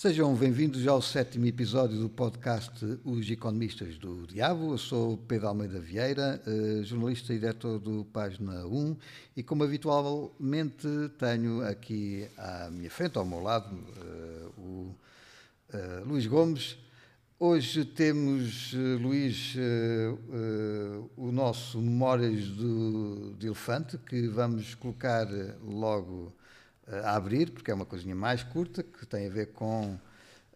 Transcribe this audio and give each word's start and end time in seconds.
Sejam 0.00 0.32
bem-vindos 0.32 0.86
ao 0.86 1.02
sétimo 1.02 1.44
episódio 1.46 1.98
do 1.98 2.08
podcast 2.08 3.00
Os 3.04 3.28
Economistas 3.28 3.98
do 3.98 4.28
Diabo. 4.28 4.74
Eu 4.74 4.78
sou 4.78 5.16
Pedro 5.16 5.48
Almeida 5.48 5.80
Vieira, 5.80 6.40
eh, 6.46 6.84
jornalista 6.84 7.34
e 7.34 7.38
diretor 7.40 7.80
do 7.80 8.04
Página 8.04 8.64
1 8.64 8.96
e, 9.36 9.42
como 9.42 9.64
habitualmente, 9.64 10.86
tenho 11.18 11.66
aqui 11.66 12.28
à 12.38 12.70
minha 12.70 12.88
frente, 12.88 13.18
ao 13.18 13.24
meu 13.24 13.40
lado, 13.40 13.76
eh, 13.96 14.46
o 14.56 14.94
eh, 15.72 16.02
Luís 16.06 16.28
Gomes. 16.28 16.78
Hoje 17.36 17.84
temos, 17.84 18.72
Luís, 19.00 19.56
o 21.16 21.32
nosso 21.32 21.80
Memórias 21.80 22.46
do, 22.50 23.34
de 23.36 23.46
Elefante, 23.48 23.98
que 23.98 24.28
vamos 24.28 24.76
colocar 24.76 25.26
logo 25.60 26.32
a 27.02 27.16
abrir, 27.16 27.50
porque 27.50 27.70
é 27.70 27.74
uma 27.74 27.84
coisinha 27.84 28.14
mais 28.14 28.42
curta, 28.42 28.82
que 28.82 29.06
tem 29.06 29.26
a 29.26 29.30
ver 29.30 29.52
com 29.52 29.98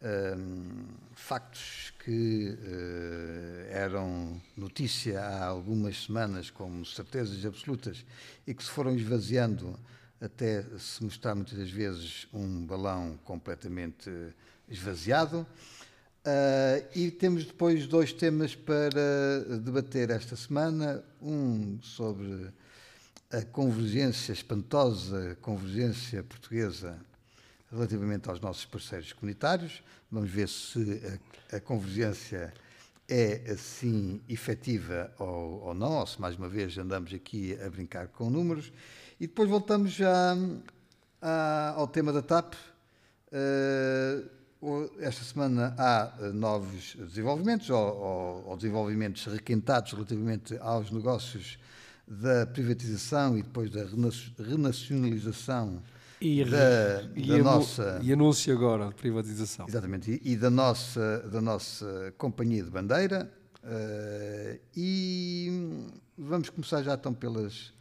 um, 0.03 0.85
factos 1.15 1.93
que 2.05 2.49
uh, 2.51 3.71
eram 3.71 4.41
notícia 4.57 5.21
há 5.21 5.45
algumas 5.47 6.05
semanas, 6.05 6.51
como 6.51 6.85
certezas 6.85 7.45
absolutas, 7.45 8.05
e 8.47 8.55
que 8.55 8.63
se 8.63 8.71
foram 8.71 8.95
esvaziando 8.97 9.79
até 10.21 10.65
se 10.79 11.03
mostrar 11.03 11.35
muitas 11.35 11.59
das 11.59 11.71
vezes 11.71 12.27
um 12.33 12.65
balão 12.65 13.19
completamente 13.25 14.11
esvaziado. 14.69 15.47
Uh, 16.25 16.87
e 16.95 17.11
temos 17.11 17.45
depois 17.45 17.87
dois 17.87 18.13
temas 18.13 18.55
para 18.55 19.41
debater 19.61 20.11
esta 20.11 20.37
semana: 20.37 21.03
um 21.21 21.81
sobre 21.83 22.53
a 23.33 23.41
convergência 23.41 24.33
espantosa, 24.33 25.39
convergência 25.41 26.23
portuguesa 26.23 26.99
relativamente 27.71 28.29
aos 28.29 28.39
nossos 28.39 28.67
parceiros 28.67 29.15
comunitários. 29.15 29.83
Vamos 30.11 30.31
ver 30.31 30.47
se 30.49 31.01
a, 31.51 31.57
a 31.57 31.61
convergência 31.61 32.53
é 33.09 33.51
assim 33.51 34.21
efetiva 34.29 35.11
ou, 35.19 35.63
ou, 35.63 35.75
não, 35.75 35.93
ou 35.93 36.07
se 36.07 36.21
mais 36.21 36.37
uma 36.37 36.47
vez 36.47 36.77
andamos 36.77 37.15
aqui 37.15 37.59
a 37.65 37.71
brincar 37.71 38.09
com 38.09 38.29
números. 38.29 38.71
E 39.19 39.27
depois 39.27 39.49
voltamos 39.49 39.93
já 39.93 40.37
ao 41.75 41.89
tema 41.89 42.13
da 42.13 42.21
TAP. 42.21 42.55
Uh, 43.33 44.43
esta 45.01 45.25
semana 45.25 45.75
há 45.79 46.31
novos 46.35 46.95
desenvolvimentos, 46.97 47.71
ou, 47.71 47.79
ou, 47.79 48.49
ou 48.49 48.57
desenvolvimentos 48.57 49.25
requentados 49.25 49.93
relativamente 49.93 50.57
aos 50.59 50.91
negócios 50.91 51.59
da 52.07 52.47
privatização 52.47 53.39
e 53.39 53.43
depois 53.43 53.71
da 53.71 53.85
renacionalização 54.39 55.83
e, 56.21 56.45
da, 56.45 57.03
e 57.17 57.27
da 57.27 57.39
nossa 57.39 58.01
e 58.03 58.13
anúncio 58.13 58.55
agora 58.55 58.89
de 58.89 58.95
privatização. 58.95 59.67
Exatamente 59.69 60.21
e, 60.23 60.33
e, 60.33 60.37
da 60.37 60.51
nossa 60.51 61.19
da 61.31 61.41
nossa 61.41 62.15
companhia 62.17 62.63
de 62.63 62.71
bandeira 62.71 63.31
uh, 63.65 64.61
e 64.77 65.87
vamos 66.17 66.49
começar 66.51 66.83
já 66.83 66.95
então 66.95 67.13
pelas 67.13 67.73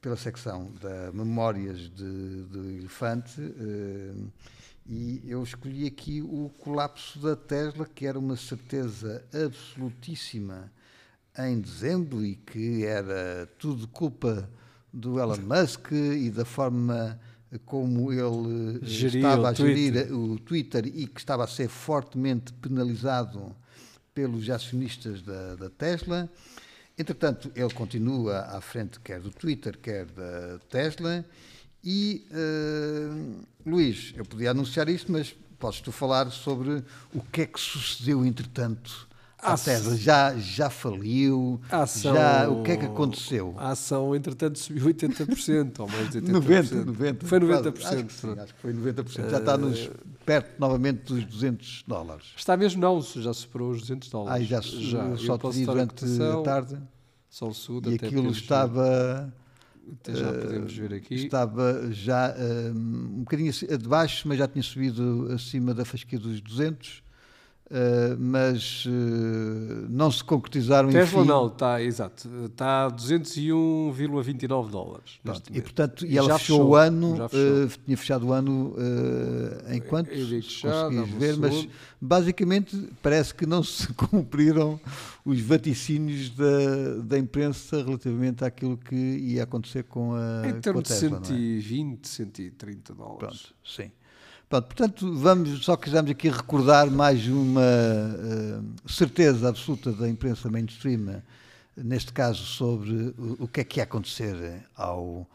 pela 0.00 0.16
secção 0.16 0.72
da 0.80 1.12
memórias 1.12 1.78
de, 1.90 2.44
de 2.46 2.78
elefante 2.78 3.40
uh, 3.40 4.32
e 4.86 5.22
eu 5.24 5.42
escolhi 5.42 5.86
aqui 5.86 6.20
o 6.20 6.50
colapso 6.58 7.18
da 7.18 7.36
Tesla 7.36 7.86
que 7.86 8.06
era 8.06 8.18
uma 8.18 8.36
certeza 8.36 9.24
absolutíssima 9.32 10.70
em 11.38 11.60
dezembro 11.60 12.24
e 12.24 12.36
que 12.36 12.84
era 12.84 13.48
tudo 13.58 13.88
culpa 13.88 14.48
do 14.92 15.18
Elon 15.18 15.38
Musk 15.38 15.90
e 15.92 16.30
da 16.30 16.44
forma 16.44 17.18
como 17.64 18.12
ele 18.12 18.80
estava 18.84 19.50
a 19.50 19.52
gerir 19.52 19.92
Twitter. 19.92 20.16
o 20.16 20.38
Twitter 20.38 20.86
e 20.86 21.06
que 21.06 21.20
estava 21.20 21.44
a 21.44 21.46
ser 21.46 21.68
fortemente 21.68 22.52
penalizado 22.54 23.54
pelos 24.14 24.48
acionistas 24.48 25.22
da, 25.22 25.56
da 25.56 25.70
Tesla. 25.70 26.30
Entretanto, 26.96 27.50
ele 27.56 27.72
continua 27.72 28.40
à 28.42 28.60
frente 28.60 29.00
quer 29.00 29.20
do 29.20 29.30
Twitter, 29.30 29.76
quer 29.78 30.06
da 30.06 30.58
Tesla. 30.68 31.24
E, 31.82 32.26
uh, 32.30 33.44
Luís, 33.66 34.14
eu 34.16 34.24
podia 34.24 34.52
anunciar 34.52 34.88
isto, 34.88 35.10
mas 35.10 35.34
podes 35.58 35.80
tu 35.80 35.90
falar 35.90 36.30
sobre 36.30 36.82
o 37.12 37.20
que 37.20 37.42
é 37.42 37.46
que 37.46 37.58
sucedeu 37.60 38.24
entretanto 38.24 39.08
a 39.44 39.58
Tesla 39.58 39.96
já, 39.96 40.36
já 40.36 40.70
faliu? 40.70 41.60
Ação, 41.70 42.14
já, 42.14 42.48
o 42.48 42.62
que 42.62 42.72
é 42.72 42.76
que 42.78 42.86
aconteceu? 42.86 43.54
A 43.58 43.70
ação, 43.70 44.16
entretanto, 44.16 44.58
subiu 44.58 44.86
80%, 44.86 45.80
ou 45.80 45.88
mais 45.88 46.10
de 46.10 46.22
80%. 46.22 46.32
90%. 46.32 46.84
90 46.84 47.26
foi 47.26 47.40
90%. 47.40 47.84
Acho 47.84 48.04
que, 48.04 48.12
sim, 48.12 48.38
acho 48.38 48.54
que 48.54 48.60
foi 48.60 48.72
90%. 48.72 49.30
Já 49.30 49.38
está 49.38 49.58
nos, 49.58 49.90
perto 50.24 50.58
novamente 50.58 51.04
dos 51.04 51.24
200 51.24 51.84
dólares. 51.86 52.26
Está 52.36 52.56
mesmo 52.56 52.80
não, 52.80 53.00
já 53.00 53.32
superou 53.34 53.70
os 53.70 53.80
200 53.82 54.08
dólares. 54.08 54.42
Ah, 54.42 54.44
já, 54.44 54.60
já 54.60 55.16
só 55.18 55.36
te 55.36 55.50
vi 55.50 55.66
durante 55.66 56.04
a, 56.22 56.34
a 56.34 56.42
tarde. 56.42 56.78
Sol 57.28 57.52
Sul, 57.52 57.82
e 57.86 57.94
aquilo 57.94 58.30
estava... 58.30 59.32
Até 60.00 60.14
já 60.14 60.32
podemos 60.32 60.74
ver 60.74 60.94
aqui. 60.94 61.14
Estava 61.14 61.92
já 61.92 62.34
um, 62.38 62.78
um 62.78 63.18
bocadinho 63.18 63.52
de 63.52 63.88
baixo, 63.88 64.26
mas 64.26 64.38
já 64.38 64.48
tinha 64.48 64.62
subido 64.62 65.28
acima 65.30 65.74
da 65.74 65.84
fasquia 65.84 66.18
dos 66.18 66.40
200 66.40 67.03
Uh, 67.70 68.14
mas 68.18 68.84
uh, 68.84 68.90
não 69.88 70.10
se 70.10 70.22
concretizaram 70.22 70.90
Tesla 70.90 71.20
enfim. 71.20 71.28
não, 71.28 71.46
está, 71.46 71.82
exato, 71.82 72.28
está 72.44 72.84
a 72.84 72.90
201,29 72.90 74.68
dólares. 74.68 75.18
e 75.50 75.62
portanto, 75.62 76.04
e 76.04 76.18
ela 76.18 76.38
fechou, 76.38 76.58
fechou, 76.58 76.70
o 76.70 76.76
ano, 76.76 77.28
fechou. 77.28 77.64
Uh, 77.64 77.68
tinha 77.86 77.96
fechado 77.96 78.26
o 78.26 78.32
ano 78.34 78.76
em 79.70 79.80
quanto? 79.80 80.10
Conseguis 80.10 80.62
ver, 81.18 81.38
mas 81.38 81.66
basicamente 81.98 82.76
parece 83.02 83.34
que 83.34 83.46
não 83.46 83.62
se 83.62 83.88
cumpriram 83.94 84.78
os 85.24 85.40
vaticínios 85.40 86.28
da, 86.30 86.96
da 87.02 87.18
imprensa 87.18 87.82
relativamente 87.82 88.44
àquilo 88.44 88.76
que 88.76 88.94
ia 88.94 89.42
acontecer 89.42 89.84
com 89.84 90.14
a 90.14 90.46
Em 90.46 90.60
termos 90.60 90.82
de 90.82 90.92
120, 90.92 92.04
é? 92.04 92.08
130 92.08 92.94
dólares. 92.94 93.18
Pronto, 93.18 93.54
sim. 93.64 93.90
Pronto, 94.54 94.66
portanto, 94.66 95.14
vamos, 95.14 95.64
só 95.64 95.76
quisemos 95.76 96.08
aqui 96.12 96.28
recordar 96.28 96.88
mais 96.88 97.26
uma 97.26 97.60
uh, 97.60 98.88
certeza 98.88 99.48
absoluta 99.48 99.90
da 99.90 100.08
imprensa 100.08 100.48
mainstream, 100.48 101.20
neste 101.76 102.12
caso 102.12 102.44
sobre 102.44 103.12
o, 103.18 103.36
o 103.40 103.48
que 103.48 103.62
é 103.62 103.64
que 103.64 103.80
ia 103.80 103.82
acontecer 103.82 104.64
ao, 104.76 105.26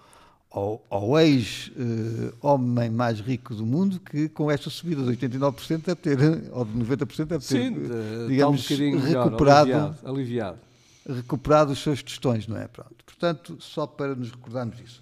ao, 0.50 0.81
ao 0.90 1.19
ex-homem 1.19 2.90
uh, 2.90 2.94
mais 2.94 3.19
rico 3.19 3.53
do 3.53 3.66
mundo, 3.66 4.00
que 4.00 4.30
com 4.30 4.50
esta 4.50 4.69
subida 4.69 5.03
de 5.03 5.28
89% 5.28 5.81
deve 5.84 5.96
ter, 5.96 6.18
ou 6.53 6.63
de 6.63 6.80
90% 6.80 7.25
deve 7.25 7.28
ter, 7.28 7.41
Sim, 7.41 7.74
de, 7.74 8.28
digamos, 8.30 8.72
um 8.72 9.00
recuperado, 9.00 9.68
melhor, 9.68 9.96
aliviado, 10.06 10.07
aliviado. 10.07 10.57
recuperado 11.06 11.72
os 11.74 11.84
seus 11.84 12.01
tostões, 12.01 12.47
não 12.47 12.56
é? 12.56 12.69
Pronto. 12.69 12.96
Portanto, 13.06 13.57
só 13.59 13.86
para 13.86 14.16
nos 14.16 14.31
recordarmos 14.31 14.78
disso. 14.78 15.01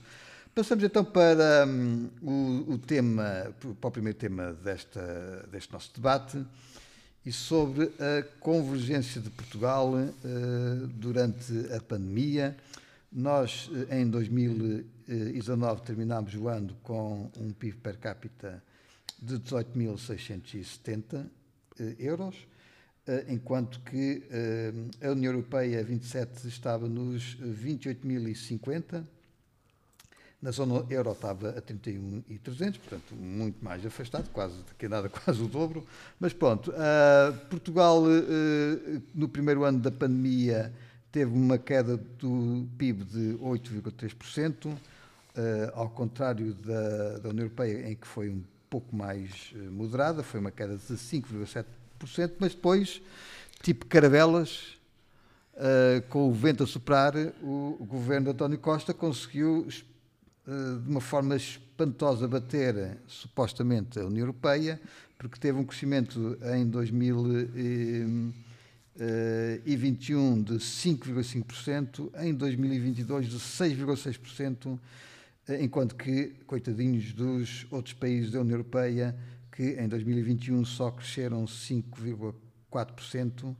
Passamos 0.57 0.83
então 0.83 1.05
para 1.05 1.67
um, 1.67 2.09
o, 2.19 2.73
o, 2.73 2.77
tema, 2.79 3.53
para 3.79 3.89
o 3.89 3.91
primeiro 3.91 4.17
tema 4.17 4.53
desta, 4.53 5.47
deste 5.51 5.71
nosso 5.71 5.93
debate 5.93 6.43
e 7.23 7.31
sobre 7.31 7.91
a 7.99 8.23
convergência 8.39 9.21
de 9.21 9.29
Portugal 9.29 9.93
uh, 9.93 10.87
durante 10.87 11.53
a 11.71 11.79
pandemia. 11.79 12.57
Nós, 13.11 13.69
eh, 13.91 13.99
em 13.99 14.09
2019, 14.09 15.83
terminámos 15.83 16.33
o 16.33 16.47
ano 16.47 16.75
com 16.81 17.29
um 17.37 17.51
PIB 17.51 17.77
per 17.77 17.97
capita 17.97 18.63
de 19.21 19.35
18.670 19.35 21.23
uh, 21.23 21.27
euros, 21.99 22.35
enquanto 23.29 23.79
que 23.81 24.23
a 25.01 25.11
União 25.11 25.31
Europeia 25.31 25.83
27 25.83 26.47
estava 26.47 26.89
nos 26.89 27.37
28.050 27.37 29.16
na 30.41 30.51
zona 30.51 30.85
euro 30.89 31.11
estava 31.11 31.49
a 31.49 31.61
31,300, 31.61 32.77
portanto, 32.77 33.15
muito 33.15 33.63
mais 33.63 33.85
afastado, 33.85 34.29
quase, 34.31 34.55
que 34.77 34.87
nada, 34.87 35.09
quase 35.09 35.41
o 35.41 35.47
dobro. 35.47 35.85
Mas 36.19 36.33
pronto, 36.33 36.71
uh, 36.71 37.33
Portugal, 37.49 38.03
uh, 38.03 39.01
no 39.15 39.27
primeiro 39.27 39.63
ano 39.63 39.79
da 39.79 39.91
pandemia, 39.91 40.71
teve 41.11 41.31
uma 41.33 41.57
queda 41.57 41.97
do 41.97 42.67
PIB 42.77 43.03
de 43.05 43.37
8,3%, 43.41 44.65
uh, 44.67 44.77
ao 45.73 45.89
contrário 45.89 46.53
da, 46.53 47.17
da 47.17 47.29
União 47.29 47.45
Europeia, 47.45 47.89
em 47.89 47.95
que 47.95 48.07
foi 48.07 48.29
um 48.29 48.43
pouco 48.69 48.95
mais 48.95 49.53
moderada, 49.71 50.21
foi 50.21 50.39
uma 50.39 50.51
queda 50.51 50.75
de 50.75 50.93
5,7%, 50.93 52.33
mas 52.37 52.53
depois, 52.53 53.01
tipo 53.63 53.85
caravelas, 53.85 54.77
com 56.09 56.29
o 56.29 56.33
vento 56.33 56.63
a 56.63 56.67
soprar, 56.67 57.15
o, 57.41 57.77
o 57.79 57.85
governo 57.85 58.25
de 58.25 58.31
António 58.31 58.59
Costa 58.59 58.93
conseguiu 58.93 59.65
eh, 59.69 59.71
de 60.47 60.89
uma 60.89 61.01
forma 61.01 61.35
espantosa 61.35 62.25
bater 62.25 62.97
supostamente 63.05 63.99
a 63.99 64.05
União 64.05 64.21
Europeia, 64.21 64.79
porque 65.17 65.37
teve 65.37 65.59
um 65.59 65.65
crescimento 65.65 66.37
em 66.55 66.65
2021 66.65 68.33
eh, 68.97 69.59
de 70.43 70.53
5,5%, 70.53 72.09
em 72.21 72.33
2022 72.33 73.27
de 73.27 73.37
6,6%, 73.37 74.79
eh, 75.49 75.61
enquanto 75.61 75.95
que, 75.95 76.27
coitadinhos 76.45 77.11
dos 77.11 77.67
outros 77.69 77.93
países 77.93 78.31
da 78.31 78.39
União 78.39 78.55
Europeia, 78.55 79.13
que 79.51 79.71
em 79.71 79.89
2021 79.89 80.63
só 80.63 80.91
cresceram 80.91 81.43
5,4% 81.45 83.53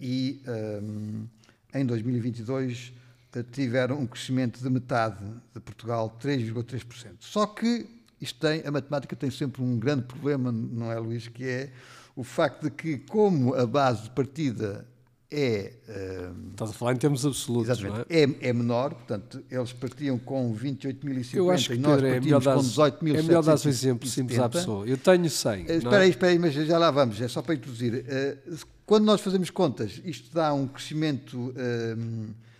e 0.00 0.42
um, 0.82 1.28
em 1.72 1.86
2022 1.86 2.92
tiveram 3.40 4.00
um 4.00 4.06
crescimento 4.06 4.60
de 4.60 4.68
metade 4.68 5.24
de 5.54 5.60
Portugal, 5.60 6.18
3,3%. 6.20 7.18
Só 7.20 7.46
que 7.46 7.86
isto 8.20 8.38
tem, 8.38 8.62
a 8.66 8.70
matemática 8.70 9.16
tem 9.16 9.30
sempre 9.30 9.62
um 9.62 9.78
grande 9.78 10.04
problema, 10.04 10.52
não 10.52 10.90
é, 10.92 10.98
Luís? 10.98 11.28
Que 11.28 11.44
é 11.44 11.70
o 12.14 12.22
facto 12.22 12.64
de 12.64 12.70
que, 12.70 12.98
como 12.98 13.54
a 13.54 13.66
base 13.66 14.04
de 14.04 14.10
partida 14.10 14.86
é. 15.30 15.72
Uh, 15.88 16.50
Estás 16.50 16.70
a 16.70 16.74
falar 16.74 16.92
em 16.92 16.96
termos 16.96 17.24
absolutos, 17.24 17.80
não 17.80 17.96
é? 17.96 18.04
é? 18.10 18.48
é? 18.48 18.52
menor, 18.52 18.94
portanto, 18.94 19.42
eles 19.50 19.72
partiam 19.72 20.18
com 20.18 20.54
28.050 20.54 21.34
e 21.34 21.78
nós 21.78 22.00
Pedro, 22.00 22.40
partimos 22.40 22.78
é 22.78 22.90
com 22.90 22.98
18.750. 23.00 23.18
É 23.18 23.22
melhor 23.22 23.42
dar 23.42 23.58
o 23.58 23.68
exemplo 23.68 24.08
simples 24.08 24.38
à 24.38 24.48
pessoa. 24.48 24.86
Eu 24.86 24.98
tenho 24.98 25.28
100. 25.28 25.64
Uh, 25.64 25.72
espera 25.72 25.96
é? 25.96 26.00
aí, 26.00 26.10
espera 26.10 26.32
aí, 26.32 26.38
mas 26.38 26.54
já 26.54 26.78
lá 26.78 26.90
vamos, 26.90 27.20
é 27.20 27.28
só 27.28 27.40
para 27.40 27.54
introduzir. 27.54 27.94
Uh, 27.94 28.58
quando 28.84 29.04
nós 29.04 29.20
fazemos 29.20 29.48
contas, 29.48 30.00
isto 30.04 30.32
dá 30.34 30.52
um 30.52 30.68
crescimento. 30.68 31.54
Uh, 31.56 32.51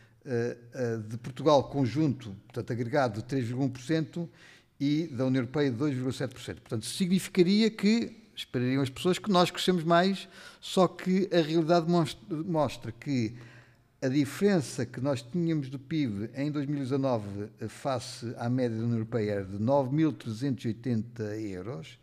de 1.08 1.19
Portugal 1.19 1.64
conjunto, 1.64 2.30
portanto 2.46 2.72
agregado 2.72 3.22
de 3.22 3.36
3,1% 3.36 4.28
e 4.80 5.06
da 5.08 5.26
União 5.26 5.40
Europeia 5.40 5.70
de 5.70 5.76
2,7%. 5.76 6.28
Portanto, 6.60 6.86
significaria 6.86 7.70
que 7.70 8.16
esperariam 8.34 8.82
as 8.82 8.90
pessoas 8.90 9.19
que 9.19 9.30
nós 9.30 9.50
crescemos 9.50 9.84
mais, 9.84 10.28
só 10.60 10.88
que 10.88 11.28
a 11.32 11.40
realidade 11.40 11.86
mostra 12.30 12.90
que 12.92 13.34
a 14.00 14.08
diferença 14.08 14.84
que 14.84 15.00
nós 15.00 15.22
tínhamos 15.22 15.69
do 15.69 15.78
PIB 15.78 16.30
em 16.34 16.50
2019 16.50 17.48
face 17.69 18.34
à 18.36 18.48
média 18.48 18.76
da 18.76 18.82
União 18.82 18.96
Europeia 18.96 19.32
era 19.32 19.44
de 19.44 19.58
9.380 19.58 21.20
euros 21.52 21.98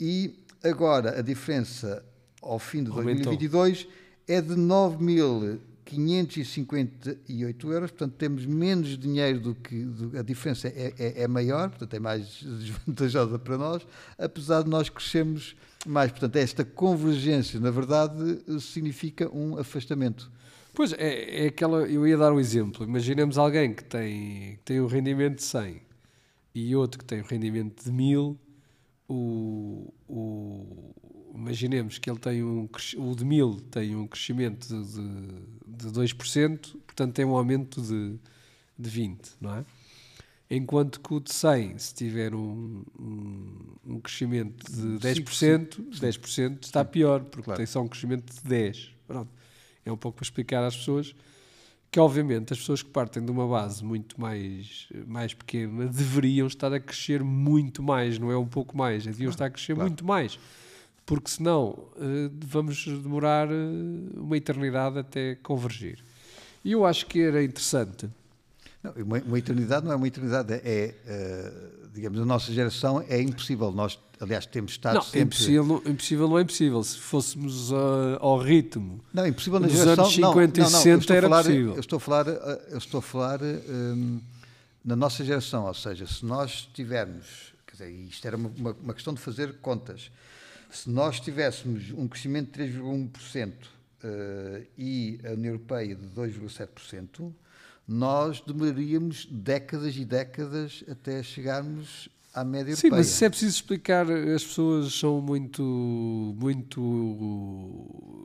e 0.00 0.40
agora 0.64 1.18
a 1.18 1.22
diferença 1.22 2.04
ao 2.42 2.58
fim 2.58 2.82
de 2.82 2.90
2022 2.90 3.86
Aumentou. 3.86 3.92
é 4.26 4.40
de 4.40 4.54
9.000 4.54 5.60
558 5.90 7.72
euros, 7.72 7.90
portanto 7.90 8.14
temos 8.14 8.46
menos 8.46 8.96
dinheiro 8.96 9.40
do 9.40 9.54
que 9.54 9.84
do, 9.84 10.16
a 10.18 10.22
diferença 10.22 10.68
é, 10.68 10.94
é, 10.98 11.22
é, 11.22 11.28
maior, 11.28 11.70
portanto 11.70 11.94
é 11.94 11.98
mais 11.98 12.42
desvantajosa 12.42 13.38
para 13.38 13.58
nós, 13.58 13.86
apesar 14.16 14.62
de 14.62 14.70
nós 14.70 14.88
crescermos 14.88 15.56
mais. 15.86 16.10
Portanto, 16.10 16.36
esta 16.36 16.64
convergência, 16.64 17.58
na 17.58 17.70
verdade, 17.70 18.40
significa 18.60 19.28
um 19.34 19.58
afastamento. 19.58 20.30
Pois 20.72 20.92
é, 20.92 21.44
é 21.44 21.46
aquela. 21.48 21.82
Eu 21.82 22.06
ia 22.06 22.16
dar 22.16 22.32
um 22.32 22.38
exemplo. 22.38 22.84
Imaginemos 22.84 23.36
alguém 23.36 23.74
que 23.74 23.84
tem, 23.84 24.56
que 24.56 24.62
tem 24.64 24.80
um 24.80 24.86
rendimento 24.86 25.36
de 25.36 25.42
100 25.42 25.82
e 26.54 26.76
outro 26.76 26.98
que 26.98 27.04
tem 27.04 27.20
um 27.20 27.24
rendimento 27.24 27.82
de 27.84 27.90
1000. 27.90 28.38
O, 29.08 29.92
o, 30.08 30.94
imaginemos 31.34 31.98
que 31.98 32.10
ele 32.10 32.18
tem 32.18 32.42
um 32.42 32.68
o 32.98 33.14
de 33.14 33.24
1000 33.24 33.60
tem 33.70 33.96
um 33.96 34.06
crescimento 34.06 34.68
de, 34.68 35.86
de 35.86 35.88
2%, 35.88 36.76
portanto 36.86 37.14
tem 37.14 37.24
um 37.24 37.34
aumento 37.34 37.80
de, 37.80 38.18
de 38.78 38.90
20, 38.90 39.32
não 39.40 39.56
é? 39.56 39.64
Enquanto 40.52 41.00
que 41.00 41.14
o 41.14 41.20
de 41.20 41.32
100, 41.32 41.78
se 41.78 41.94
tiver 41.94 42.34
um, 42.34 42.82
um, 42.98 43.76
um 43.86 44.00
crescimento 44.00 44.64
de 44.68 44.98
10%, 44.98 45.90
10% 45.90 46.64
está 46.64 46.84
pior, 46.84 47.22
porque 47.22 47.44
claro. 47.44 47.58
tem 47.58 47.66
só 47.66 47.80
um 47.80 47.86
crescimento 47.86 48.32
de 48.32 48.48
10%. 48.48 48.88
Pronto. 49.06 49.30
É 49.84 49.92
um 49.92 49.96
pouco 49.96 50.16
para 50.16 50.24
explicar 50.24 50.64
às 50.64 50.76
pessoas 50.76 51.14
que, 51.90 52.00
obviamente, 52.00 52.52
as 52.52 52.58
pessoas 52.58 52.82
que 52.82 52.90
partem 52.90 53.24
de 53.24 53.30
uma 53.30 53.46
base 53.46 53.84
muito 53.84 54.20
mais, 54.20 54.88
mais 55.06 55.34
pequena 55.34 55.86
deveriam 55.86 56.48
estar 56.48 56.72
a 56.72 56.80
crescer 56.80 57.22
muito 57.22 57.80
mais, 57.80 58.18
não 58.18 58.30
é 58.32 58.36
um 58.36 58.46
pouco 58.46 58.76
mais, 58.76 59.04
deviam 59.04 59.26
claro. 59.26 59.30
estar 59.30 59.44
a 59.46 59.50
crescer 59.50 59.74
claro. 59.74 59.88
muito 59.88 60.04
mais 60.04 60.36
porque 61.10 61.28
senão 61.28 61.70
uh, 61.70 62.30
vamos 62.46 62.84
demorar 62.84 63.48
uh, 63.48 63.52
uma 64.14 64.36
eternidade 64.36 64.96
até 64.96 65.34
convergir. 65.42 65.98
E 66.64 66.70
eu 66.70 66.86
acho 66.86 67.04
que 67.06 67.20
era 67.20 67.42
interessante. 67.42 68.08
Não, 68.80 68.92
uma, 68.92 69.18
uma, 69.18 69.36
eternidade 69.36 69.84
não 69.84 69.90
é 69.90 69.96
uma 69.96 70.06
eternidade, 70.06 70.54
é, 70.54 70.94
uh, 71.04 71.90
digamos, 71.92 72.20
a 72.20 72.24
nossa 72.24 72.52
geração 72.52 73.04
é 73.08 73.20
impossível. 73.20 73.72
Nós, 73.72 73.98
aliás, 74.20 74.46
temos 74.46 74.70
estado 74.70 74.94
não, 74.94 75.02
sempre... 75.02 75.22
Impossível, 75.22 75.82
impossível 75.84 76.28
não 76.28 76.38
é 76.38 76.42
impossível. 76.42 76.84
Se 76.84 76.96
fôssemos 76.96 77.72
ao 78.20 78.38
ritmo 78.38 79.02
não, 79.12 79.26
impossível 79.26 79.58
na 79.58 79.66
geração, 79.66 80.04
anos 80.04 80.14
50 80.14 80.60
não, 80.60 80.68
e 80.68 80.70
60 80.70 81.12
era 81.12 81.28
falar, 81.28 81.42
possível. 81.42 81.74
Eu 81.74 81.80
estou 81.80 81.96
a 81.96 82.00
falar, 82.00 82.28
eu 82.28 82.78
estou 82.78 82.98
a 82.98 83.02
falar 83.02 83.40
um, 83.42 84.20
na 84.84 84.94
nossa 84.94 85.24
geração, 85.24 85.64
ou 85.66 85.74
seja, 85.74 86.06
se 86.06 86.24
nós 86.24 86.68
tivermos, 86.72 87.52
quer 87.66 87.72
dizer, 87.72 87.90
isto 87.90 88.24
era 88.24 88.36
uma, 88.36 88.76
uma 88.80 88.94
questão 88.94 89.12
de 89.12 89.18
fazer 89.18 89.54
contas, 89.54 90.08
se 90.70 90.88
nós 90.88 91.20
tivéssemos 91.20 91.90
um 91.92 92.06
crescimento 92.06 92.58
de 92.58 92.72
3,1% 92.72 93.48
uh, 93.48 93.54
eh, 94.02 94.62
e 94.78 95.20
a 95.24 95.32
União 95.32 95.52
Europeia 95.54 95.94
de 95.94 96.06
2,7%, 96.08 97.32
nós 97.86 98.40
demoraríamos 98.40 99.26
décadas 99.26 99.96
e 99.96 100.04
décadas 100.04 100.84
até 100.88 101.22
chegarmos 101.22 102.08
à 102.32 102.44
média 102.44 102.76
Sim, 102.76 102.86
europeia. 102.86 103.04
Sim, 103.04 103.10
mas 103.10 103.18
se 103.18 103.24
é 103.24 103.28
preciso 103.28 103.56
explicar, 103.56 104.10
as 104.10 104.44
pessoas 104.44 104.94
são 104.94 105.20
muito, 105.20 105.62
muito 106.38 106.80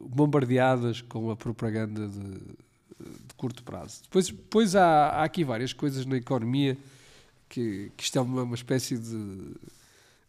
bombardeadas 0.09 1.01
com 1.01 1.31
a 1.31 1.35
propaganda 1.35 2.07
de, 2.07 2.19
de 2.19 3.33
curto 3.35 3.63
prazo. 3.63 4.03
Depois, 4.03 4.27
depois 4.27 4.75
há, 4.75 5.07
há, 5.07 5.23
aqui 5.23 5.43
várias 5.43 5.73
coisas 5.73 6.05
na 6.05 6.17
economia 6.17 6.77
que, 7.49 7.91
que 7.97 8.03
isto 8.03 8.17
é 8.19 8.21
uma, 8.21 8.43
uma 8.43 8.55
espécie 8.55 8.97
de 8.97 9.55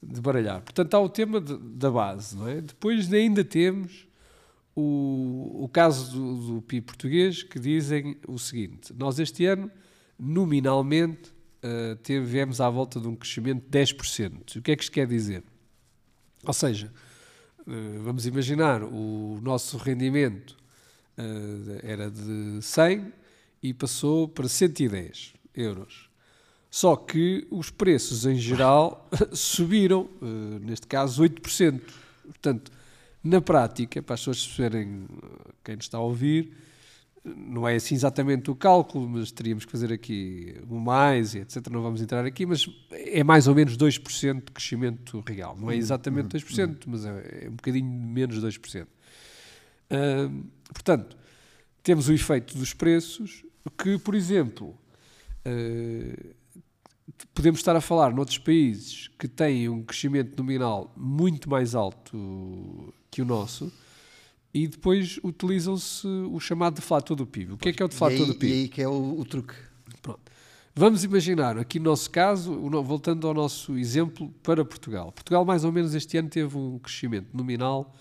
de 0.09 0.21
baralhar. 0.21 0.63
Portanto, 0.63 0.95
há 0.95 1.01
o 1.01 1.09
tema 1.09 1.41
de, 1.41 1.57
da 1.59 1.91
base, 1.91 2.37
não 2.37 2.49
é? 2.49 2.61
Depois 2.61 3.13
ainda 3.13 3.45
temos 3.45 4.07
o, 4.75 5.65
o 5.65 5.69
caso 5.69 6.13
do, 6.13 6.55
do 6.55 6.63
PIB 6.63 6.87
português, 6.87 7.43
que 7.43 7.59
dizem 7.59 8.17
o 8.29 8.39
seguinte: 8.39 8.95
nós 8.97 9.19
este 9.19 9.45
ano, 9.47 9.71
nominalmente, 10.19 11.31
uh, 11.65 11.97
tivemos 12.03 12.61
à 12.61 12.71
volta 12.71 13.01
de 13.01 13.09
um 13.09 13.17
crescimento 13.17 13.65
de 13.69 13.79
10%. 13.79 14.59
O 14.59 14.63
que 14.63 14.71
é 14.71 14.77
que 14.77 14.83
isto 14.83 14.93
quer 14.93 15.07
dizer? 15.07 15.43
Ou 16.45 16.53
seja, 16.53 16.93
uh, 17.67 18.03
vamos 18.03 18.27
imaginar, 18.27 18.83
o 18.83 19.41
nosso 19.43 19.77
rendimento 19.77 20.57
uh, 21.19 21.81
era 21.83 22.11
de 22.11 22.63
100 22.63 23.13
e 23.63 23.75
passou 23.75 24.29
para 24.29 24.49
110 24.49 25.35
euros. 25.55 26.06
Só 26.71 26.97
que 26.97 27.47
os 27.51 27.71
preços 27.71 28.27
em 28.27 28.37
geral 28.37 29.09
subiram, 29.33 30.09
uh, 30.21 30.59
neste 30.61 30.87
caso 30.87 31.23
8%. 31.23 31.81
Portanto, 32.25 32.71
na 33.23 33.41
prática, 33.41 34.03
para 34.03 34.15
as 34.15 34.21
pessoas 34.21 34.47
perceberem, 34.47 35.05
eh, 35.11 35.53
quem 35.65 35.77
nos 35.77 35.87
está 35.87 35.99
a 35.99 36.01
ouvir, 36.01 36.53
não 37.25 37.67
é 37.67 37.75
assim 37.75 37.95
exatamente 37.95 38.51
o 38.51 38.55
cálculo, 38.55 39.09
mas 39.09 39.33
teríamos 39.33 39.65
que 39.65 39.73
fazer 39.73 39.93
aqui 39.93 40.57
o 40.69 40.79
mais 40.79 41.35
e 41.35 41.41
etc. 41.41 41.69
Não 41.71 41.83
vamos 41.83 42.01
entrar 42.01 42.25
aqui, 42.25 42.47
mas 42.47 42.69
é 42.93 43.25
mais 43.25 43.49
ou 43.49 43.55
menos 43.55 43.77
2% 43.77 44.45
de 44.45 44.53
crescimento 44.53 45.25
real. 45.27 45.57
Não 45.59 45.71
é 45.71 45.77
exatamente 45.77 46.37
2%, 46.37 46.85
mas 46.87 47.05
é, 47.05 47.45
é 47.47 47.49
um 47.49 47.57
bocadinho 47.57 47.91
menos 47.91 48.41
de 48.41 48.47
2%. 48.47 48.85
Uh, 48.85 50.47
portanto, 50.73 51.17
temos 51.83 52.09
o 52.09 52.13
efeito 52.13 52.57
dos 52.57 52.73
preços, 52.73 53.45
que, 53.77 53.99
por 53.99 54.15
exemplo, 54.15 54.79
uh, 55.45 56.35
podemos 57.35 57.61
estar 57.61 57.75
a 57.77 57.81
falar 57.81 58.13
noutros 58.13 58.39
países 58.39 59.09
que 59.19 59.29
têm 59.29 59.69
um 59.69 59.83
crescimento 59.83 60.37
nominal 60.37 60.93
muito 60.97 61.49
mais 61.49 61.75
alto 61.75 62.93
que 63.11 63.23
o 63.23 63.25
nosso 63.25 63.73
e 64.53 64.67
depois 64.67 65.21
utilizam-se 65.23 66.07
o 66.07 66.41
chamado 66.41 66.77
deflator 66.77 67.17
do 67.17 67.27
PIB. 67.27 67.53
O 67.53 67.57
que 67.59 67.69
é 67.69 67.73
que 67.73 67.83
é 67.83 67.85
o 67.85 67.89
deflator 67.89 68.21
aí, 68.21 68.27
do 68.27 68.35
PIB? 68.35 68.53
E 68.53 68.53
aí 68.63 68.69
que 68.69 68.83
é 68.83 68.89
o, 68.89 69.19
o 69.19 69.25
truque. 69.25 69.55
Pronto. 70.01 70.21
Vamos 70.75 71.05
imaginar, 71.05 71.59
aqui 71.59 71.79
no 71.79 71.87
nosso 71.87 72.11
caso, 72.11 72.55
voltando 72.83 73.27
ao 73.27 73.35
nosso 73.35 73.79
exemplo 73.79 74.29
para 74.43 74.65
Portugal. 74.65 75.11
Portugal, 75.13 75.45
mais 75.45 75.65
ou 75.65 75.73
menos, 75.73 75.95
este 75.95 76.19
ano 76.19 76.29
teve 76.29 76.57
um 76.57 76.79
crescimento 76.79 77.29
nominal 77.35 77.95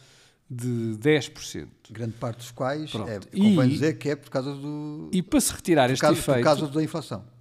de 0.50 0.98
10%. 1.00 1.67
Grande 1.89 2.13
parte 2.13 2.38
dos 2.38 2.51
quais, 2.51 2.91
Pronto. 2.91 3.10
é, 3.10 3.19
convém 3.19 3.69
e, 3.69 3.74
dizer 3.74 3.98
que 3.98 4.10
é 4.10 4.15
por 4.15 4.29
causa 4.29 4.53
do... 4.53 5.10
E 5.12 5.22
para 5.22 5.41
se 5.41 5.53
retirar 5.53 5.89
este 5.89 6.01
causa, 6.01 6.19
efeito... 6.19 6.38
Por 6.38 6.43
causa 6.43 6.67
da 6.67 6.84
inflação. 6.84 7.34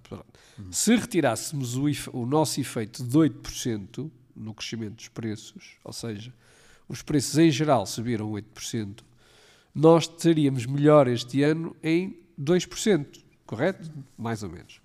Se 0.71 0.95
retirássemos 0.95 1.75
o, 1.75 1.85
o 2.13 2.25
nosso 2.25 2.59
efeito 2.59 3.03
de 3.03 3.17
8% 3.17 4.09
no 4.35 4.53
crescimento 4.53 4.95
dos 4.95 5.07
preços, 5.07 5.77
ou 5.83 5.93
seja, 5.93 6.33
os 6.87 7.01
preços 7.01 7.37
em 7.37 7.49
geral 7.49 7.85
subiram 7.85 8.31
8%, 8.31 8.99
nós 9.73 10.07
teríamos 10.07 10.65
melhor 10.65 11.07
este 11.07 11.43
ano 11.43 11.75
em 11.83 12.17
2%, 12.39 13.05
correto? 13.45 13.91
Mais 14.17 14.43
ou 14.43 14.49
menos. 14.49 14.79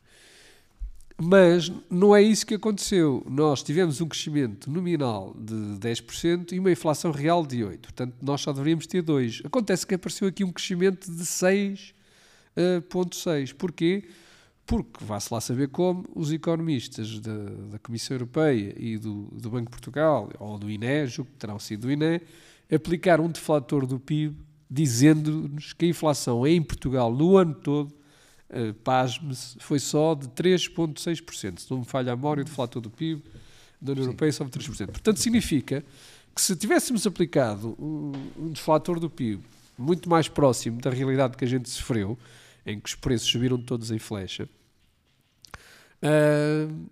Mas 1.23 1.71
não 1.91 2.17
é 2.17 2.23
isso 2.23 2.47
que 2.47 2.55
aconteceu. 2.55 3.23
Nós 3.29 3.63
tivemos 3.63 4.01
um 4.01 4.09
crescimento 4.09 4.71
nominal 4.71 5.37
de 5.39 5.55
10% 5.55 6.53
e 6.53 6.59
uma 6.59 6.73
inflação 6.73 7.11
real 7.11 7.47
de 7.47 7.59
8%. 7.59 7.79
Portanto, 7.79 8.15
nós 8.23 8.41
só 8.41 8.55
deveríamos 8.55 8.87
ter 8.87 9.03
2%. 9.03 9.45
Acontece 9.45 9.87
que 9.87 9.95
apareceu 9.95 10.27
aqui 10.27 10.43
um 10.43 10.51
crescimento 10.51 11.13
de 11.13 11.23
6,6%. 11.23 13.53
Uh, 13.53 13.57
Porquê? 13.57 14.09
Porque 14.71 15.05
vá-se 15.05 15.35
lá 15.35 15.41
saber 15.41 15.67
como 15.67 16.05
os 16.15 16.31
economistas 16.31 17.19
da, 17.19 17.35
da 17.73 17.79
Comissão 17.81 18.15
Europeia 18.15 18.73
e 18.77 18.97
do, 18.97 19.25
do, 19.33 19.51
Banco 19.51 19.65
de 19.65 19.71
Portugal, 19.71 20.31
ou 20.39 20.57
do 20.61 20.71
INE, 20.71 21.09
julgo 21.09 21.29
que 21.33 21.39
terão 21.39 21.59
sido 21.59 21.89
do 21.89 21.91
INE, 21.91 22.21
aplicaram 22.73 23.25
um 23.25 23.29
deflator 23.29 23.85
do 23.85 23.99
PIB 23.99 24.37
dizendo-nos 24.71 25.73
que 25.73 25.87
a 25.87 25.89
inflação 25.89 26.47
em 26.47 26.63
Portugal 26.63 27.13
no 27.13 27.37
ano 27.37 27.53
todo, 27.53 27.93
uh, 28.49 28.73
pasme-se, 28.85 29.57
foi 29.59 29.81
só 29.81 30.15
de 30.15 30.29
3,6%. 30.29 31.59
Se 31.59 31.69
não 31.69 31.79
me 31.79 31.85
falha 31.85 32.13
a 32.13 32.17
memória, 32.17 32.43
o 32.43 32.45
deflator 32.45 32.81
do 32.81 32.91
PIB 32.91 33.25
da 33.81 33.91
União 33.91 34.05
Sim. 34.05 34.11
Europeia 34.11 34.29
é 34.29 34.33
só 34.33 34.45
de 34.45 34.51
3%. 34.53 34.87
Portanto, 34.87 35.17
significa 35.19 35.85
que 36.33 36.41
se 36.41 36.55
tivéssemos 36.55 37.05
aplicado 37.09 37.75
um, 37.77 38.13
um 38.39 38.51
deflator 38.51 39.01
do 39.01 39.11
PIB 39.11 39.43
muito 39.77 40.09
mais 40.09 40.29
próximo 40.29 40.81
da 40.81 40.91
realidade 40.91 41.37
que 41.37 41.45
a 41.45 41.49
gente 41.49 41.69
sofreu, 41.69 42.17
em 42.65 42.79
que 42.79 42.89
os 42.89 42.95
preços 42.95 43.29
subiram 43.29 43.59
todos 43.59 43.91
em 43.91 43.99
flecha, 43.99 44.49
uh, 46.03 46.91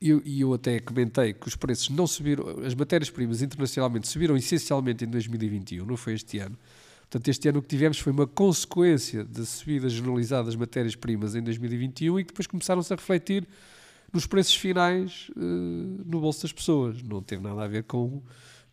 e 0.00 0.10
eu, 0.10 0.22
eu, 0.24 0.54
até 0.54 0.78
comentei 0.78 1.32
que 1.32 1.48
os 1.48 1.56
preços 1.56 1.88
não 1.90 2.06
subiram, 2.06 2.64
as 2.64 2.74
matérias-primas 2.74 3.42
internacionalmente 3.42 4.06
subiram 4.06 4.36
essencialmente 4.36 5.04
em 5.04 5.08
2021, 5.08 5.84
não 5.84 5.96
foi 5.96 6.14
este 6.14 6.38
ano. 6.38 6.56
Portanto, 7.10 7.28
este 7.28 7.48
ano 7.48 7.58
o 7.58 7.62
que 7.62 7.68
tivemos 7.68 7.98
foi 7.98 8.12
uma 8.12 8.26
consequência 8.26 9.24
da 9.24 9.44
subida 9.44 9.88
generalizada 9.88 10.44
das 10.44 10.56
matérias-primas 10.56 11.34
em 11.34 11.42
2021 11.42 12.20
e 12.20 12.24
que 12.24 12.28
depois 12.28 12.46
começaram-se 12.46 12.92
a 12.92 12.96
refletir 12.96 13.48
nos 14.12 14.26
preços 14.26 14.54
finais 14.54 15.30
uh, 15.30 15.40
no 15.40 16.20
bolso 16.20 16.42
das 16.42 16.52
pessoas. 16.52 17.02
Não 17.02 17.22
teve 17.22 17.42
nada 17.42 17.64
a 17.64 17.66
ver 17.66 17.84
com, 17.84 18.22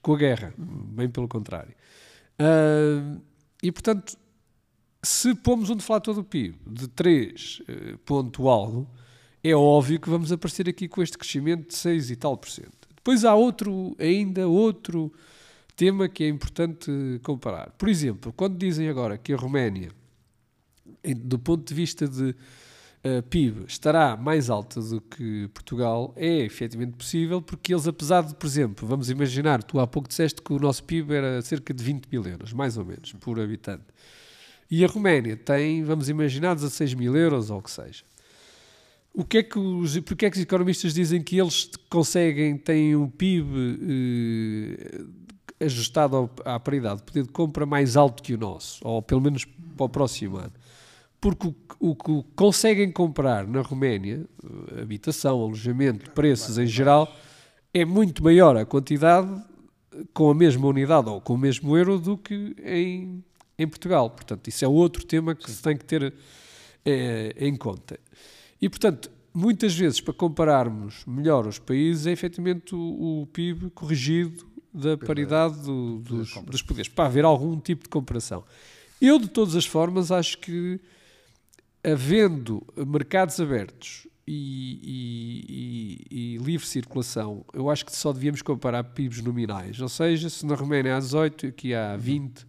com 0.02 0.14
a 0.14 0.18
guerra, 0.18 0.54
bem 0.58 1.10
pelo 1.10 1.28
contrário. 1.28 1.74
Uh, 2.40 3.22
e, 3.64 3.72
portanto, 3.72 4.18
se 5.02 5.34
pomos 5.34 5.70
um 5.70 5.76
deflator 5.76 6.14
do 6.14 6.24
PIB 6.24 6.58
de 6.68 6.88
3 6.90 7.62
uh, 7.62 7.98
ponto 8.00 8.50
algo, 8.50 8.86
é 9.50 9.56
óbvio 9.56 10.00
que 10.00 10.10
vamos 10.10 10.32
aparecer 10.32 10.68
aqui 10.68 10.88
com 10.88 11.04
este 11.04 11.18
crescimento 11.18 11.68
de 11.68 11.76
6 11.76 12.10
e 12.10 12.16
tal 12.16 12.36
por 12.36 12.50
cento. 12.50 12.88
Depois 12.96 13.24
há 13.24 13.36
outro, 13.36 13.96
ainda 14.00 14.48
outro 14.48 15.14
tema 15.76 16.10
que 16.10 16.24
é 16.24 16.28
importante 16.28 16.90
comparar. 17.22 17.70
Por 17.78 17.88
exemplo, 17.88 18.34
quando 18.34 18.58
dizem 18.58 18.90
agora 18.90 19.20
que 19.20 19.32
a 19.32 19.38
Roménia, 19.38 19.92
do 21.18 21.38
ponto 21.38 21.68
de 21.68 21.76
vista 21.76 22.08
de 22.08 22.30
uh, 22.32 23.22
PIB, 23.30 23.66
estará 23.68 24.18
mais 24.18 24.50
alta 24.50 24.82
do 24.82 25.00
que 25.00 25.48
Portugal, 25.54 26.12
é 26.16 26.40
efetivamente 26.40 26.94
possível, 26.94 27.40
porque 27.40 27.72
eles, 27.72 27.88
apesar 27.88 28.24
de, 28.24 28.34
por 28.34 28.48
exemplo, 28.48 28.88
vamos 28.88 29.12
imaginar, 29.12 29.62
tu 29.62 29.80
há 29.80 29.86
pouco 29.86 30.08
disseste 30.08 30.42
que 30.42 30.54
o 30.54 30.58
nosso 30.58 30.84
PIB 30.86 31.14
era 31.14 31.42
cerca 31.44 31.72
de 31.72 31.84
20 31.84 32.08
mil 32.08 32.26
euros, 32.26 32.52
mais 32.52 32.78
ou 32.78 32.86
menos, 32.86 33.14
por 33.14 33.40
habitante. 33.40 33.86
E 34.72 34.84
a 34.84 34.88
Roménia 34.88 35.38
tem, 35.38 35.84
vamos 35.84 36.10
imaginar, 36.10 36.56
16 36.56 36.96
mil 36.96 37.16
euros 37.16 37.52
ou 37.52 37.60
o 37.60 37.62
que 37.62 37.70
seja. 37.70 38.04
O 39.18 39.24
que 39.24 39.38
é 39.38 39.44
que 39.44 39.58
os, 39.58 39.98
porque 40.00 40.26
é 40.26 40.30
que 40.30 40.36
os 40.36 40.44
economistas 40.44 40.94
dizem 40.94 41.24
que 41.24 41.40
eles 41.40 41.70
conseguem, 41.90 42.58
têm 42.58 42.98
um 42.98 43.10
PIB 43.10 43.80
eh, 45.58 45.66
ajustado 45.66 46.30
à 46.44 46.60
paridade, 46.60 47.02
poder 47.02 47.24
de 47.24 47.30
compra 47.30 47.66
mais 47.66 47.96
alto 47.96 48.22
que 48.22 48.34
o 48.34 48.38
nosso, 48.38 48.86
ou 48.86 49.02
pelo 49.02 49.22
menos 49.22 49.46
para 49.46 49.86
o 49.86 49.90
próximo 49.90 50.36
ano? 50.36 50.52
Porque 51.22 51.48
o, 51.48 51.56
o 51.80 51.96
que 51.96 52.26
conseguem 52.36 52.92
comprar 52.92 53.48
na 53.48 53.62
Roménia, 53.62 54.28
eh, 54.76 54.82
habitação, 54.82 55.42
alojamento, 55.42 56.12
preços 56.12 56.58
em 56.58 56.68
geral, 56.68 57.10
é 57.74 57.86
muito 57.86 58.22
maior 58.22 58.58
a 58.58 58.66
quantidade 58.66 59.30
com 60.14 60.30
a 60.30 60.36
mesma 60.36 60.68
unidade 60.68 61.08
ou 61.08 61.22
com 61.22 61.36
o 61.36 61.38
mesmo 61.38 61.78
euro 61.78 62.00
do 62.00 62.18
que 62.18 62.54
em, 62.66 63.24
em 63.58 63.66
Portugal. 63.66 64.10
Portanto, 64.10 64.46
isso 64.50 64.66
é 64.66 64.68
outro 64.68 65.06
tema 65.06 65.34
que 65.34 65.50
se 65.50 65.64
tem 65.64 65.78
que 65.78 65.86
ter 65.86 66.14
é, 66.84 67.34
em 67.38 67.56
conta. 67.56 67.98
E, 68.66 68.70
portanto, 68.70 69.12
muitas 69.32 69.76
vezes, 69.76 70.02
para 70.02 70.12
compararmos 70.12 71.06
melhor 71.06 71.46
os 71.46 71.60
países, 71.60 72.08
é 72.08 72.12
efetivamente 72.12 72.74
o, 72.74 73.22
o 73.22 73.28
PIB 73.28 73.70
corrigido 73.70 74.44
da 74.74 74.98
paridade 74.98 75.62
do, 75.62 76.00
dos, 76.00 76.34
dos 76.42 76.64
poderes, 76.64 76.90
para 76.90 77.06
haver 77.06 77.26
algum 77.26 77.60
tipo 77.60 77.84
de 77.84 77.90
comparação. 77.90 78.44
Eu, 79.00 79.20
de 79.20 79.28
todas 79.28 79.56
as 79.56 79.68
formas, 79.68 80.12
acho 80.12 80.40
que, 80.40 80.82
havendo 81.84 82.66
mercados 82.88 83.40
abertos 83.40 84.08
e, 84.26 84.80
e, 86.10 86.34
e, 86.34 86.38
livre 86.38 86.66
circulação, 86.66 87.46
eu 87.54 87.70
acho 87.70 87.86
que 87.86 87.96
só 87.96 88.12
devíamos 88.12 88.42
comparar 88.42 88.84
PIBs 88.84 89.22
nominais. 89.22 89.80
Ou 89.80 89.90
seja, 89.90 90.28
se 90.28 90.44
na 90.44 90.56
Roménia 90.56 90.96
há 90.96 91.00
18, 91.00 91.46
aqui 91.46 91.76
há 91.76 91.96
20, 91.96 92.48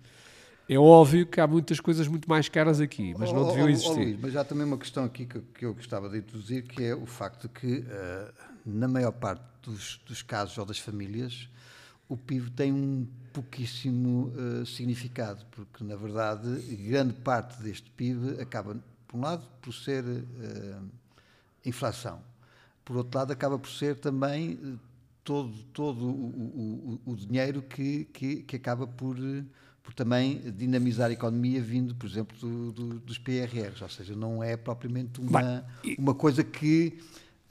é 0.69 0.79
óbvio 0.79 1.27
que 1.27 1.41
há 1.41 1.47
muitas 1.47 1.79
coisas 1.79 2.09
muito 2.09 2.29
mais 2.29 2.49
caras 2.49 2.81
aqui, 2.81 3.15
mas 3.17 3.33
não 3.33 3.45
oh, 3.45 3.49
deviam 3.49 3.69
existir. 3.69 3.91
Oh, 3.91 3.95
Luís, 3.95 4.19
mas 4.21 4.37
há 4.37 4.45
também 4.45 4.67
uma 4.67 4.77
questão 4.77 5.05
aqui 5.05 5.25
que, 5.25 5.41
que, 5.41 5.65
eu 5.65 5.73
gostava 5.73 6.09
de 6.09 6.19
introduzir, 6.19 6.65
que 6.65 6.83
é 6.83 6.95
o 6.95 7.07
facto 7.07 7.43
de 7.43 7.49
que, 7.49 7.79
uh, 7.79 8.33
na 8.65 8.89
maior 8.89 9.13
parte 9.13 9.45
dos, 9.63 10.01
dos, 10.05 10.23
casos 10.23 10.59
ou 10.59 10.65
das 10.65 10.79
famílias, 10.79 11.49
o 12.09 12.17
PIB 12.17 12.51
tem 12.51 12.73
um 12.73 13.07
pouquíssimo 13.33 14.33
uh, 14.35 14.67
significado, 14.67 15.47
porque, 15.53 15.85
na 15.85 15.95
verdade, 15.95 16.61
grande 16.89 17.13
parte 17.13 17.63
deste 17.63 17.89
PIB 17.91 18.41
acaba, 18.41 18.77
por 19.07 19.19
um 19.19 19.21
lado, 19.21 19.47
por 19.63 19.73
ser 19.73 20.05
uh, 20.05 20.91
inflação. 21.65 22.21
Por 22.85 22.97
outro 22.97 23.19
lado, 23.19 23.33
acaba 23.33 23.57
por 23.57 23.71
ser 23.71 23.97
também 23.97 24.79
todo, 25.23 25.53
todo 25.73 26.07
o, 26.07 27.01
o, 27.07 27.13
o 27.13 27.17
dinheiro 27.17 27.63
que, 27.63 28.05
que, 28.07 28.43
que 28.43 28.57
acaba 28.57 28.87
por 28.87 29.17
por 29.87 29.95
também 29.95 30.40
dinamizar 30.50 31.11
a 31.11 31.12
economia 31.12 31.62
vindo, 31.62 31.95
por 31.95 32.09
exemplo, 32.09 32.37
do, 32.37 32.73
do, 32.73 32.99
dos 32.99 33.19
PRRs, 33.19 33.81
ou 33.81 33.88
seja, 33.88 34.16
não 34.16 34.43
é 34.43 34.57
propriamente 34.57 35.21
uma, 35.21 35.64
uma 35.97 36.12
coisa 36.12 36.43
que 36.43 36.99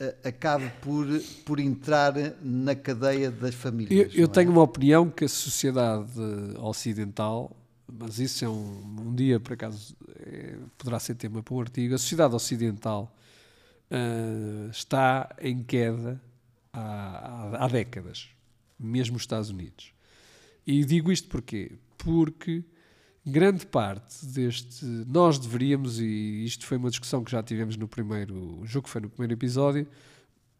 uh, 0.01 0.27
acabe 0.27 0.69
por, 0.81 1.07
por 1.45 1.61
entrar 1.61 2.13
na 2.41 2.75
cadeia 2.75 3.31
das 3.31 3.55
famílias. 3.55 4.13
Eu, 4.13 4.23
eu 4.23 4.25
é? 4.25 4.27
tenho 4.27 4.51
uma 4.51 4.63
opinião 4.63 5.09
que 5.09 5.23
a 5.23 5.29
sociedade 5.29 6.11
ocidental, 6.59 7.55
mas 7.87 8.19
isso 8.19 8.43
é 8.43 8.49
um, 8.49 8.83
um 8.99 9.15
dia, 9.15 9.39
por 9.39 9.53
acaso, 9.53 9.95
é, 10.19 10.57
poderá 10.77 10.99
ser 10.99 11.15
tema 11.15 11.41
para 11.41 11.53
um 11.53 11.61
artigo, 11.61 11.95
a 11.95 11.97
sociedade 11.97 12.35
ocidental 12.35 13.15
uh, 13.89 14.69
está 14.69 15.33
em 15.39 15.63
queda 15.63 16.21
há, 16.73 16.81
há, 16.81 17.63
há 17.63 17.67
décadas, 17.69 18.27
mesmo 18.77 19.15
os 19.15 19.23
Estados 19.23 19.49
Unidos. 19.49 19.93
E 20.67 20.83
digo 20.83 21.13
isto 21.13 21.29
porquê? 21.29 21.71
Porque 21.97 22.63
grande 23.25 23.65
parte 23.65 24.25
deste. 24.25 24.85
Nós 25.07 25.39
deveríamos, 25.39 25.99
e 25.99 26.45
isto 26.45 26.65
foi 26.65 26.77
uma 26.77 26.89
discussão 26.89 27.23
que 27.23 27.31
já 27.31 27.41
tivemos 27.41 27.75
no 27.75 27.87
primeiro 27.87 28.61
jogo, 28.63 28.85
que 28.85 28.89
foi 28.89 29.01
no 29.01 29.09
primeiro 29.09 29.33
episódio, 29.33 29.87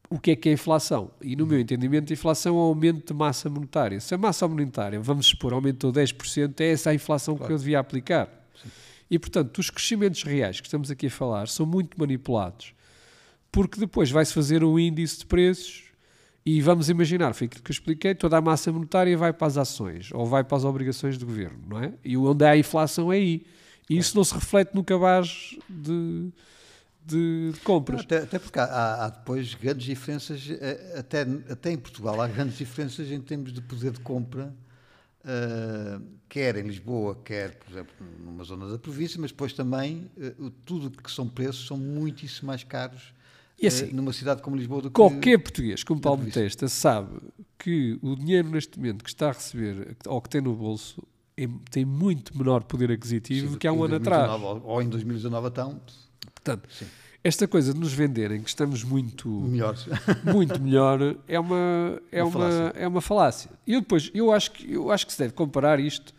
o 0.09 0.19
que 0.19 0.31
é 0.31 0.35
que 0.35 0.49
é 0.49 0.53
inflação? 0.53 1.11
E 1.21 1.35
no 1.35 1.45
meu 1.45 1.59
entendimento, 1.59 2.11
a 2.11 2.13
inflação 2.13 2.55
é 2.55 2.59
um 2.59 2.61
aumento 2.61 3.13
de 3.13 3.13
massa 3.13 3.49
monetária. 3.49 3.99
Se 3.99 4.13
a 4.13 4.17
massa 4.17 4.47
monetária, 4.47 4.99
vamos 4.99 5.27
supor, 5.27 5.53
aumentou 5.53 5.91
10%, 5.91 6.59
é 6.59 6.71
essa 6.71 6.89
a 6.89 6.93
inflação 6.93 7.35
claro. 7.35 7.47
que 7.47 7.53
eu 7.53 7.57
devia 7.57 7.79
aplicar. 7.79 8.27
Sim. 8.61 8.69
E, 9.09 9.19
portanto, 9.19 9.57
os 9.57 9.69
crescimentos 9.69 10.23
reais 10.23 10.59
que 10.59 10.67
estamos 10.67 10.89
aqui 10.89 11.07
a 11.07 11.11
falar 11.11 11.47
são 11.47 11.65
muito 11.65 11.99
manipulados, 11.99 12.73
porque 13.51 13.79
depois 13.79 14.09
vai-se 14.11 14.33
fazer 14.33 14.63
um 14.63 14.77
índice 14.77 15.19
de 15.19 15.25
preços 15.25 15.84
e 16.45 16.61
vamos 16.61 16.89
imaginar, 16.89 17.33
foi 17.33 17.47
aquilo 17.47 17.63
que 17.63 17.71
eu 17.71 17.73
expliquei, 17.73 18.13
toda 18.13 18.37
a 18.37 18.41
massa 18.41 18.71
monetária 18.71 19.17
vai 19.17 19.33
para 19.33 19.47
as 19.47 19.57
ações 19.57 20.11
ou 20.13 20.27
vai 20.27 20.43
para 20.43 20.57
as 20.57 20.63
obrigações 20.63 21.17
do 21.17 21.25
governo, 21.25 21.57
não 21.67 21.83
é? 21.83 21.93
E 22.03 22.15
onde 22.15 22.45
há 22.45 22.55
inflação 22.55 23.11
é 23.11 23.15
aí. 23.15 23.45
E 23.89 23.97
isso 23.97 24.15
não 24.15 24.23
se 24.23 24.35
reflete 24.35 24.75
no 24.75 24.83
cabaz 24.83 25.57
de, 25.67 26.29
de, 27.03 27.51
de 27.51 27.59
compras. 27.61 28.01
Até, 28.01 28.17
até 28.19 28.37
porque 28.37 28.59
há, 28.59 29.05
há, 29.05 29.09
depois 29.09 29.55
grandes 29.55 29.87
diferenças, 29.87 30.47
eh, 30.51 30.95
até, 30.99 31.21
até 31.49 31.71
em 31.71 31.77
Portugal, 31.77 32.21
há 32.21 32.27
grandes 32.27 32.59
diferenças 32.59 33.09
em 33.09 33.21
termos 33.21 33.51
de 33.51 33.61
poder 33.61 33.91
de 33.91 33.99
compra, 34.01 34.53
uh, 35.23 36.03
quer 36.29 36.57
em 36.57 36.67
Lisboa, 36.67 37.19
quer, 37.25 37.55
por 37.55 37.71
exemplo, 37.71 37.95
numa 38.19 38.43
zona 38.43 38.69
da 38.69 38.77
província, 38.77 39.19
mas 39.19 39.31
depois 39.31 39.51
também 39.51 40.11
uh, 40.15 40.51
tudo 40.63 40.91
que 40.91 41.11
são 41.11 41.27
preços 41.27 41.65
são 41.65 41.77
muitíssimo 41.77 42.47
mais 42.47 42.63
caros 42.63 43.14
e 43.59 43.67
assim, 43.67 43.91
numa 43.93 44.11
cidade 44.11 44.41
como 44.41 44.55
Lisboa 44.55 44.81
do 44.81 44.89
que 44.89 44.95
Qualquer 44.95 45.37
português, 45.37 45.83
como 45.83 45.99
Paulo 45.99 46.25
Testa, 46.29 46.67
sabe 46.67 47.09
que 47.57 47.97
o 48.01 48.15
dinheiro 48.15 48.49
neste 48.49 48.77
momento 48.77 49.03
que 49.03 49.09
está 49.09 49.29
a 49.29 49.31
receber 49.31 49.95
ou 50.05 50.21
que 50.21 50.29
tem 50.29 50.41
no 50.41 50.53
bolso 50.53 51.01
é, 51.37 51.47
tem 51.69 51.85
muito 51.85 52.37
menor 52.37 52.63
poder 52.63 52.91
aquisitivo 52.91 53.51
do 53.51 53.57
que 53.57 53.67
há 53.67 53.73
um 53.73 53.83
ano 53.83 53.95
atrás. 53.95 54.29
Ou 54.63 54.81
em 54.81 54.89
2019 54.89 55.47
então. 55.47 55.81
Portanto, 56.33 56.69
Sim. 56.71 56.85
esta 57.23 57.47
coisa 57.47 57.73
de 57.73 57.79
nos 57.79 57.93
venderem 57.93 58.41
que 58.41 58.49
estamos 58.49 58.83
muito 58.83 59.29
Melhores. 59.29 59.85
muito 60.31 60.61
melhor 60.61 61.15
é 61.27 61.39
uma 61.39 62.01
é 62.11 62.23
uma, 62.23 62.37
uma 62.37 62.73
é 62.75 62.87
uma 62.87 63.01
falácia. 63.01 63.49
E 63.65 63.73
eu 63.73 63.81
depois 63.81 64.11
eu 64.13 64.31
acho 64.31 64.51
que 64.51 64.73
eu 64.73 64.91
acho 64.91 65.07
que 65.07 65.13
se 65.13 65.19
deve 65.19 65.33
comparar 65.33 65.79
isto 65.79 66.13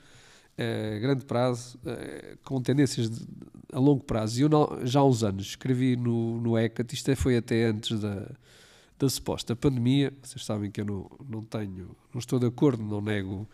a 0.58 0.98
grande 0.98 1.24
prazo 1.24 1.78
uh, 1.78 2.38
com 2.42 2.60
tendências 2.62 3.10
de, 3.10 3.26
a 3.72 3.78
longo 3.78 4.02
prazo. 4.02 4.40
E 4.40 4.42
eu 4.42 4.50
já 4.84 5.00
há 5.00 5.04
uns 5.04 5.22
anos 5.22 5.46
escrevi 5.46 5.96
no, 5.96 6.40
no 6.40 6.58
ECAT, 6.58 6.94
isto 6.94 7.14
foi 7.16 7.36
até 7.36 7.64
antes 7.64 7.98
da, 8.00 8.30
da 8.98 9.08
suposta 9.08 9.54
pandemia. 9.54 10.12
Vocês 10.22 10.44
sabem 10.44 10.70
que 10.70 10.80
eu 10.80 10.84
não, 10.84 11.10
não 11.28 11.42
tenho, 11.42 11.96
não 12.12 12.18
estou 12.18 12.38
de 12.38 12.46
acordo, 12.46 12.82
não 12.82 13.00
nego 13.00 13.48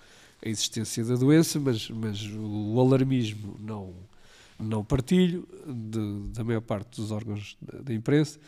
a 0.44 0.48
existência 0.48 1.04
da 1.04 1.14
doença, 1.14 1.58
mas, 1.60 1.88
mas 1.90 2.20
o 2.26 2.78
alarmismo 2.80 3.56
não, 3.60 3.94
não 4.58 4.84
partilho, 4.84 5.46
de, 5.66 6.28
da 6.32 6.42
maior 6.42 6.62
parte 6.62 7.00
dos 7.00 7.10
órgãos 7.10 7.56
da, 7.60 7.78
da 7.78 7.94
imprensa. 7.94 8.38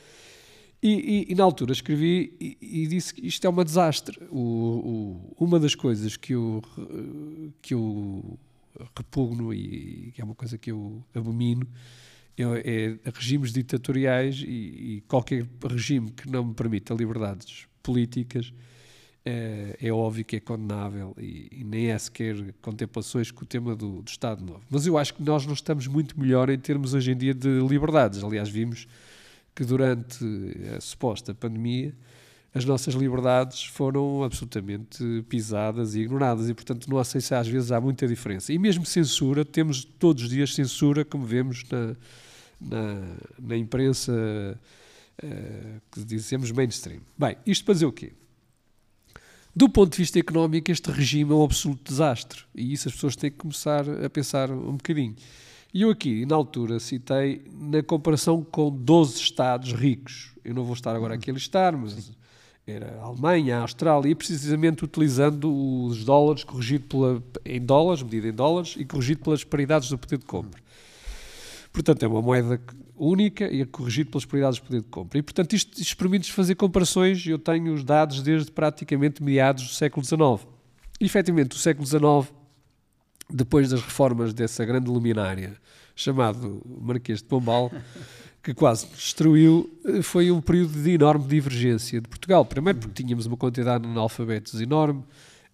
E, 0.83 1.25
e, 1.29 1.33
e, 1.33 1.35
na 1.35 1.45
altura 1.45 1.73
escrevi 1.73 2.37
e, 2.39 2.59
e, 2.61 2.87
disse 2.87 3.15
que 3.15 3.27
isto 3.27 3.47
é 3.47 3.49
um 3.49 3.65
desastre. 3.65 4.19
O, 4.31 5.33
o, 5.39 5.45
uma 5.45 5.59
das 5.59 5.75
coisas 5.75 6.15
que 6.15 6.35
eu, 6.35 6.63
que 7.63 7.73
eu 7.73 8.39
repugno 8.97 9.53
e 9.53 10.13
que 10.15 10.21
é 10.21 10.25
uma 10.25 10.35
coisa 10.35 10.59
que 10.59 10.71
eu 10.71 11.05
abomino 11.15 11.67
é, 12.37 12.99
é 13.05 13.11
regimes 13.11 13.53
ditatoriais 13.53 14.43
e, 14.47 15.03
qualquer 15.07 15.47
regime 15.69 16.11
que 16.11 16.29
não 16.29 16.45
me 16.45 16.55
permita 16.55 16.93
liberdades 16.95 17.67
políticas 17.83 18.53
é, 19.25 19.77
é, 19.81 19.93
óbvio 19.93 20.25
que 20.25 20.37
é 20.37 20.41
condenável 20.41 21.15
e, 21.19 21.49
e, 21.51 21.65
nem 21.65 21.91
é 21.91 21.99
sequer 21.99 22.37
contemplações 22.61 23.31
com 23.31 23.43
o 23.43 23.47
tema 23.47 23.75
do, 23.75 24.03
do, 24.03 24.09
Estado 24.09 24.45
Novo. 24.45 24.63
Mas 24.69 24.87
eu 24.87 24.99
acho 24.99 25.15
que 25.15 25.23
nós 25.23 25.47
não 25.47 25.55
estamos 25.55 25.87
muito 25.87 26.19
melhor 26.21 26.51
em 26.51 26.59
termos 26.59 26.93
hoje 26.93 27.13
em 27.13 27.17
dia 27.17 27.33
de 27.33 27.49
liberdades. 27.61 28.23
Aliás, 28.23 28.51
vimos 28.51 28.87
que 29.55 29.65
durante 29.65 30.23
a 30.77 30.81
suposta 30.81 31.33
pandemia 31.35 31.95
as 32.55 32.65
nossas 32.65 32.95
liberdades 32.95 33.65
foram 33.65 34.23
absolutamente 34.23 35.25
pisadas 35.29 35.97
e 35.97 36.03
ignoradas 36.03 36.49
e, 36.49 36.55
portanto, 36.55 36.89
não 36.89 37.03
sei 37.03 37.21
se 37.21 37.35
às 37.35 37.49
vezes 37.49 37.73
há 37.73 37.81
muita 37.81 38.07
diferença. 38.07 38.53
E 38.53 38.59
mesmo 38.59 38.87
censura, 38.87 39.45
temos 39.45 39.83
todos 39.83 40.23
os 40.23 40.29
dias 40.31 40.55
censura, 40.55 41.05
como 41.05 41.27
vemos 41.27 41.65
na, 41.69 41.97
na, 42.61 43.17
na 43.43 43.57
imprensa 43.57 44.13
uh, 45.25 45.81
que 45.91 46.05
dizemos 46.05 46.53
mainstream. 46.53 47.01
Bem, 47.19 47.37
isto 47.45 47.65
para 47.65 47.75
dizer 47.75 47.87
o 47.87 47.93
quê? 47.93 48.13
Do 49.57 49.69
ponto 49.69 49.91
de 49.91 49.99
vista 49.99 50.21
económico, 50.21 50.71
este 50.71 50.93
regime 50.93 51.33
é 51.33 51.35
um 51.35 51.43
absoluto 51.43 51.91
desastre 51.91 52.45
e 52.55 52.73
isso 52.73 52.87
as 52.87 52.95
pessoas 52.95 53.17
têm 53.17 53.33
que 53.33 53.37
começar 53.37 53.85
a 53.89 54.09
pensar 54.09 54.49
um 54.53 54.77
bocadinho. 54.77 55.17
E 55.73 55.83
eu 55.83 55.91
aqui, 55.91 56.25
na 56.25 56.37
altura, 56.37 56.79
citei 56.79 57.45
na 57.53 57.83
comparação 57.83 58.45
com 58.45 58.71
12 58.71 59.17
Estados 59.17 59.73
ricos. 59.73 60.33
Eu 60.45 60.55
não 60.55 60.63
vou 60.63 60.75
estar 60.75 60.95
agora 60.95 61.15
aqui 61.15 61.31
a 61.31 61.35
listar, 61.35 61.77
mas 61.77 61.95
Sim. 61.95 62.15
Era 62.67 62.99
a 63.01 63.05
Alemanha, 63.05 63.59
a 63.59 63.61
Austrália, 63.61 64.11
e 64.11 64.15
precisamente 64.15 64.85
utilizando 64.85 65.53
os 65.87 66.05
dólares 66.05 66.45
corrigido 66.45 66.87
pela, 66.87 67.23
em 67.45 67.61
dólares, 67.61 68.03
medida 68.03 68.29
em 68.29 68.33
dólares, 68.33 68.75
e 68.79 68.85
corrigido 68.85 69.23
pelas 69.23 69.45
paridades 69.45 69.89
do 69.89 69.99
poder 69.99 70.19
de 70.19 70.25
compra. 70.25 70.63
Portanto, 71.73 72.05
é 72.05 72.09
uma 72.09 72.23
moeda 72.23 72.61
única 72.97 73.53
e 73.53 73.61
é 73.61 73.67
corrigido 73.67 74.11
pelas 74.11 74.25
prioridades 74.25 74.61
do 74.61 74.67
poder 74.67 74.81
de 74.81 74.89
compra. 74.89 75.19
E, 75.19 75.23
portanto, 75.23 75.53
isto, 75.55 75.81
isto 75.81 75.97
permite 75.97 76.33
fazer 76.33 76.55
comparações. 76.55 77.27
Eu 77.27 77.39
tenho 77.39 77.75
os 77.75 77.85
dados 77.85 78.23
desde 78.23 78.51
praticamente 78.51 79.23
meados 79.23 79.65
do 79.65 79.75
século 79.75 80.05
XIX. 80.05 80.49
E, 81.01 81.05
efetivamente, 81.05 81.57
o 81.57 81.59
século 81.59 81.87
XIX, 81.87 82.33
depois 83.29 83.69
das 83.69 83.83
reformas 83.83 84.33
dessa 84.33 84.65
grande 84.65 84.89
luminária, 84.89 85.57
chamado 85.97 86.63
Marquês 86.81 87.19
de 87.19 87.25
Pombal, 87.25 87.73
que 88.45 88.53
quase 88.53 88.87
destruiu, 88.89 89.71
foi 90.03 90.31
um 90.31 90.39
período 90.39 90.83
de 90.83 90.91
enorme 90.91 91.27
divergência 91.27 91.99
de 91.99 92.07
Portugal. 92.07 92.45
Primeiro 92.45 92.79
porque 92.79 93.03
tínhamos 93.03 93.25
uma 93.25 93.39
quantidade 93.39 93.85
de 93.85 93.91
analfabetos 93.91 94.61
enorme, 94.61 95.03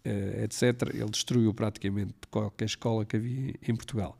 eh, 0.04 0.42
etc. 0.42 0.92
Ele 0.92 1.09
destruiu 1.09 1.54
praticamente 1.54 2.12
qualquer 2.28 2.64
escola 2.64 3.04
que 3.04 3.16
havia 3.16 3.54
em 3.66 3.76
Portugal. 3.76 4.18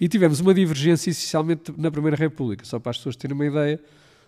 E 0.00 0.08
tivemos 0.08 0.40
uma 0.40 0.52
divergência 0.52 1.10
essencialmente 1.10 1.72
na 1.78 1.92
Primeira 1.92 2.16
República. 2.16 2.64
Só 2.64 2.80
para 2.80 2.90
as 2.90 2.96
pessoas 2.96 3.14
terem 3.14 3.36
uma 3.36 3.46
ideia, 3.46 3.80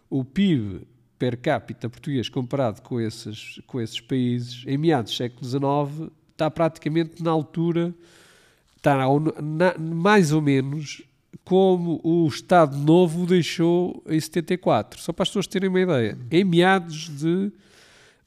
o 0.09 0.25
PIB 0.25 0.87
per 1.19 1.37
capita 1.37 1.89
português 1.91 2.29
comparado 2.29 2.83
com 2.83 3.01
esses, 3.01 3.61
com 3.67 3.81
esses 3.81 4.01
países, 4.01 4.63
em 4.69 4.79
meados 4.79 5.13
do 5.13 5.17
século 5.17 5.45
XIX, 5.45 6.13
está 6.31 6.49
praticamente 6.49 7.21
na 7.23 7.33
altura, 7.33 7.93
está 8.77 8.97
na, 9.43 9.77
mais 9.77 10.33
ou 10.33 10.41
menos 10.41 11.03
como 11.45 12.01
o 12.03 12.27
Estado 12.27 12.77
Novo 12.77 13.27
deixou 13.27 14.03
em 14.07 14.21
74. 14.21 15.01
Só 15.01 15.13
para 15.13 15.23
as 15.23 15.29
pessoas 15.29 15.47
terem 15.47 15.69
uma 15.69 15.81
ideia. 15.81 16.19
Em 16.31 16.45
meados 16.45 17.09
de, 17.09 17.53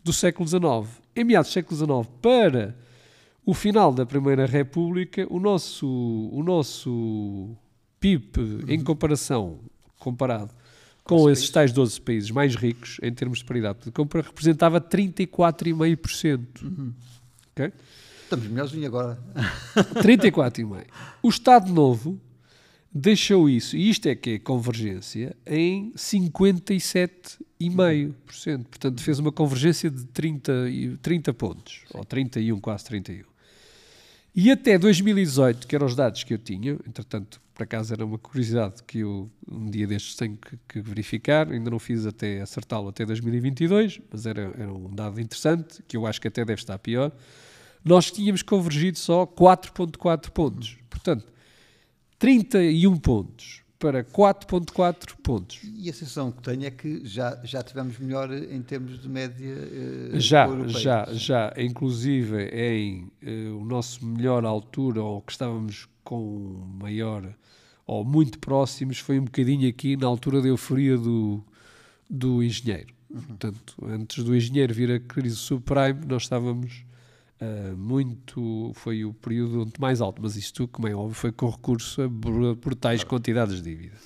do 0.04 0.14
século 0.14 0.48
XIX. 0.48 1.02
Em 1.16 1.24
meados 1.24 1.50
do 1.50 1.54
século 1.54 1.78
XIX, 1.78 2.16
para 2.22 2.76
o 3.46 3.54
final 3.54 3.94
da 3.94 4.06
Primeira 4.06 4.46
República, 4.46 5.28
o 5.30 5.40
nosso, 5.40 5.88
o 5.88 6.42
nosso 6.44 7.56
PIB, 8.00 8.40
uhum. 8.40 8.60
em 8.68 8.84
comparação, 8.84 9.60
comparado 10.00 10.52
com 11.04 11.30
esses 11.30 11.50
tais 11.50 11.72
12 11.72 12.00
países 12.02 12.32
mais 12.32 12.56
ricos, 12.56 12.98
em 13.02 13.14
termos 13.14 13.40
de 13.40 13.46
paridade 13.46 13.80
de 13.84 13.92
compra, 13.92 14.22
representava 14.22 14.80
34,5%. 14.80 16.40
Uhum. 16.64 16.94
Okay? 17.52 17.74
Estamos 18.24 18.48
melhorzinho 18.48 18.88
agora. 18.88 19.20
34,5%. 19.96 20.86
O 21.22 21.30
Estado 21.30 21.72
Novo 21.72 22.20
deixou 22.94 23.50
isso, 23.50 23.76
e 23.76 23.90
isto 23.90 24.08
é 24.08 24.16
que 24.16 24.30
é 24.32 24.40
convergência, 24.40 25.36
em 25.48 25.92
57,5%. 25.94 28.66
Portanto, 28.66 29.02
fez 29.02 29.18
uma 29.20 29.32
convergência 29.32 29.90
de 29.90 30.06
30, 30.06 30.52
30 31.02 31.34
pontos, 31.34 31.82
Sim. 31.88 31.98
ou 31.98 32.06
31, 32.06 32.60
quase 32.60 32.86
31. 32.86 33.24
E 34.36 34.52
até 34.52 34.78
2018, 34.78 35.68
que 35.68 35.76
eram 35.76 35.86
os 35.86 35.96
dados 35.96 36.24
que 36.24 36.34
eu 36.34 36.38
tinha, 36.38 36.74
entretanto, 36.88 37.42
por 37.54 37.64
acaso 37.64 37.94
era 37.94 38.04
uma 38.04 38.18
curiosidade 38.18 38.82
que 38.84 39.00
eu 39.00 39.30
um 39.48 39.70
dia 39.70 39.86
destes 39.86 40.16
tenho 40.16 40.38
que, 40.38 40.58
que 40.68 40.82
verificar, 40.82 41.52
ainda 41.52 41.70
não 41.70 41.78
fiz 41.78 42.08
até 42.08 42.42
acertá-lo 42.42 42.90
até 42.90 43.06
2022, 43.06 44.02
mas 44.12 44.26
era, 44.26 44.52
era 44.58 44.74
um 44.74 44.94
dado 44.94 45.22
interessante, 45.22 45.84
que 45.88 45.96
eu 45.96 46.08
acho 46.08 46.20
que 46.20 46.28
até 46.28 46.44
deve 46.44 46.60
estar 46.60 46.80
pior. 46.80 47.12
Nós 47.86 48.10
tínhamos 48.10 48.42
convergido 48.42 48.98
só 48.98 49.28
4,4 49.28 50.32
pontos. 50.32 50.78
Portanto, 50.90 51.32
31 52.24 52.96
pontos 53.00 53.64
para 53.78 54.02
4.4 54.02 55.14
pontos. 55.22 55.60
E 55.76 55.90
a 55.90 55.94
sensação 55.94 56.32
que 56.32 56.42
tenho 56.42 56.66
é 56.66 56.72
que 56.72 57.06
já, 57.06 57.38
já 57.44 57.62
tivemos 57.62 58.00
melhor 58.00 58.32
em 58.32 58.62
termos 58.62 59.02
de 59.02 59.10
média 59.10 59.54
uh, 59.54 60.18
Já, 60.22 60.48
já, 60.70 61.06
já. 61.12 61.54
Inclusive 61.58 62.46
em 62.46 63.12
uh, 63.22 63.58
o 63.60 63.66
nosso 63.66 64.06
melhor 64.06 64.46
altura, 64.46 65.04
ou 65.04 65.22
que 65.22 65.34
estávamos 65.34 65.90
com 66.02 66.66
maior, 66.82 67.36
ou 67.86 68.06
muito 68.06 68.40
próximos, 68.40 69.00
foi 69.00 69.20
um 69.20 69.26
bocadinho 69.26 69.68
aqui 69.68 69.98
na 69.98 70.08
altura 70.08 70.42
da 70.42 70.48
euforia 70.48 70.98
do, 70.98 71.44
do 72.10 72.42
engenheiro. 72.42 72.94
Uhum. 73.10 73.20
Portanto, 73.20 73.76
antes 73.86 74.24
do 74.24 74.34
engenheiro 74.34 74.74
vir 74.74 74.92
a 74.94 75.00
crise 75.02 75.36
subprime, 75.36 76.06
nós 76.08 76.22
estávamos 76.22 76.86
Uh, 77.42 77.76
muito 77.76 78.72
foi 78.76 79.04
o 79.04 79.14
período 79.14 79.72
mais 79.80 80.00
alto, 80.00 80.22
mas 80.22 80.36
isto, 80.36 80.68
como 80.68 80.88
é 80.88 80.96
óbvio, 80.96 81.14
foi 81.14 81.32
com 81.32 81.50
recurso 81.50 82.02
a 82.02 82.08
brutais 82.08 83.04
quantidades 83.04 83.62
de 83.62 83.76
dívida. 83.76 83.98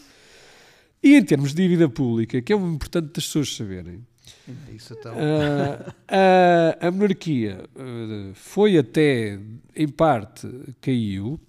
E 1.03 1.15
em 1.15 1.23
termos 1.23 1.53
de 1.53 1.61
dívida 1.61 1.87
pública, 1.87 2.41
que 2.41 2.51
é 2.51 2.55
muito 2.55 2.75
importante 2.75 3.13
das 3.13 3.25
pessoas 3.25 3.55
saberem, 3.55 4.03
então. 4.47 5.13
uh, 5.13 5.93
a, 6.07 6.87
a, 6.87 6.91
monarquia 6.91 7.63
uh, 7.75 8.33
foi 8.33 8.77
até, 8.77 9.39
em 9.75 9.87
parte, 9.87 10.47
caiu 10.81 11.39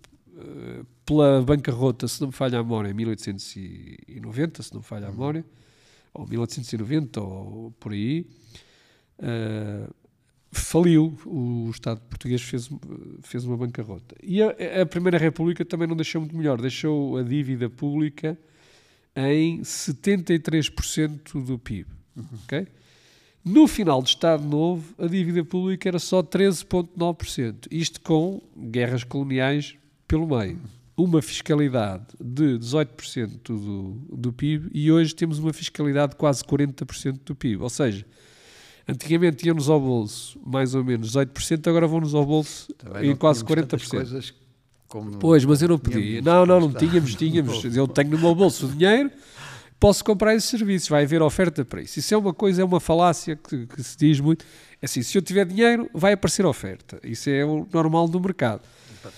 pela 1.04 1.42
bancarrota, 1.42 2.06
se 2.06 2.20
não 2.20 2.28
me 2.28 2.34
falha 2.34 2.58
a 2.58 2.62
memória, 2.62 2.90
em 2.90 2.94
1890, 2.94 4.62
se 4.62 4.72
não 4.72 4.80
me 4.80 4.86
falha 4.86 5.08
a 5.08 5.10
memória, 5.10 5.44
ou 6.12 6.26
1890, 6.28 7.20
ou 7.20 7.70
por 7.80 7.92
aí. 7.92 8.26
Faliu, 10.50 11.16
o 11.26 11.68
Estado 11.70 12.00
português 12.00 12.40
fez, 12.40 12.70
fez 13.22 13.44
uma 13.44 13.56
bancarrota. 13.56 14.16
E 14.22 14.42
a, 14.42 14.82
a, 14.82 14.86
Primeira 14.86 15.18
República 15.18 15.64
também 15.64 15.86
não 15.86 15.96
deixou 15.96 16.22
muito 16.22 16.36
melhor, 16.36 16.60
deixou 16.60 17.18
a 17.18 17.22
dívida 17.22 17.68
pública 17.68 18.38
em 19.14 19.60
73% 19.60 21.44
do 21.44 21.58
PIB. 21.58 21.90
Uhum. 22.16 22.66
No 23.44 23.66
final 23.66 24.02
do 24.02 24.08
Estado 24.08 24.44
Novo, 24.44 24.94
a 24.98 25.06
dívida 25.06 25.44
pública 25.44 25.88
era 25.88 25.98
só 25.98 26.22
13,9%. 26.22 27.66
Isto 27.70 28.00
com 28.00 28.42
guerras 28.56 29.04
coloniais 29.04 29.76
pelo 30.06 30.26
meio. 30.26 30.58
Uma 30.96 31.22
fiscalidade 31.22 32.06
de 32.20 32.58
18% 32.58 33.40
do, 33.44 33.92
do 34.10 34.32
PIB 34.32 34.70
e 34.74 34.90
hoje 34.90 35.14
temos 35.14 35.38
uma 35.38 35.52
fiscalidade 35.52 36.12
de 36.12 36.16
quase 36.16 36.42
40% 36.42 37.20
do 37.24 37.34
PIB. 37.34 37.62
Ou 37.62 37.70
seja, 37.70 38.04
Antigamente 38.88 39.46
iam-nos 39.46 39.68
ao 39.68 39.78
bolso 39.78 40.40
mais 40.44 40.74
ou 40.74 40.82
menos 40.82 41.12
18%, 41.12 41.66
agora 41.68 41.86
vão-nos 41.86 42.14
ao 42.14 42.24
bolso 42.24 42.72
Também 42.74 43.10
em 43.10 43.16
quase 43.16 43.44
40%. 43.44 44.32
pois, 45.20 45.44
mas 45.44 45.60
eu 45.60 45.68
não 45.68 45.78
podia. 45.78 46.22
Não, 46.22 46.46
não, 46.46 46.60
não 46.60 46.72
tínhamos, 46.72 47.14
tínhamos. 47.14 47.62
Eu 47.76 47.86
tenho 47.86 48.10
no 48.10 48.18
meu 48.18 48.34
bolso 48.34 48.64
o 48.66 48.70
dinheiro, 48.70 49.10
posso 49.78 50.02
comprar 50.02 50.34
esses 50.34 50.48
serviços, 50.48 50.88
vai 50.88 51.04
haver 51.04 51.20
oferta 51.20 51.64
para 51.64 51.82
isso. 51.82 51.98
Isso 51.98 52.14
é 52.14 52.16
uma 52.16 52.32
coisa, 52.32 52.62
é 52.62 52.64
uma 52.64 52.80
falácia 52.80 53.36
que, 53.36 53.66
que 53.66 53.82
se 53.82 53.98
diz 53.98 54.20
muito. 54.20 54.46
É 54.80 54.86
assim, 54.86 55.02
se 55.02 55.18
eu 55.18 55.20
tiver 55.20 55.44
dinheiro, 55.44 55.90
vai 55.92 56.14
aparecer 56.14 56.46
oferta. 56.46 56.98
Isso 57.04 57.28
é 57.28 57.44
o 57.44 57.66
normal 57.70 58.08
do 58.08 58.18
mercado. 58.18 58.62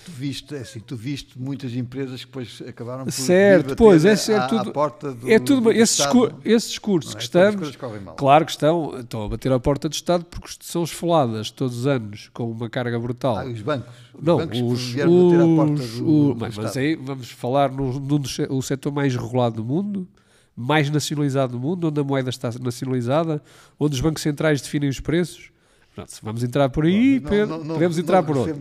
Tu 0.05 0.11
viste, 0.11 0.55
assim, 0.55 0.79
tu 0.79 0.95
viste 0.95 1.39
muitas 1.39 1.73
empresas 1.75 2.19
que 2.21 2.25
depois 2.27 2.61
acabaram 2.67 3.05
por 3.05 3.11
certo, 3.11 3.75
pois, 3.75 4.05
esse 4.05 4.31
é 4.31 4.37
à, 4.37 4.47
tudo, 4.47 4.69
à 4.69 4.73
porta 4.73 5.11
do, 5.13 5.29
é 5.31 5.39
tudo, 5.39 5.61
do 5.61 5.71
esses, 5.71 5.99
Estado, 5.99 6.35
esses 6.45 6.69
discursos 6.69 7.11
não 7.13 7.17
é? 7.17 7.19
que 7.19 7.19
as 7.19 7.23
estamos, 7.25 7.77
claro 8.17 8.45
que 8.45 8.51
estão, 8.51 8.99
estão 8.99 9.23
a 9.23 9.29
bater 9.29 9.51
à 9.51 9.59
porta 9.59 9.87
do 9.89 9.93
Estado 9.93 10.25
porque 10.25 10.49
são 10.61 10.83
esfoladas 10.83 11.51
todos 11.51 11.77
os 11.79 11.87
anos 11.87 12.29
com 12.33 12.49
uma 12.51 12.69
carga 12.69 12.99
brutal. 12.99 13.37
Ah, 13.37 13.45
os 13.45 13.61
bancos. 13.61 13.93
Os 14.13 14.23
Não, 14.23 14.37
bancos 14.37 14.59
os, 14.61 14.81
vieram 14.91 15.11
bater 15.29 15.41
à 15.41 15.55
porta 15.55 15.83
os- 15.83 15.97
do, 15.97 16.07
o- 16.07 16.33
do 16.33 16.39
mas, 16.39 16.55
mas 16.57 16.77
aí 16.77 16.95
vamos 16.95 17.29
falar 17.31 17.71
num, 17.71 17.91
num 17.99 18.19
dos 18.19 18.35
se- 18.35 18.47
o 18.49 18.61
setor 18.61 18.91
mais 18.91 19.15
regulado 19.15 19.55
do 19.57 19.63
mundo, 19.65 20.07
mais 20.55 20.89
nacionalizado 20.89 21.53
do 21.53 21.59
mundo, 21.59 21.87
onde 21.87 21.99
a 21.99 22.03
moeda 22.03 22.29
está 22.29 22.49
nacionalizada, 22.59 23.41
onde 23.79 23.95
os 23.95 24.01
bancos 24.01 24.21
centrais 24.21 24.61
definem 24.61 24.89
os 24.89 24.99
preços. 24.99 25.49
Pronto, 25.93 26.11
vamos 26.23 26.43
entrar 26.43 26.69
por 26.69 26.85
aí, 26.85 27.19
Não, 27.19 27.29
Pedro, 27.29 27.57
não, 27.57 27.63
não, 27.65 27.73
podemos 27.73 27.97
entrar 27.97 28.23
por 28.23 28.37
outro. 28.37 28.57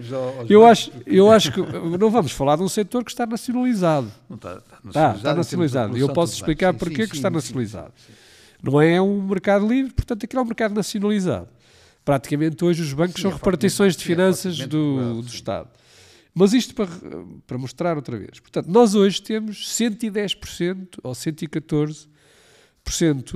Eu 0.48 0.66
acho, 0.66 0.90
eu 1.06 1.30
acho 1.30 1.52
que 1.52 1.60
não 1.60 2.10
vamos 2.10 2.32
falar 2.32 2.56
de 2.56 2.62
um 2.62 2.68
setor 2.68 3.04
que 3.04 3.10
está 3.10 3.24
nacionalizado. 3.24 4.10
Não 4.28 4.36
está, 4.36 4.54
está 4.54 4.78
Está, 4.84 5.14
está 5.14 5.30
de 5.30 5.36
nacionalizado. 5.38 5.96
Eu 5.96 6.08
posso 6.12 6.34
explicar 6.34 6.74
é 6.74 6.78
sim, 6.78 6.90
que 6.92 7.02
está 7.02 7.30
nacionalizado. 7.30 7.92
sim, 7.96 8.12
sim. 8.12 8.18
Não 8.62 8.80
é 8.80 9.00
um 9.00 9.22
mercado 9.22 9.66
livre, 9.66 9.92
portanto, 9.92 10.24
aquilo 10.24 10.40
é 10.40 10.42
um 10.42 10.46
mercado 10.46 10.74
nacionalizado. 10.74 11.48
Praticamente 12.04 12.64
hoje 12.64 12.82
os 12.82 12.92
bancos 12.92 13.16
Sim, 13.16 13.22
são 13.22 13.30
é 13.30 13.34
repartições 13.34 13.96
de 13.96 14.02
é 14.02 14.06
finanças 14.06 14.58
fortemente 14.58 15.14
do, 15.14 15.22
do. 15.22 15.28
Estado. 15.28 15.68
Mas 16.34 16.52
isto 16.52 16.74
para, 16.74 16.88
para 17.46 17.58
mostrar 17.58 17.96
outra 17.96 18.18
vez. 18.18 18.40
Portanto, 18.40 18.66
nós 18.68 18.94
hoje 18.94 19.22
temos 19.22 19.68
110% 19.68 20.98
ou 21.02 21.12
114% 21.12 22.08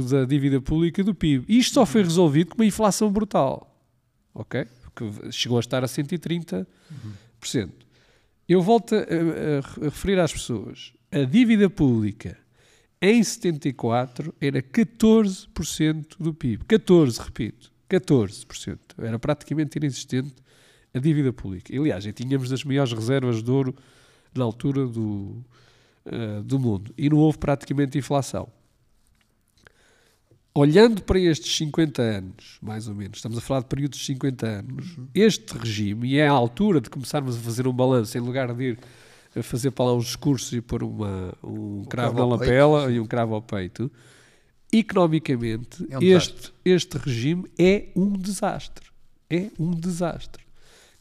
da 0.09 0.25
dívida 0.25 0.61
pública 0.61 1.03
do 1.05 1.15
PIB. 1.15 1.45
E 1.49 1.59
isto 1.59 1.75
só 1.75 1.85
foi 1.87 2.03
resolvido 2.03 2.51
com 2.51 2.57
uma 2.57 2.67
inflação 2.67 3.11
brutal. 3.11 3.74
Ok? 4.35 4.67
Que 4.97 5.33
chegou 5.33 5.57
a 5.59 5.61
estar 5.61 5.83
a 5.85 5.87
130%. 5.87 6.67
Eu 8.49 8.61
volto 8.63 8.95
a, 8.95 8.99
a- 8.99 9.03
a 9.81 9.85
referir 9.85 10.19
às 10.19 10.33
pessoas. 10.33 10.93
A 11.11 11.25
dívida 11.25 11.71
pública 11.71 12.37
em 13.01 13.23
74 13.23 14.35
era 14.41 14.63
14% 14.63 16.07
do 16.19 16.35
PIB. 16.35 16.65
14, 16.65 17.21
repito. 17.21 17.73
14%. 17.89 18.79
Era 18.99 19.19
praticamente 19.19 19.77
inexistente 19.79 20.35
a 20.93 20.99
dívida 20.99 21.33
pública. 21.33 21.75
Aliás, 21.77 22.05
já 22.05 22.13
tínhamos 22.13 22.49
das 22.49 22.65
maiores 22.65 22.93
reservas 22.93 23.43
de 23.43 23.51
ouro 23.51 23.75
na 24.35 24.45
altura 24.45 24.87
do, 24.87 25.45
eh, 26.07 26.43
do 26.43 26.59
mundo. 26.59 26.93
E 26.97 27.09
não 27.11 27.19
houve 27.19 27.39
praticamente 27.39 27.99
inflação. 27.99 28.49
Olhando 30.57 31.03
para 31.03 31.19
estes 31.19 31.57
50 31.57 32.01
anos, 32.01 32.59
mais 32.63 32.87
ou 32.87 32.95
menos, 32.95 33.19
estamos 33.19 33.37
a 33.37 33.41
falar 33.41 33.61
de 33.61 33.67
períodos 33.67 33.99
de 33.99 34.05
50 34.05 34.47
anos, 34.47 34.97
este 35.13 35.59
regime, 35.59 36.09
e 36.11 36.19
é 36.19 36.29
a 36.29 36.33
altura 36.33 36.81
de 36.81 36.89
começarmos 36.89 37.37
a 37.37 37.41
fazer 37.41 37.67
um 37.67 37.73
balanço, 37.73 38.17
em 38.17 38.21
lugar 38.21 38.55
de 38.55 38.63
ir 38.63 38.79
a 39.35 39.43
fazer 39.43 39.73
para 39.73 39.87
lá 39.87 39.95
uns 39.95 40.05
discursos 40.05 40.53
e 40.53 40.61
pôr 40.61 40.85
uma, 40.85 41.35
um 41.43 41.83
cravo 41.85 42.15
cravo 42.15 42.17
na 42.19 42.23
ao 42.23 42.39
peito, 42.39 42.53
lapela 42.53 42.93
e 42.93 43.01
um 43.01 43.05
cravo 43.05 43.35
ao 43.35 43.43
peito, 43.43 43.91
economicamente, 44.73 45.89
É 45.91 45.99
um 45.99 46.03
este, 46.03 46.53
este 46.65 46.99
regime 46.99 47.51
é 47.59 47.89
um 47.97 48.13
desastre. 48.13 48.87
É 49.29 49.51
um 49.59 49.73
desastre. 49.73 50.45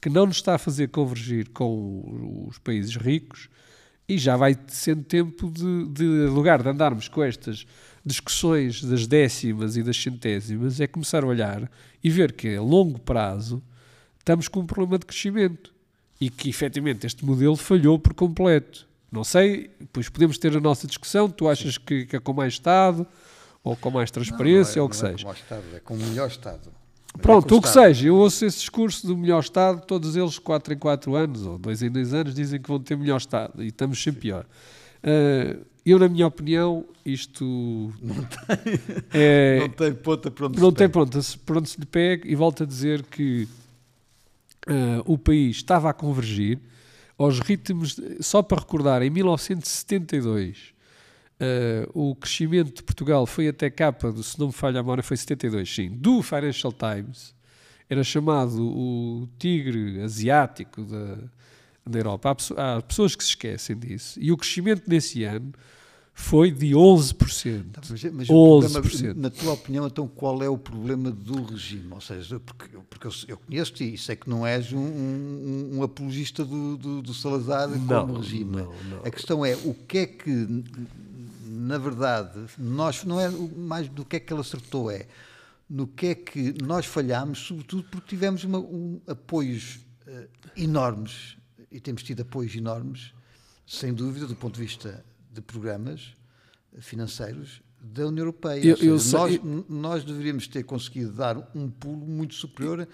Que 0.01 0.09
não 0.09 0.25
nos 0.25 0.37
está 0.37 0.55
a 0.55 0.57
fazer 0.57 0.89
convergir 0.89 1.49
com 1.49 2.47
os 2.49 2.57
países 2.57 2.95
ricos 2.95 3.49
e 4.09 4.17
já 4.17 4.35
vai 4.35 4.57
sendo 4.67 5.03
tempo 5.03 5.49
de, 5.51 5.87
de 5.89 6.03
lugar 6.27 6.61
de 6.63 6.69
andarmos 6.69 7.07
com 7.07 7.23
estas 7.23 7.67
discussões 8.05 8.83
das 8.83 9.07
décimas 9.07 9.77
e 9.77 9.83
das 9.83 9.95
centésimas, 10.01 10.79
é 10.79 10.87
começar 10.87 11.23
a 11.23 11.27
olhar 11.27 11.69
e 12.03 12.09
ver 12.09 12.33
que 12.33 12.55
a 12.55 12.61
longo 12.61 12.99
prazo 12.99 13.61
estamos 14.19 14.47
com 14.47 14.61
um 14.61 14.65
problema 14.65 14.99
de 14.99 15.05
crescimento 15.05 15.73
e 16.19 16.29
que 16.29 16.49
efetivamente 16.49 17.05
este 17.05 17.25
modelo 17.25 17.55
falhou 17.55 17.97
por 17.99 18.13
completo. 18.13 18.87
Não 19.11 19.23
sei, 19.23 19.69
pois 19.91 20.09
podemos 20.09 20.37
ter 20.37 20.55
a 20.55 20.59
nossa 20.59 20.87
discussão. 20.87 21.29
Tu 21.29 21.47
achas 21.47 21.77
que, 21.77 22.05
que 22.05 22.15
é 22.15 22.19
com 22.19 22.33
mais 22.33 22.53
Estado 22.53 23.05
ou 23.63 23.75
com 23.75 23.89
mais 23.91 24.09
transparência 24.11 24.77
Não, 24.81 24.83
ou 24.87 24.89
não 24.89 24.95
o 24.95 24.95
é- 24.95 24.97
que 24.97 25.03
não 25.03 25.09
é 25.09 25.11
seja? 25.11 25.23
como 25.23 25.29
ao 25.29 25.35
Estado, 25.35 25.63
é 25.75 25.79
com 25.79 25.93
o 25.93 25.97
melhor 25.97 26.27
Estado. 26.27 26.71
É 27.15 27.21
Pronto, 27.21 27.47
com 27.47 27.55
o 27.57 27.61
que 27.61 27.69
seja, 27.69 28.07
eu 28.07 28.15
ouço 28.15 28.43
esse 28.43 28.57
discurso 28.57 29.05
do 29.05 29.15
melhor 29.15 29.39
Estado, 29.41 29.85
todos 29.85 30.15
eles 30.15 30.39
4 30.39 30.73
em 30.73 30.77
4 30.77 31.15
anos, 31.15 31.45
ou 31.45 31.57
2 31.59 31.83
em 31.83 31.91
2 31.91 32.13
anos, 32.13 32.33
dizem 32.33 32.59
que 32.59 32.67
vão 32.67 32.79
ter 32.79 32.97
melhor 32.97 33.17
Estado 33.17 33.61
e 33.63 33.67
estamos 33.67 34.01
sempre 34.01 34.21
pior. 34.21 34.45
Ah, 35.03 35.57
eu, 35.85 35.99
na 35.99 36.07
minha 36.07 36.25
opinião, 36.27 36.85
isto 37.05 37.91
é, 39.13 39.59
Não 39.61 39.69
tem 39.69 39.93
ponta 39.93 40.31
para 40.31 40.47
onde 40.47 40.59
não 40.59 40.69
se 40.69 40.75
tem 40.75 40.87
se- 41.21 41.37
por 41.39 41.57
onde 41.57 41.69
se 41.69 41.79
lhe 41.79 41.85
pega 41.85 42.27
e 42.27 42.35
volto 42.35 42.63
a 42.63 42.65
dizer 42.65 43.03
que 43.03 43.47
ah, 44.67 45.01
o 45.05 45.17
país 45.17 45.57
estava 45.57 45.89
a 45.89 45.93
convergir 45.93 46.59
aos 47.17 47.39
ritmos, 47.39 47.95
de- 47.95 48.23
só 48.23 48.41
para 48.41 48.59
recordar, 48.59 49.01
em 49.01 49.09
1972 49.09 50.73
ah, 51.39 51.89
o 51.93 52.15
crescimento 52.15 52.73
de 52.77 52.83
Portugal 52.83 53.25
foi 53.25 53.47
até 53.49 53.69
capa, 53.69 54.13
se 54.23 54.39
não 54.39 54.47
me 54.47 54.53
falha 54.53 54.79
a 54.79 54.83
memória, 54.83 55.03
foi 55.03 55.17
72, 55.17 55.73
sim, 55.73 55.89
do 55.89 56.21
Financial 56.21 56.71
Times, 56.73 57.33
era 57.89 58.03
chamado 58.03 58.63
o 58.65 59.27
tigre 59.37 59.99
asiático 60.01 60.81
da, 60.83 61.17
da 61.85 61.99
Europa. 61.99 62.35
Há, 62.57 62.77
há 62.77 62.81
pessoas 62.81 63.15
que 63.15 63.23
se 63.23 63.31
esquecem 63.31 63.77
disso. 63.77 64.19
E 64.21 64.31
o 64.31 64.37
crescimento 64.37 64.83
nesse 64.87 65.23
ano 65.23 65.51
foi 66.15 66.51
de 66.51 66.67
11%. 66.73 67.65
Mas, 67.89 68.03
mas 68.03 68.27
11%. 68.27 68.31
o 68.31 68.81
problema, 68.81 69.13
na 69.15 69.29
tua 69.31 69.53
opinião, 69.53 69.87
então, 69.87 70.07
qual 70.07 70.43
é 70.43 70.47
o 70.49 70.57
problema 70.57 71.09
do 71.09 71.43
regime? 71.43 71.87
Ou 71.91 71.99
seja, 72.01 72.39
porque, 72.39 72.67
porque 72.89 73.07
eu, 73.07 73.11
eu 73.29 73.37
conheço-te 73.37 73.93
e 73.95 73.97
sei 73.97 74.15
que 74.15 74.29
não 74.29 74.45
és 74.45 74.71
um, 74.71 74.77
um- 74.79 75.69
um 75.77 75.83
apologista 75.83 76.45
do, 76.45 76.77
do, 76.77 77.01
do 77.01 77.13
Salazar 77.13 77.67
como 77.69 78.19
regime. 78.19 78.57
não, 78.57 78.65
não. 78.89 78.99
A 79.03 79.09
questão 79.09 79.43
é 79.43 79.55
o 79.55 79.73
que 79.73 79.97
é 79.97 80.05
que, 80.05 80.63
na 81.47 81.77
verdade, 81.77 82.39
nós 82.57 83.03
não 83.03 83.19
é 83.19 83.29
mais 83.29 83.87
do 83.89 84.05
que 84.05 84.17
é 84.17 84.19
que 84.19 84.31
ele 84.31 84.41
acertou, 84.41 84.91
é 84.91 85.07
no 85.69 85.87
que 85.87 86.07
é 86.07 86.15
que 86.15 86.53
nós 86.63 86.85
falhámos, 86.85 87.39
sobretudo 87.39 87.83
porque 87.89 88.07
tivemos 88.09 88.43
uma- 88.43 88.59
um, 88.59 88.99
apoios 89.07 89.79
eh, 90.05 90.27
enormes 90.57 91.37
e 91.73 91.79
temos 91.79 92.03
tido 92.03 92.21
apoios 92.21 92.55
enormes, 92.55 93.13
sem 93.67 93.93
dúvida, 93.93 94.27
do 94.27 94.35
ponto 94.35 94.55
de 94.55 94.61
vista 94.61 95.03
de 95.31 95.41
programas 95.41 96.13
financeiros 96.79 97.61
da 97.81 98.07
União 98.07 98.21
Europeia. 98.23 98.61
Eu- 98.63 98.71
Ou 98.71 98.77
seja, 98.77 98.89
eu 98.91 98.99
sei- 98.99 99.19
nós, 99.19 99.31
n- 99.43 99.65
nós 99.69 100.03
deveríamos 100.03 100.47
ter 100.47 100.63
conseguido 100.63 101.11
dar 101.11 101.37
um 101.55 101.69
pulo 101.69 102.05
muito 102.05 102.33
superior 102.35 102.87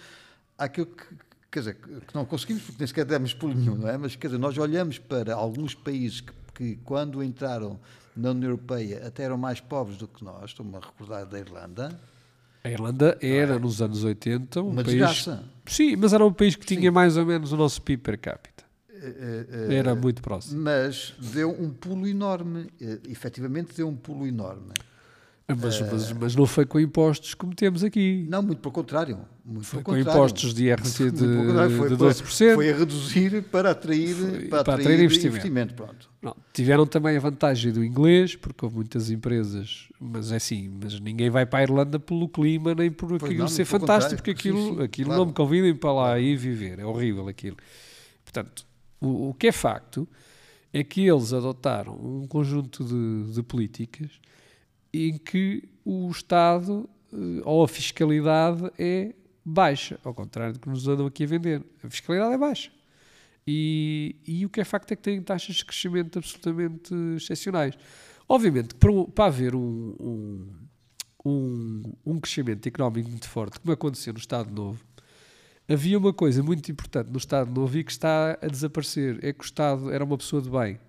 àquilo 0.57 0.87
que, 0.87 1.03
quer 1.51 1.59
dizer, 1.59 1.75
que 1.75 2.15
não 2.15 2.25
conseguimos, 2.25 2.63
porque 2.63 2.77
nem 2.79 2.87
sequer 2.87 3.05
demos 3.05 3.33
pulo 3.33 3.53
nenhum, 3.53 3.75
não 3.75 3.87
é? 3.89 3.97
Mas, 3.97 4.15
quer 4.15 4.27
dizer, 4.27 4.39
nós 4.39 4.57
olhamos 4.57 4.97
para 4.97 5.33
alguns 5.35 5.73
países 5.75 6.21
que, 6.21 6.33
que 6.55 6.75
quando 6.83 7.23
entraram 7.23 7.79
na 8.15 8.31
União 8.31 8.49
Europeia, 8.51 9.05
até 9.07 9.23
eram 9.23 9.37
mais 9.37 9.59
pobres 9.59 9.97
do 9.97 10.07
que 10.07 10.23
nós, 10.23 10.45
estou-me 10.51 10.75
a 10.75 10.79
recordar 10.79 11.25
da 11.25 11.39
Irlanda, 11.39 11.99
A 12.63 12.69
Irlanda 12.69 13.17
era, 13.21 13.57
nos 13.57 13.81
anos 13.81 14.03
80, 14.03 14.61
um 14.61 14.71
uma 14.71 14.83
país... 14.83 14.87
desgraça. 14.97 15.45
Sim, 15.65 15.95
mas 15.95 16.11
era 16.11 16.25
um 16.25 16.33
país 16.33 16.55
que 16.57 16.65
tinha 16.65 16.91
mais 16.91 17.15
ou 17.15 17.25
menos 17.25 17.53
o 17.53 17.57
nosso 17.57 17.81
PIB 17.81 18.03
per 18.03 18.19
capita. 18.19 18.58
Eh, 19.01 19.45
eh, 19.69 19.75
Era 19.75 19.95
muito 19.95 20.21
próximo. 20.21 20.61
Mas 20.61 21.13
deu 21.33 21.49
um 21.51 21.69
pulo 21.69 22.07
enorme, 22.07 22.67
eh, 22.81 22.99
efetivamente 23.09 23.75
deu 23.75 23.87
um 23.87 23.95
pulo 23.95 24.27
enorme. 24.27 24.73
Mas, 25.59 25.81
mas, 25.81 26.11
mas 26.13 26.35
não 26.35 26.45
foi 26.45 26.63
com 26.63 26.79
impostos 26.79 27.33
como 27.33 27.55
temos 27.55 27.83
aqui. 27.83 28.23
Não, 28.29 28.39
muito 28.43 28.59
pelo 28.59 28.71
contrário. 28.71 29.17
Muito 29.43 29.65
Foi 29.65 29.81
com 29.81 29.93
contrário. 29.95 30.11
impostos 30.19 30.53
de 30.53 30.65
IRC 30.65 31.09
de, 31.09 31.17
foi, 31.17 31.89
de 31.89 31.95
para- 31.97 31.97
12%. 31.97 32.53
Foi 32.53 32.69
a 32.71 32.77
reduzir 32.77 33.41
para 33.45 33.71
atrair, 33.71 34.13
Foi 34.13 34.29
para 34.41 34.47
para 34.49 34.59
atrair, 34.59 34.81
atrair 34.81 35.03
investimento. 35.05 35.37
investimento. 35.37 35.73
Pronto. 35.73 36.07
Não, 36.21 36.35
tiveram 36.53 36.85
também 36.85 37.17
a 37.17 37.19
vantagem 37.19 37.71
do 37.71 37.83
inglês, 37.83 38.35
porque 38.35 38.63
houve 38.63 38.75
muitas 38.75 39.09
empresas, 39.09 39.87
mas 39.99 40.31
é 40.31 40.35
assim, 40.35 40.69
mas 40.83 40.99
ninguém 40.99 41.31
vai 41.31 41.47
para 41.47 41.59
a 41.59 41.63
Irlanda 41.63 41.99
pelo 41.99 42.29
clima 42.29 42.75
nem 42.75 42.91
por 42.91 43.11
aquilo 43.15 43.33
não, 43.39 43.47
ser 43.47 43.65
fantástico, 43.65 44.17
porque 44.17 44.29
aquilo, 44.31 44.59
Sim, 44.63 44.75
sim, 44.77 44.83
aquilo 44.83 45.07
claro. 45.07 45.21
não 45.21 45.27
me 45.29 45.33
convidem 45.33 45.73
para 45.75 45.91
lá 45.93 46.19
ir 46.19 46.35
viver, 46.35 46.77
é 46.77 46.85
horrível 46.85 47.27
aquilo. 47.27 47.57
Portanto, 48.23 48.67
o, 49.01 49.29
o 49.29 49.33
que 49.33 49.47
é 49.47 49.51
facto 49.51 50.07
é 50.71 50.83
que 50.83 51.07
eles 51.07 51.33
adotaram 51.33 51.93
um 51.93 52.27
conjunto 52.27 52.83
de, 52.83 53.33
de 53.33 53.43
políticas 53.43 54.19
em 54.93 55.17
que 55.17 55.67
o 55.83 56.09
Estado 56.09 56.89
eh, 57.11 57.41
ou 57.43 57.63
a 57.63 57.67
fiscalidade 57.67 58.71
é 58.77 59.13
baixa, 59.43 59.99
ao 60.03 60.13
contrário 60.13 60.53
do 60.53 60.59
que 60.59 60.69
nos 60.69 60.87
andam 60.87 61.05
aqui 61.05 61.23
a 61.23 61.27
vender. 61.27 61.63
A 61.83 61.89
fiscalidade 61.89 62.33
é 62.33 62.37
baixa. 62.37 62.71
E, 63.47 64.15
e 64.27 64.45
o 64.45 64.49
que 64.49 64.61
é 64.61 64.63
facto 64.63 64.91
é 64.91 64.95
que 64.95 65.01
têm 65.01 65.21
taxas 65.21 65.55
de 65.57 65.65
crescimento 65.65 66.19
absolutamente 66.19 66.93
excepcionais. 67.15 67.75
Obviamente, 68.27 68.75
para, 68.75 68.91
para 69.05 69.25
haver 69.25 69.55
um, 69.55 69.95
um, 69.99 70.47
um, 71.25 71.93
um 72.05 72.19
crescimento 72.19 72.67
económico 72.67 73.09
muito 73.09 73.27
forte, 73.27 73.59
como 73.59 73.73
aconteceu 73.73 74.13
no 74.13 74.19
Estado 74.19 74.51
Novo, 74.53 74.83
havia 75.69 75.97
uma 75.97 76.11
coisa 76.11 76.41
muito 76.41 76.71
importante 76.71 77.09
no 77.11 77.17
Estado 77.17 77.51
Novo 77.51 77.77
e 77.77 77.83
que 77.83 77.91
está 77.91 78.37
a 78.41 78.47
desaparecer: 78.47 79.19
é 79.21 79.31
que 79.31 79.43
o 79.43 79.45
Estado 79.45 79.91
era 79.91 80.03
uma 80.03 80.17
pessoa 80.17 80.41
de 80.41 80.49
bem. 80.49 80.79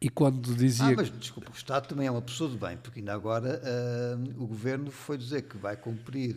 E 0.00 0.08
quando 0.10 0.54
dizia. 0.54 0.88
Ah, 0.88 0.94
mas 0.96 1.10
desculpa, 1.10 1.50
o 1.50 1.56
Estado 1.56 1.88
também 1.88 2.06
é 2.06 2.10
uma 2.10 2.20
pessoa 2.20 2.50
de 2.50 2.58
bem, 2.58 2.76
porque 2.76 2.98
ainda 2.98 3.14
agora 3.14 3.58
uh, 3.64 4.42
o 4.42 4.46
Governo 4.46 4.90
foi 4.90 5.16
dizer 5.16 5.42
que 5.42 5.56
vai 5.56 5.76
cumprir. 5.76 6.34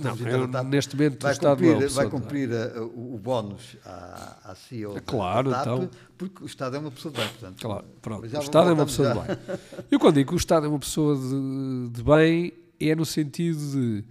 Não, 0.00 0.28
eu, 0.28 0.64
neste 0.64 0.96
momento 0.96 1.22
vai 1.22 1.30
o 1.30 1.34
Estado 1.34 1.58
cumprir, 1.58 1.82
é 1.82 1.88
vai 1.88 2.08
cumprir 2.08 2.50
uh, 2.50 2.82
o, 2.82 3.14
o 3.14 3.18
bónus 3.18 3.76
à, 3.84 4.50
à 4.50 4.54
CEO 4.56 5.00
claro, 5.02 5.50
da 5.50 5.62
TAP, 5.62 5.76
então, 5.76 5.90
porque 6.18 6.42
o 6.42 6.46
Estado 6.46 6.76
é 6.76 6.78
uma 6.80 6.90
pessoa 6.90 7.12
de 7.12 7.20
bem. 7.20 7.28
Portanto, 7.28 7.62
claro, 7.62 7.84
pronto. 8.02 8.22
O 8.22 8.40
Estado 8.40 8.70
é 8.70 8.72
uma 8.72 8.86
pessoa 8.86 9.08
já. 9.08 9.14
de 9.14 9.28
bem. 9.28 9.58
Eu 9.88 10.00
quando 10.00 10.14
digo 10.14 10.30
que 10.30 10.34
o 10.34 10.38
Estado 10.38 10.66
é 10.66 10.68
uma 10.68 10.78
pessoa 10.80 11.16
de, 11.16 11.90
de 11.90 12.02
bem, 12.02 12.52
é 12.80 12.94
no 12.96 13.06
sentido 13.06 13.58
de 13.70 14.04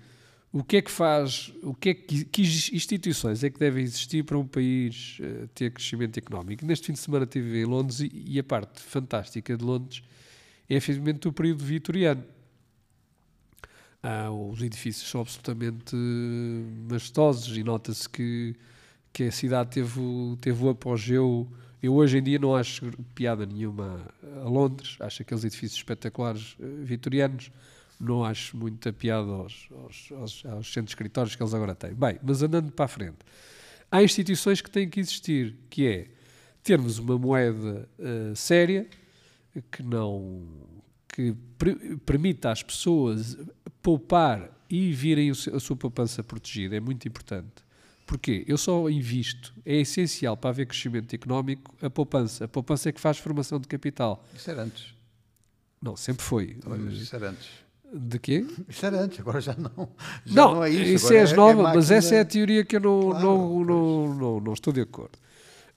o 0.56 0.64
que 0.64 0.78
é 0.78 0.82
que 0.82 0.90
faz, 0.90 1.52
o 1.62 1.74
que 1.74 1.90
é 1.90 1.94
que, 1.94 2.24
que 2.24 2.42
instituições 2.42 3.44
é 3.44 3.50
que 3.50 3.60
devem 3.60 3.84
existir 3.84 4.24
para 4.24 4.38
um 4.38 4.48
país 4.48 5.18
uh, 5.20 5.50
ter 5.50 5.70
crescimento 5.70 6.18
económico? 6.18 6.66
Neste 6.66 6.88
fim 6.88 6.94
de 6.94 7.00
semana 7.00 7.26
estive 7.26 7.60
em 7.60 7.66
Londres 7.66 8.00
e, 8.00 8.10
e, 8.26 8.40
a 8.40 8.44
parte 8.44 8.82
fantástica 8.82 9.58
de 9.58 9.62
Londres 9.66 10.02
é 10.70 10.76
efetivamente 10.76 11.28
o 11.28 11.34
período 11.34 11.62
vitoriano. 11.62 12.24
Ah, 14.02 14.32
os 14.32 14.62
edifícios 14.62 15.10
são 15.10 15.20
absolutamente 15.20 15.94
majestosos 16.88 17.58
e 17.58 17.62
nota-se 17.62 18.08
que, 18.08 18.56
que 19.12 19.24
a 19.24 19.32
cidade 19.34 19.72
teve, 19.72 20.00
teve 20.40 20.64
o 20.64 20.70
apogeu. 20.70 21.52
Eu 21.84 21.96
hoje 21.96 22.20
em 22.20 22.24
dia 22.24 22.40
não 22.40 22.56
acho 22.56 22.94
piada 23.14 23.46
nenhuma 23.46 24.08
a 24.38 24.48
Londres, 24.48 24.96
acho 25.02 25.22
aqueles 25.22 25.44
edifícios 25.44 25.80
espetaculares 25.80 26.56
uh, 26.62 26.86
vitorianos 26.86 27.52
não 28.00 28.24
acho 28.24 28.58
muita 28.58 28.92
piada 28.92 29.30
aos, 29.30 29.68
aos, 29.72 30.12
aos, 30.12 30.46
aos 30.46 30.74
centros 30.74 30.92
escritórios 30.92 31.36
que 31.36 31.42
eles 31.42 31.54
agora 31.54 31.76
têm. 31.76 31.94
Bem, 31.94 32.20
mas 32.24 32.42
andando 32.42 32.72
para 32.72 32.86
a 32.86 32.88
frente, 32.88 33.18
há 33.92 34.04
instituições 34.04 34.62
que 34.62 34.70
têm 34.70 34.90
que 34.90 35.00
existir, 35.00 35.56
que 35.70 35.88
é 35.88 36.08
termos 36.64 36.98
uma 36.98 37.18
moeda 37.18 37.88
uh, 38.00 38.36
séria 38.36 38.88
que 39.72 39.84
não 39.84 40.48
que 41.08 41.34
permita 42.06 42.52
às 42.52 42.62
pessoas 42.62 43.38
poupar 43.82 44.52
e 44.70 44.92
virem 44.92 45.32
a 45.32 45.60
sua 45.60 45.76
poupança 45.76 46.24
protegida 46.24 46.76
é 46.76 46.80
muito 46.80 47.08
importante. 47.08 47.64
Porquê? 48.06 48.44
Eu 48.48 48.58
só 48.58 48.90
invisto, 48.90 49.54
é 49.66 49.78
essencial 49.78 50.36
para 50.36 50.50
haver 50.50 50.68
crescimento 50.68 51.14
económico 51.14 51.74
a 51.82 51.90
poupança. 51.90 52.46
A 52.46 52.48
poupança 52.48 52.90
é 52.90 52.92
que 52.92 53.00
faz 53.00 53.18
formação 53.18 53.60
de 53.60 53.68
capital. 53.68 54.24
Isso 54.36 54.52
era 54.52 54.64
antes. 54.64 54.94
Não, 55.82 55.96
sempre 55.96 56.24
foi. 56.24 56.58
Isso 56.92 57.16
era 57.16 57.30
antes. 57.30 57.48
De 57.98 58.20
quê? 58.20 58.46
Isso 58.68 58.86
era 58.86 59.00
antes, 59.00 59.22
agora 59.22 59.40
já 59.40 59.56
não. 59.56 59.90
Já 60.26 60.36
não, 60.36 60.56
não 60.56 60.64
é 60.66 60.70
isso. 60.70 61.06
Isso 61.08 61.14
é, 61.14 61.20
é 61.20 61.34
nova, 61.34 61.70
é 61.70 61.76
mas 61.76 61.90
essa 61.92 62.16
é 62.16 62.20
a 62.20 62.26
teoria 62.26 62.66
que 62.66 62.76
eu 62.76 62.82
não, 62.82 63.10
claro, 63.12 63.26
não, 63.26 63.64
não, 63.64 64.14
não, 64.14 64.40
não, 64.42 64.54
estou 64.54 64.74
de 64.74 64.82
acordo. 64.82 65.18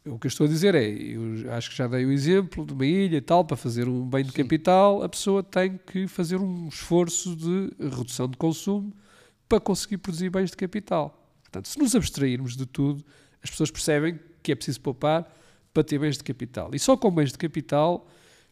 O 0.04 0.18
que 0.18 0.26
eu 0.26 0.28
estou 0.28 0.46
a 0.46 0.48
dizer 0.48 0.74
é, 0.74 0.88
eu 0.88 1.52
acho 1.52 1.70
que 1.70 1.76
já 1.76 1.86
dei 1.86 2.04
o 2.04 2.10
exemplo 2.10 2.66
de 2.66 2.72
uma 2.72 2.84
ilha 2.84 3.18
e 3.18 3.20
tal, 3.20 3.44
para 3.44 3.56
fazer 3.56 3.88
um 3.88 4.04
bem 4.08 4.24
de 4.24 4.32
Sim. 4.32 4.42
capital, 4.42 5.02
a 5.02 5.08
pessoa 5.08 5.44
tem 5.44 5.78
que 5.86 6.08
fazer 6.08 6.36
um 6.36 6.66
esforço 6.66 7.36
de 7.36 7.72
redução 7.78 8.26
de 8.26 8.36
consumo 8.36 8.92
para 9.48 9.60
conseguir 9.60 9.98
produzir 9.98 10.28
bens 10.28 10.50
de 10.50 10.56
capital. 10.56 11.30
Portanto, 11.42 11.68
se 11.68 11.78
nos 11.78 11.94
abstrairmos 11.94 12.56
de 12.56 12.66
tudo, 12.66 13.04
as 13.42 13.50
pessoas 13.50 13.70
percebem 13.70 14.18
que 14.42 14.50
é 14.50 14.56
preciso 14.56 14.80
poupar 14.80 15.32
para 15.72 15.84
ter 15.84 15.98
bens 15.98 16.16
de 16.16 16.24
capital. 16.24 16.70
E 16.72 16.78
só 16.80 16.96
com 16.96 17.10
bens 17.12 17.30
de 17.30 17.38
capital 17.38 18.08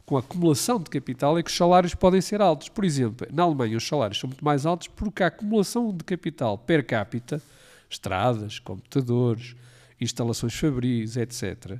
com 0.07 0.17
a 0.17 0.21
acumulação 0.21 0.79
de 0.79 0.89
capital 0.89 1.37
é 1.37 1.43
que 1.43 1.51
os 1.51 1.57
salários 1.57 1.93
podem 1.95 2.21
ser 2.21 2.41
altos. 2.41 2.69
Por 2.69 2.85
exemplo, 2.85 3.27
na 3.33 3.43
Alemanha 3.43 3.77
os 3.77 3.87
salários 3.87 4.21
são 4.21 4.29
muito 4.29 4.45
mais 4.45 4.65
altos 4.65 4.87
porque 4.87 5.25
a 5.25 5.27
acumulação 5.27 5.93
de 5.93 6.05
capital 6.05 6.57
per 6.57 6.87
capita, 6.87 7.43
estradas, 7.91 8.61
computadores, 8.61 9.57
instalações 10.01 10.55
fabris, 10.55 11.17
etc., 11.17 11.79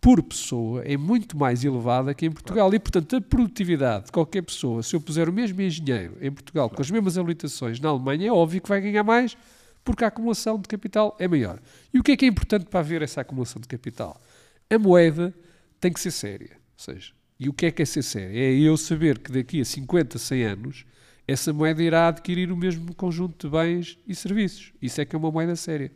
por 0.00 0.20
pessoa 0.20 0.82
é 0.82 0.96
muito 0.96 1.38
mais 1.38 1.64
elevada 1.64 2.12
que 2.12 2.26
em 2.26 2.32
Portugal. 2.32 2.74
E, 2.74 2.78
portanto, 2.80 3.14
a 3.14 3.20
produtividade 3.20 4.06
de 4.06 4.10
qualquer 4.10 4.42
pessoa, 4.42 4.82
se 4.82 4.96
eu 4.96 5.00
puser 5.00 5.28
o 5.28 5.32
mesmo 5.32 5.62
engenheiro 5.62 6.16
em 6.20 6.32
Portugal 6.32 6.68
com 6.68 6.82
as 6.82 6.90
mesmas 6.90 7.16
habilitações 7.16 7.78
na 7.78 7.90
Alemanha, 7.90 8.26
é 8.26 8.32
óbvio 8.32 8.60
que 8.60 8.68
vai 8.68 8.80
ganhar 8.80 9.04
mais 9.04 9.36
porque 9.84 10.04
a 10.04 10.08
acumulação 10.08 10.58
de 10.58 10.66
capital 10.66 11.16
é 11.20 11.28
maior. 11.28 11.60
E 11.94 12.00
o 12.00 12.02
que 12.02 12.10
é 12.10 12.16
que 12.16 12.24
é 12.24 12.28
importante 12.28 12.66
para 12.66 12.80
haver 12.80 13.00
essa 13.00 13.20
acumulação 13.20 13.62
de 13.62 13.68
capital? 13.68 14.20
A 14.68 14.76
moeda 14.76 15.32
tem 15.80 15.92
que 15.92 16.00
ser 16.00 16.10
séria. 16.10 16.50
Ou 16.56 16.84
seja, 16.84 17.12
e 17.38 17.48
o 17.48 17.52
que 17.52 17.66
é 17.66 17.70
que 17.70 17.82
é 17.82 17.84
ser 17.84 18.02
sério? 18.02 18.36
É 18.36 18.52
eu 18.52 18.76
saber 18.76 19.18
que 19.18 19.32
daqui 19.32 19.60
a 19.60 19.64
50, 19.64 20.18
100 20.18 20.44
anos 20.44 20.84
essa 21.26 21.52
moeda 21.52 21.82
irá 21.82 22.08
adquirir 22.08 22.50
o 22.50 22.56
mesmo 22.56 22.94
conjunto 22.94 23.46
de 23.46 23.52
bens 23.52 23.98
e 24.06 24.14
serviços. 24.14 24.72
Isso 24.80 25.00
é 25.00 25.04
que 25.04 25.14
é 25.14 25.18
uma 25.18 25.30
moeda 25.30 25.56
séria. 25.56 25.90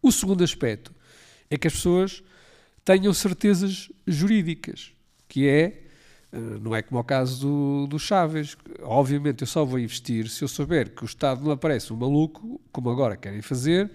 O 0.00 0.10
segundo 0.10 0.42
aspecto 0.42 0.92
é 1.50 1.56
que 1.56 1.66
as 1.66 1.74
pessoas 1.74 2.22
tenham 2.84 3.12
certezas 3.12 3.90
jurídicas, 4.06 4.92
que 5.28 5.46
é, 5.46 5.84
eh, 6.32 6.38
não 6.60 6.74
é 6.74 6.82
como 6.82 7.00
o 7.00 7.04
caso 7.04 7.40
do, 7.40 7.86
do 7.86 7.98
Chaves. 7.98 8.56
Obviamente 8.82 9.42
eu 9.42 9.46
só 9.46 9.64
vou 9.64 9.78
investir 9.78 10.28
se 10.28 10.42
eu 10.42 10.48
souber 10.48 10.90
que 10.90 11.04
o 11.04 11.06
Estado 11.06 11.44
não 11.44 11.52
aparece 11.52 11.92
um 11.92 11.96
maluco, 11.96 12.60
como 12.72 12.90
agora 12.90 13.16
querem 13.16 13.42
fazer, 13.42 13.90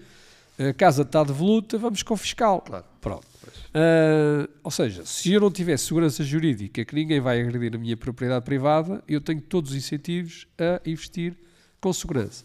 a 0.58 0.72
casa 0.72 1.02
está 1.02 1.22
devoluta, 1.22 1.78
vamos 1.78 2.02
confiscá-lo. 2.02 2.60
Claro. 2.62 2.84
Pronto. 3.00 3.27
Uh, 3.48 4.48
ou 4.62 4.70
seja, 4.70 5.04
se 5.04 5.32
eu 5.32 5.40
não 5.40 5.50
tiver 5.50 5.76
segurança 5.78 6.22
jurídica 6.24 6.84
que 6.84 6.94
ninguém 6.94 7.20
vai 7.20 7.40
agredir 7.40 7.74
a 7.74 7.78
minha 7.78 7.96
propriedade 7.96 8.44
privada, 8.44 9.02
eu 9.08 9.20
tenho 9.20 9.40
todos 9.40 9.70
os 9.70 9.76
incentivos 9.76 10.46
a 10.58 10.80
investir 10.88 11.34
com 11.80 11.92
segurança. 11.92 12.44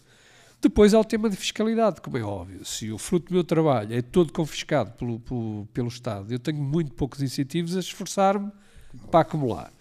Depois 0.62 0.94
há 0.94 1.00
o 1.00 1.04
tema 1.04 1.30
de 1.30 1.36
fiscalidade, 1.36 2.00
como 2.00 2.18
é 2.18 2.24
óbvio. 2.24 2.64
Se 2.64 2.90
o 2.90 2.98
fruto 2.98 3.28
do 3.28 3.34
meu 3.34 3.44
trabalho 3.44 3.94
é 3.94 4.02
todo 4.02 4.32
confiscado 4.32 4.94
pelo, 4.94 5.20
pelo, 5.20 5.68
pelo 5.74 5.88
Estado, 5.90 6.32
eu 6.32 6.40
tenho 6.40 6.58
muito 6.58 6.94
poucos 6.94 7.22
incentivos 7.22 7.76
a 7.76 7.82
esforçar-me 7.82 8.50
para 9.12 9.20
acumular. 9.20 9.74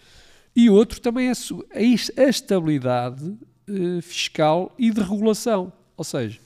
E 0.56 0.68
outro 0.68 1.00
também 1.00 1.28
é 1.28 1.32
a 1.32 2.28
estabilidade 2.28 3.24
uh, 3.24 4.02
fiscal 4.02 4.74
e 4.76 4.90
de 4.90 5.00
regulação. 5.00 5.72
Ou 5.96 6.04
seja, 6.04 6.40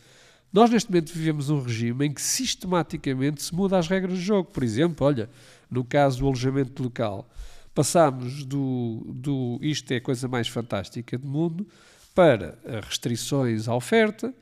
nós, 0.57 0.71
neste 0.71 0.91
momento, 0.91 1.13
vivemos 1.13 1.51
um 1.51 1.61
regime 1.61 2.07
em 2.07 2.15
que 2.15 2.23
sistematicamente 2.23 3.43
se 3.43 3.55
muda 3.55 3.77
as 3.77 3.89
regras 3.89 4.15
do 4.15 4.25
jogo. 4.25 4.51
Por 4.51 4.63
exemplo, 4.63 5.07
olha, 5.07 5.29
no 5.71 5.85
caso 5.85 6.21
do 6.21 6.27
alojamento 6.27 6.83
local, 6.83 7.29
passámos 7.75 8.43
do, 8.43 9.03
do 9.07 9.59
isto 9.61 9.93
é 9.93 9.97
a 9.97 10.01
coisa 10.01 10.27
mais 10.27 10.49
fantástica 10.49 11.19
do 11.19 11.29
mundo 11.29 11.69
para 12.15 12.59
restrições 12.89 13.69
à 13.69 13.75
oferta, 13.75 14.35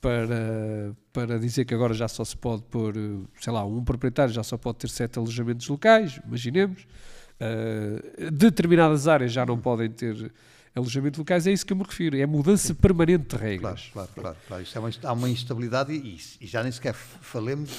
para, 0.00 0.96
para 1.12 1.40
dizer 1.40 1.64
que 1.64 1.74
agora 1.74 1.92
já 1.92 2.06
só 2.06 2.24
se 2.24 2.36
pode 2.36 2.62
pôr, 2.62 2.94
sei 3.40 3.52
lá, 3.52 3.64
um 3.64 3.82
proprietário 3.82 4.32
já 4.32 4.44
só 4.44 4.56
pode 4.56 4.78
ter 4.78 4.88
sete 4.88 5.18
alojamentos 5.18 5.66
locais, 5.66 6.20
imaginemos. 6.24 6.86
Uh, 7.40 8.30
determinadas 8.30 9.08
áreas 9.08 9.32
já 9.32 9.44
não 9.44 9.58
podem 9.58 9.90
ter 9.90 10.32
alojamento 10.74 11.18
locais, 11.18 11.46
é 11.46 11.52
isso 11.52 11.64
que 11.64 11.72
eu 11.72 11.76
me 11.76 11.82
refiro, 11.82 12.16
é 12.16 12.26
mudança 12.26 12.68
Sim. 12.68 12.74
permanente 12.74 13.36
de 13.36 13.42
regras. 13.42 13.90
Claro, 13.92 14.08
claro, 14.14 14.22
claro. 14.22 14.36
claro. 14.46 14.62
Isto 14.62 14.76
é 14.76 14.80
uma, 14.80 14.90
há 15.02 15.12
uma 15.12 15.30
instabilidade 15.30 15.92
e, 15.92 16.18
e, 16.40 16.46
já 16.46 16.62
nem 16.62 16.72
sequer 16.72 16.94
falemos 16.94 17.70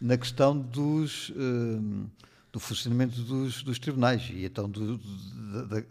na 0.00 0.16
questão 0.16 0.56
dos, 0.56 1.30
uh, 1.30 2.10
do 2.52 2.60
funcionamento 2.60 3.20
dos, 3.22 3.62
dos, 3.62 3.78
tribunais 3.78 4.28
e 4.30 4.44
então 4.44 4.68
do, 4.68 4.98
da, 4.98 5.82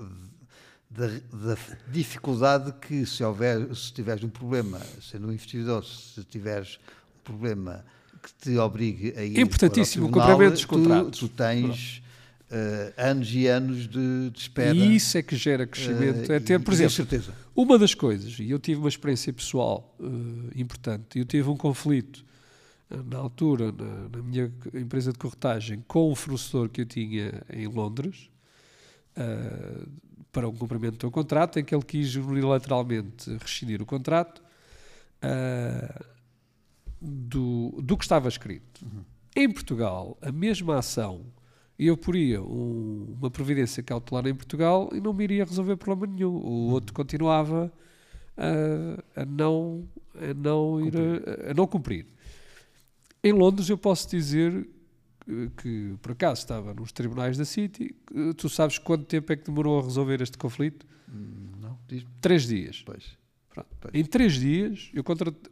da, 0.89 1.07
da, 1.07 1.57
dificuldade 1.91 2.73
que 2.73 3.05
se 3.05 3.23
houver, 3.23 3.75
se 3.75 3.91
tiveres 3.91 4.23
um 4.23 4.29
problema, 4.29 4.79
sendo 5.01 5.27
um 5.27 5.31
investidor, 5.31 5.83
se 5.83 6.23
tiveres 6.23 6.79
um 7.19 7.23
problema 7.23 7.83
que 8.21 8.33
te 8.33 8.57
obrigue 8.57 9.13
a 9.17 9.23
ir 9.23 9.39
Importantíssimo, 9.39 10.09
para 10.09 10.19
o 10.19 10.25
tribunal, 10.25 10.29
o 10.29 10.31
cumprimento 10.31 10.53
dos 10.53 10.65
contratos. 10.65 11.19
Tu, 11.19 11.27
tu 11.27 11.35
tens 11.35 12.01
Uh, 12.55 12.93
anos 12.95 13.35
e 13.35 13.47
anos 13.47 13.85
de, 13.85 14.29
de, 14.29 14.39
espera. 14.39 14.73
E 14.73 14.95
isso 14.95 15.17
é 15.17 15.21
que 15.21 15.35
gera 15.35 15.67
crescimento. 15.67 16.29
Uh, 16.29 16.31
é 16.31 16.39
ter, 16.39 16.57
por 16.57 16.73
exemplo, 16.73 16.93
certeza. 16.93 17.33
uma 17.53 17.77
das 17.77 17.93
coisas, 17.93 18.39
e 18.39 18.49
eu 18.49 18.57
tive 18.57 18.79
uma 18.79 18.87
experiência 18.87 19.33
pessoal 19.33 19.93
uh, 19.99 20.51
importante, 20.55 21.19
eu 21.19 21.25
tive 21.25 21.49
um 21.49 21.57
conflito 21.57 22.23
na 22.89 23.17
altura 23.17 23.73
na, 23.73 24.07
na, 24.07 24.23
minha 24.23 24.49
empresa 24.73 25.11
de 25.11 25.17
corretagem 25.17 25.83
com 25.85 26.09
um 26.09 26.15
fornecedor 26.15 26.69
que 26.69 26.79
eu 26.79 26.85
tinha 26.85 27.43
em 27.51 27.67
Londres 27.67 28.29
para 30.31 30.47
um 30.47 30.55
cumprimento 30.55 31.05
do 31.05 31.11
contrato, 31.11 31.59
em 31.59 31.63
que 31.63 31.75
ele 31.75 31.83
quis 31.83 32.15
unilateralmente 32.15 33.35
rescindir 33.37 33.81
o 33.81 33.85
contrato 33.85 34.41
do, 37.01 37.81
do 37.81 37.97
que 37.97 38.05
estava 38.05 38.29
escrito. 38.29 38.85
Uhum. 38.85 39.03
Em 39.35 39.51
Portugal, 39.51 40.17
a 40.21 40.31
mesma 40.31 40.77
ação 40.77 41.25
e 41.77 41.87
eu 41.87 41.97
poria 41.97 42.41
um, 42.41 43.15
uma 43.19 43.29
providência 43.29 43.83
cautelar 43.83 44.25
em 44.27 44.35
Portugal 44.35 44.89
e 44.93 45.01
não 45.01 45.13
me 45.13 45.23
iria 45.23 45.43
resolver 45.43 45.75
problema 45.75 46.13
nenhum. 46.13 46.35
O 46.35 46.71
outro 46.71 46.93
continuava 46.93 47.71
a, 48.37 49.21
a 49.21 49.25
não, 49.25 49.87
a 50.15 50.33
não 50.33 50.85
ir 50.85 50.93
a, 50.95 51.51
a, 51.51 51.53
não 51.53 51.67
cumprir. 51.67 52.05
Em 53.23 53.33
Londres 53.33 53.69
eu 53.69 53.77
posso 53.77 54.09
dizer 54.09 54.67
que 55.57 55.95
por 56.01 56.11
acaso 56.11 56.41
estava 56.41 56.73
nos 56.73 56.91
tribunais 56.91 57.37
da 57.37 57.45
City. 57.45 57.95
Tu 58.37 58.47
sabes 58.47 58.77
quanto 58.77 59.05
tempo 59.05 59.33
é 59.33 59.35
que 59.35 59.45
demorou 59.45 59.79
a 59.79 59.83
resolver 59.83 60.21
este 60.21 60.37
conflito? 60.37 60.85
Hum, 61.11 61.51
não, 61.59 61.77
diz 61.87 62.05
Três 62.21 62.47
dias. 62.47 62.83
Pois. 62.85 63.17
Em 63.93 64.03
três 64.03 64.33
dias, 64.33 64.91
eu 64.93 65.03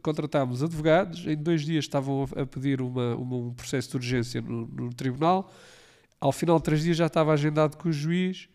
contratámos 0.02 0.62
advogados, 0.62 1.26
em 1.26 1.36
dois 1.36 1.64
dias 1.64 1.84
estavam 1.84 2.28
a 2.36 2.44
pedir 2.44 2.82
uma, 2.82 3.16
uma 3.16 3.36
um 3.36 3.54
processo 3.54 3.90
de 3.90 3.96
urgência 3.96 4.42
no, 4.42 4.66
no 4.66 4.92
tribunal, 4.92 5.50
ao 6.24 6.32
final 6.32 6.56
de 6.56 6.64
três 6.64 6.82
dias 6.82 6.96
já 6.96 7.04
estava 7.04 7.34
agendado 7.34 7.76
com 7.76 7.90
o 7.90 7.92
juiz 7.92 8.48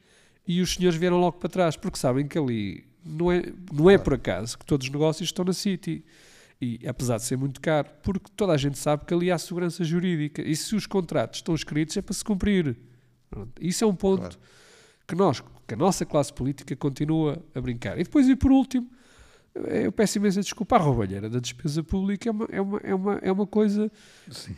e 0.48 0.60
os 0.60 0.74
senhores 0.74 0.98
vieram 0.98 1.20
logo 1.20 1.38
para 1.38 1.48
trás, 1.48 1.78
porque 1.78 2.00
sabem 2.00 2.28
que 2.28 2.36
ali 2.36 2.84
não 3.06 3.32
é, 3.32 3.44
não 3.72 3.88
é 3.88 3.96
por 3.96 4.16
acaso 4.16 4.58
que 4.58 4.66
todos 4.66 4.88
os 4.88 4.92
negócios 4.92 5.30
estão 5.30 5.46
na 5.46 5.54
City. 5.54 6.04
E 6.60 6.80
apesar 6.88 7.18
de 7.18 7.26
ser 7.26 7.38
muito 7.38 7.62
caro, 7.62 7.88
porque 8.02 8.26
toda 8.36 8.54
a 8.54 8.58
gente 8.58 8.76
sabe 8.76 9.06
que 9.06 9.14
ali 9.14 9.30
há 9.30 9.38
segurança 9.38 9.84
jurídica. 9.84 10.42
E 10.42 10.56
se 10.56 10.76
os 10.76 10.88
contratos 10.88 11.38
estão 11.38 11.54
escritos 11.54 11.96
é 11.96 12.02
para 12.02 12.16
se 12.16 12.24
cumprir. 12.24 12.76
Pronto. 13.30 13.52
Isso 13.62 13.84
é 13.84 13.88
um 13.88 13.96
ponto 13.96 14.22
claro. 14.22 14.38
que 15.08 15.14
nós, 15.14 15.44
que 15.68 15.76
a 15.76 15.78
nossa 15.78 16.08
classe 16.08 16.34
política 16.34 16.76
continua 16.76 17.40
a 17.54 17.62
brincar. 17.62 18.00
E 18.00 18.04
depois, 18.04 18.28
e 18.28 18.36
por 18.36 18.52
último, 18.52 18.90
eu 19.56 19.92
peço 19.92 20.18
imensa 20.18 20.42
desculpa, 20.42 20.76
a 20.76 20.80
roubalheira 20.80 21.30
da 21.30 21.40
despesa 21.40 21.84
pública 21.84 22.30
é 22.30 22.32
uma, 22.32 22.48
é 22.52 22.62
uma, 22.62 22.80
é 22.84 22.96
uma, 22.96 23.14
é 23.24 23.32
uma 23.32 23.48
coisa 23.48 23.92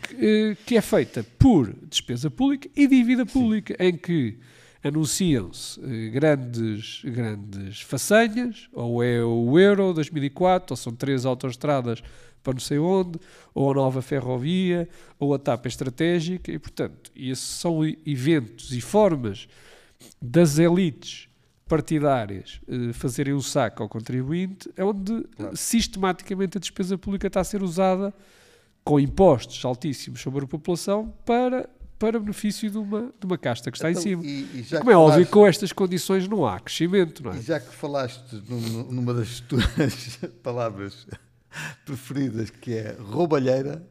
que, 0.09 0.57
que, 0.65 0.77
é 0.77 0.81
feita 0.81 1.25
por 1.39 1.73
despesa 1.89 2.29
pública 2.29 2.69
e 2.75 2.87
dívida 2.87 3.25
pública, 3.25 3.75
Sim. 3.79 3.87
em 3.87 3.97
que 3.97 4.37
anunciam-se 4.83 5.79
eh, 5.83 6.09
grandes, 6.09 7.01
grandes 7.03 7.81
façanhas, 7.81 8.67
ou 8.73 9.03
é 9.03 9.23
o 9.23 9.57
Euro 9.57 9.93
2004, 9.93 10.73
ou 10.73 10.77
são 10.77 10.93
três 10.93 11.25
autoestradas 11.25 12.01
para 12.43 12.53
não 12.53 12.59
sei 12.59 12.79
onde, 12.79 13.19
ou 13.53 13.71
a 13.71 13.75
nova 13.75 14.01
ferrovia, 14.01 14.89
ou 15.19 15.33
a 15.33 15.39
TAP 15.39 15.67
estratégica, 15.67 16.51
e 16.51 16.57
portanto, 16.57 17.11
esses 17.15 17.45
são 17.45 17.85
eventos 18.05 18.71
e 18.71 18.81
formas 18.81 19.47
das 20.19 20.57
elites 20.57 21.29
partidárias 21.71 22.59
eh, 22.67 22.91
fazerem 22.91 23.33
um 23.33 23.39
saco 23.39 23.81
ao 23.81 23.87
contribuinte, 23.87 24.69
é 24.75 24.83
onde 24.83 25.23
claro. 25.37 25.55
sistematicamente 25.55 26.57
a 26.57 26.59
despesa 26.59 26.97
pública 26.97 27.27
está 27.27 27.39
a 27.39 27.45
ser 27.45 27.63
usada 27.63 28.13
com 28.83 28.99
impostos 28.99 29.63
altíssimos 29.63 30.19
sobre 30.19 30.43
a 30.43 30.47
população 30.47 31.13
para 31.25 31.69
para 31.97 32.19
benefício 32.19 32.69
de 32.69 32.79
uma, 32.79 33.13
de 33.17 33.25
uma 33.25 33.37
casta 33.37 33.69
que 33.69 33.77
está 33.77 33.91
então, 33.91 34.01
em 34.01 34.03
cima. 34.03 34.25
E, 34.25 34.61
e 34.61 34.65
Como 34.79 34.89
é 34.89 34.97
óbvio, 34.97 35.27
com 35.27 35.45
estas 35.45 35.71
condições 35.71 36.27
não 36.27 36.47
há 36.47 36.59
crescimento, 36.59 37.23
não 37.23 37.31
é? 37.31 37.37
E 37.37 37.41
já 37.41 37.59
que 37.59 37.73
falaste 37.75 38.41
numa 38.89 39.13
das 39.13 39.39
tuas 39.39 39.63
palavras 40.41 41.05
preferidas, 41.85 42.49
que 42.49 42.73
é 42.73 42.97
roubalheira, 42.99 43.87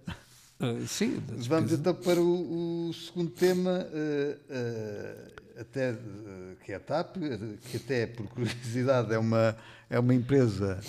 uh, 0.61 0.87
sim, 0.89 1.23
vamos 1.49 1.73
então 1.73 1.95
para 1.95 2.21
o, 2.21 2.89
o 2.89 2.93
segundo 2.93 3.31
tema, 3.31 3.87
uh, 3.87 5.40
até, 5.61 5.97
que 6.65 6.73
é 6.73 6.77
a 6.77 6.81
TAP, 6.81 7.17
que 7.71 7.77
até, 7.77 8.07
por 8.07 8.27
curiosidade, 8.29 9.13
é 9.13 9.19
uma, 9.19 9.57
é 9.89 9.99
uma 9.99 10.15
empresa 10.15 10.81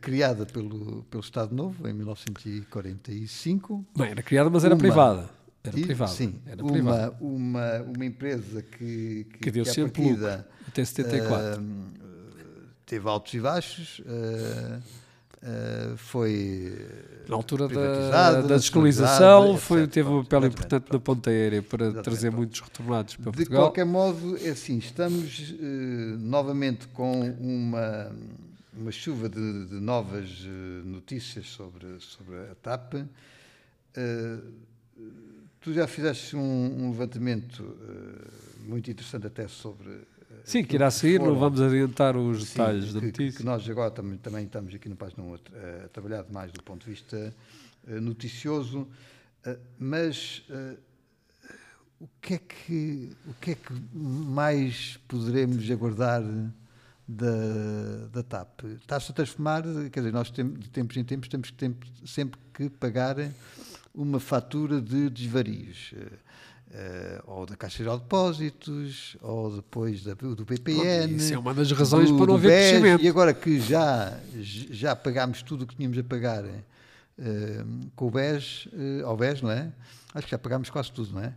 criada 0.00 0.44
pelo, 0.44 1.04
pelo 1.04 1.22
Estado 1.22 1.54
Novo 1.54 1.88
em 1.88 1.92
1945. 1.92 3.86
Bem, 3.96 4.10
era 4.10 4.22
criada, 4.22 4.50
mas 4.50 4.64
era 4.64 4.74
uma, 4.74 4.80
privada. 4.80 5.30
Era 5.62 5.72
privado. 5.72 6.10
Sim, 6.10 6.40
era 6.46 6.62
uma, 6.62 6.72
privado. 6.72 7.16
Uma, 7.20 7.80
uma 7.82 8.04
empresa 8.04 8.62
que, 8.62 9.26
que, 9.32 9.38
que 9.38 9.50
deu 9.50 9.64
que 9.64 9.70
sempre 9.70 10.02
partida, 10.02 10.48
até 10.66 10.84
74. 10.84 11.62
Uh, 11.62 11.66
teve 12.84 13.08
altos 13.08 13.32
e 13.34 13.40
baixos. 13.40 14.00
Uh, 14.00 14.82
Uh, 15.40 15.96
foi 15.96 16.84
na 17.28 17.36
altura 17.36 17.68
da, 17.68 18.40
da 18.42 18.56
descolonização 18.56 19.56
foi 19.56 19.86
teve 19.86 20.08
um 20.08 20.24
papel 20.24 20.48
importante 20.48 20.92
na 20.92 20.98
ponta 20.98 21.30
aérea 21.30 21.62
para 21.62 21.84
exatamente, 21.84 22.04
trazer 22.04 22.30
muitos 22.32 22.60
retornados 22.60 23.14
para 23.14 23.30
de 23.30 23.36
Portugal. 23.36 23.60
De 23.60 23.66
qualquer 23.66 23.84
modo, 23.86 24.36
é 24.44 24.48
assim, 24.48 24.78
estamos 24.78 25.50
uh, 25.50 25.64
novamente 26.18 26.88
com 26.88 27.20
uma, 27.38 28.10
uma 28.76 28.90
chuva 28.90 29.28
de, 29.28 29.66
de 29.66 29.74
novas 29.76 30.28
uh, 30.40 30.84
notícias 30.84 31.46
sobre, 31.46 31.86
sobre 32.00 32.36
a 32.50 32.54
TAP 32.56 32.94
tu 35.60 35.72
já 35.72 35.86
fizeste 35.86 36.36
um, 36.36 36.84
um 36.84 36.90
levantamento 36.90 37.76
muito 38.64 38.90
interessante 38.90 39.26
até 39.26 39.48
sobre. 39.48 39.88
Uh, 40.30 40.34
Sim, 40.44 40.64
que 40.64 40.74
irá 40.74 40.90
sair, 40.90 41.20
não 41.20 41.38
vamos 41.38 41.60
adiantar 41.60 42.16
os 42.16 42.44
sim, 42.44 42.50
detalhes 42.50 42.86
que, 42.86 42.94
da 42.94 43.00
notícia. 43.00 43.38
Que 43.38 43.44
nós 43.44 43.68
agora 43.68 43.90
também, 43.90 44.18
também 44.18 44.44
estamos 44.44 44.74
aqui 44.74 44.88
no 44.88 44.96
Página 44.96 45.22
1 45.22 45.34
a, 45.34 45.36
a 45.84 45.88
trabalhar 45.88 46.24
mais 46.30 46.52
do 46.52 46.62
ponto 46.62 46.84
de 46.84 46.90
vista 46.90 47.34
uh, 47.86 48.00
noticioso, 48.00 48.86
mas 49.78 50.42
o, 51.98 52.08
que 52.20 52.34
é 52.34 52.38
que, 52.38 53.16
o 53.26 53.34
que 53.40 53.52
é 53.52 53.54
que 53.54 53.72
mais 53.94 54.98
poderemos 55.08 55.70
aguardar 55.70 56.22
da, 57.06 58.06
da 58.12 58.22
TAP? 58.22 58.64
Está-se 58.80 59.10
a 59.10 59.14
transformar, 59.14 59.62
quer 59.90 60.00
dizer, 60.00 60.12
nós 60.12 60.30
tem, 60.30 60.52
de 60.52 60.68
tempos 60.68 60.96
em 60.98 61.04
tempos 61.04 61.28
temos 61.28 61.50
que 61.50 61.80
sempre 62.06 62.38
que 62.52 62.68
pagar 62.68 63.16
uma 63.94 64.20
fatura 64.20 64.80
de 64.80 65.08
desvarios. 65.08 65.94
Uh, 66.68 67.22
ou 67.24 67.46
da 67.46 67.56
Caixa 67.56 67.78
Geral 67.78 67.96
de 67.96 68.02
Depósitos, 68.02 69.16
ou 69.22 69.56
depois 69.56 70.04
da, 70.04 70.12
do 70.12 70.44
PPN. 70.44 71.16
Isso 71.16 71.32
é 71.32 71.38
uma 71.38 71.54
das 71.54 71.72
razões 71.72 72.10
do, 72.10 72.18
para 72.18 72.26
não 72.26 72.34
haver 72.34 72.48
BES, 72.48 72.68
crescimento. 72.68 73.04
E 73.04 73.08
agora 73.08 73.32
que 73.32 73.58
já, 73.58 74.20
já 74.36 74.94
pagámos 74.94 75.42
tudo 75.42 75.64
o 75.64 75.66
que 75.66 75.74
tínhamos 75.74 75.96
a 75.96 76.04
pagar 76.04 76.44
uh, 76.44 77.90
com 77.96 78.08
o 78.08 78.10
BES, 78.10 78.66
uh, 78.66 79.06
ao 79.06 79.16
BES, 79.16 79.40
não 79.40 79.50
é? 79.50 79.72
Acho 80.14 80.26
que 80.26 80.30
já 80.30 80.38
pagámos 80.38 80.68
quase 80.68 80.92
tudo, 80.92 81.14
não 81.14 81.22
é? 81.22 81.32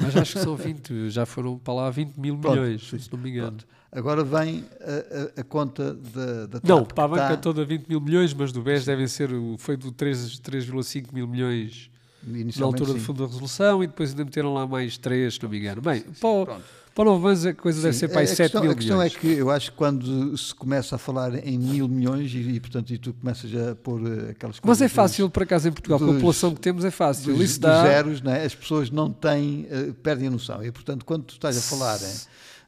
Mas 0.00 0.16
acho 0.16 0.32
que 0.32 0.40
são 0.40 0.56
20, 0.56 1.10
já 1.10 1.26
foram 1.26 1.58
para 1.58 1.74
lá 1.74 1.90
20 1.90 2.16
mil 2.16 2.38
pronto, 2.38 2.58
milhões, 2.58 2.88
sim, 2.88 2.98
se 2.98 3.12
não 3.12 3.18
me 3.18 3.30
engano. 3.30 3.58
Pronto. 3.58 3.66
Agora 3.92 4.22
vem 4.22 4.64
a, 4.80 5.38
a, 5.38 5.40
a 5.40 5.44
conta 5.44 5.94
da, 5.94 6.46
da 6.46 6.60
Não, 6.62 6.84
para 6.84 7.04
a 7.04 7.08
banca 7.08 7.24
está... 7.24 7.36
toda 7.36 7.64
20 7.64 7.86
mil 7.86 8.00
milhões, 8.00 8.32
mas 8.32 8.52
do 8.52 8.62
BES 8.62 8.84
devem 8.86 9.06
ser, 9.06 9.30
foi 9.58 9.76
do 9.76 9.92
3,5 9.92 11.12
mil 11.12 11.26
milhões 11.26 11.90
na 12.24 12.66
altura 12.66 12.92
sim. 12.92 12.98
do 12.98 13.00
Fundo 13.00 13.22
da 13.22 13.26
Resolução 13.26 13.82
e 13.82 13.86
depois 13.86 14.10
ainda 14.10 14.24
meteram 14.24 14.52
lá 14.52 14.66
mais 14.66 14.98
3, 14.98 15.34
se 15.34 15.42
não 15.42 15.50
me 15.50 15.58
engano. 15.58 15.80
Bem, 15.80 16.00
sim, 16.00 16.06
para, 16.20 16.60
para 16.94 17.02
o 17.02 17.04
Novo 17.04 17.22
Banzo 17.22 17.48
a 17.48 17.54
coisa 17.54 17.78
sim, 17.78 17.84
deve 17.84 17.96
ser 17.96 18.08
para 18.08 18.20
aí 18.20 18.26
7 18.26 18.36
questão, 18.36 18.62
mil 18.62 18.70
milhões. 18.70 18.76
A 18.76 18.78
questão 18.78 18.98
milhões. 18.98 19.16
é 19.16 19.18
que 19.18 19.40
eu 19.40 19.50
acho 19.50 19.70
que 19.70 19.76
quando 19.76 20.36
se 20.36 20.54
começa 20.54 20.96
a 20.96 20.98
falar 20.98 21.34
em 21.46 21.58
mil 21.58 21.88
milhões 21.88 22.32
e, 22.34 22.38
e 22.38 22.60
portanto, 22.60 22.90
e 22.92 22.98
tu 22.98 23.14
começas 23.14 23.50
a 23.54 23.74
pôr 23.74 24.00
eh, 24.00 24.30
aquelas 24.30 24.60
coisas... 24.60 24.62
Mas 24.64 24.82
é 24.82 24.88
fácil, 24.88 25.26
dos, 25.26 25.32
por 25.32 25.42
acaso, 25.42 25.68
em 25.68 25.72
Portugal, 25.72 25.98
dos, 25.98 26.08
a 26.08 26.12
população 26.12 26.54
que 26.54 26.60
temos 26.60 26.84
é 26.84 26.90
fácil. 26.90 27.34
Dos, 27.34 27.42
Isso 27.42 27.60
dá... 27.60 27.82
zeros, 27.82 28.20
né? 28.20 28.44
as 28.44 28.54
pessoas 28.54 28.90
não 28.90 29.10
têm, 29.10 29.66
uh, 29.70 29.94
perdem 29.94 30.28
a 30.28 30.30
noção. 30.30 30.62
E, 30.62 30.70
portanto, 30.70 31.04
quando 31.04 31.24
tu 31.24 31.34
estás 31.34 31.56
a 31.56 31.60
falar 31.60 31.98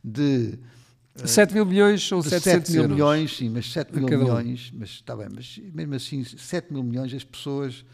de... 0.03 0.59
Uh, 0.59 1.29
7 1.29 1.53
mil 1.53 1.67
milhões 1.67 2.07
são 2.07 2.23
700 2.23 2.71
7 2.71 2.73
mil 2.73 2.89
milhões, 2.89 3.37
sim, 3.37 3.51
mas 3.51 3.71
7 3.71 3.95
mil 3.95 4.09
milhões, 4.09 4.71
um. 4.73 4.79
mas 4.79 4.89
está 4.89 5.15
bem, 5.15 5.29
mas 5.35 5.61
mesmo 5.75 5.95
assim, 5.95 6.25
7 6.25 6.73
mil 6.73 6.83
milhões 6.83 7.13
as 7.13 7.23
pessoas 7.23 7.85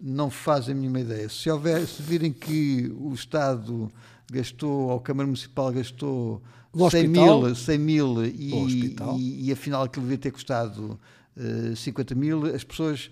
não 0.00 0.30
fazem 0.30 0.74
a 0.74 0.76
mínima 0.76 1.00
ideia. 1.00 1.28
Se, 1.28 1.50
houver, 1.50 1.86
se 1.86 2.02
virem 2.02 2.32
que 2.32 2.92
o 2.98 3.12
Estado 3.14 3.90
gastou, 4.30 4.88
ou 4.88 4.96
a 4.96 5.00
Câmara 5.00 5.26
Municipal 5.26 5.72
gastou 5.72 6.42
100 6.90 7.08
mil, 7.08 7.54
100 7.54 7.78
mil 7.78 8.24
e, 8.24 8.94
e, 9.18 9.46
e, 9.48 9.52
afinal 9.52 9.84
aquilo 9.84 10.04
devia 10.04 10.18
ter 10.18 10.30
custado 10.30 10.98
uh, 11.36 11.72
eh, 11.72 11.74
50 11.74 12.14
mil, 12.14 12.54
as 12.54 12.62
pessoas 12.62 13.10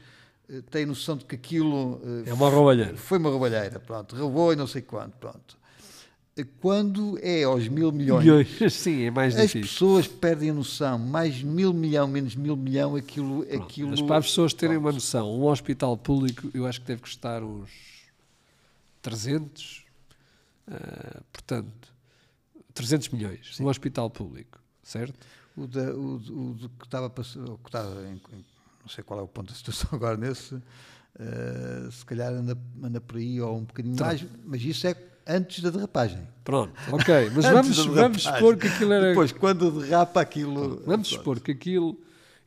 uh, 0.51 0.61
têm 0.63 0.85
noção 0.85 1.17
de 1.17 1.25
que 1.25 1.35
aquilo 1.35 1.95
uh, 1.95 2.25
é 2.27 2.33
uma 2.33 2.51
roubalheira. 2.51 2.97
Foi 2.97 3.19
uma 3.19 3.31
roubalheira, 3.31 3.81
pronto, 3.81 4.17
roubou 4.17 4.53
e 4.53 4.57
não 4.57 4.67
sei 4.67 4.83
quanto, 4.83 5.17
pronto. 5.17 5.57
Quando 6.61 7.17
é 7.23 7.45
aos 7.45 7.69
mil 7.69 7.93
milhões, 7.93 8.25
milhões. 8.25 8.49
Sim, 8.75 9.03
é 9.05 9.11
mais 9.11 9.37
as 9.37 9.43
difícil. 9.43 9.69
pessoas 9.69 10.09
perdem 10.09 10.51
a 10.51 10.55
noção. 10.55 10.99
Mais 10.99 11.41
mil 11.43 11.73
milhão, 11.73 12.09
menos 12.09 12.35
mil 12.35 12.57
milhão, 12.57 12.97
aquilo. 12.97 13.45
Pronto, 13.45 13.63
aquilo 13.63 13.91
mas 13.91 14.03
para 14.03 14.17
as 14.17 14.27
pessoas 14.27 14.53
terem 14.53 14.75
Pronto. 14.75 14.87
uma 14.87 14.93
noção, 14.93 15.31
um 15.31 15.45
hospital 15.45 15.97
público 15.97 16.51
eu 16.53 16.67
acho 16.67 16.81
que 16.81 16.89
deve 16.89 17.03
custar 17.03 17.45
uns 17.45 17.71
300, 19.01 19.85
uh, 20.67 21.23
portanto, 21.33 21.95
300 22.73 23.11
milhões. 23.11 23.57
Sim. 23.57 23.63
Um 23.63 23.69
hospital 23.69 24.11
público, 24.11 24.59
certo? 24.83 25.15
O, 25.57 25.69
da, 25.69 25.95
o, 25.95 26.17
o, 26.17 26.51
o 26.65 26.69
que 26.81 26.85
estava, 26.85 27.07
o 27.07 27.59
que 27.59 27.69
estava 27.69 28.09
em, 28.09 28.21
não 28.83 28.89
sei 28.89 29.05
qual 29.05 29.21
é 29.21 29.23
o 29.23 29.29
ponto 29.29 29.51
da 29.51 29.55
situação 29.55 29.89
agora 29.95 30.17
nesse, 30.17 30.57
uh, 30.57 31.93
se 31.93 32.05
calhar 32.05 32.33
anda, 32.33 32.59
anda 32.83 33.01
por 33.01 33.19
aí 33.19 33.41
ou 33.41 33.59
um 33.59 33.65
bocadinho 33.65 33.95
então, 33.95 34.07
mais, 34.09 34.27
mas 34.45 34.63
isso 34.63 34.85
é 34.89 35.14
antes 35.27 35.63
da 35.63 35.71
derrapagem. 35.71 36.27
Pronto, 36.45 36.73
ok, 36.93 37.31
mas 37.35 37.45
vamos, 37.47 37.87
vamos 37.87 38.23
supor 38.23 38.57
que 38.57 38.67
aquilo 38.67 38.93
era. 38.93 39.09
Depois, 39.09 39.33
quando 39.33 39.71
derrapa 39.81 40.21
aquilo. 40.21 40.83
Vamos 40.87 41.09
supor 41.09 41.41
que 41.41 41.53
aquilo 41.53 41.99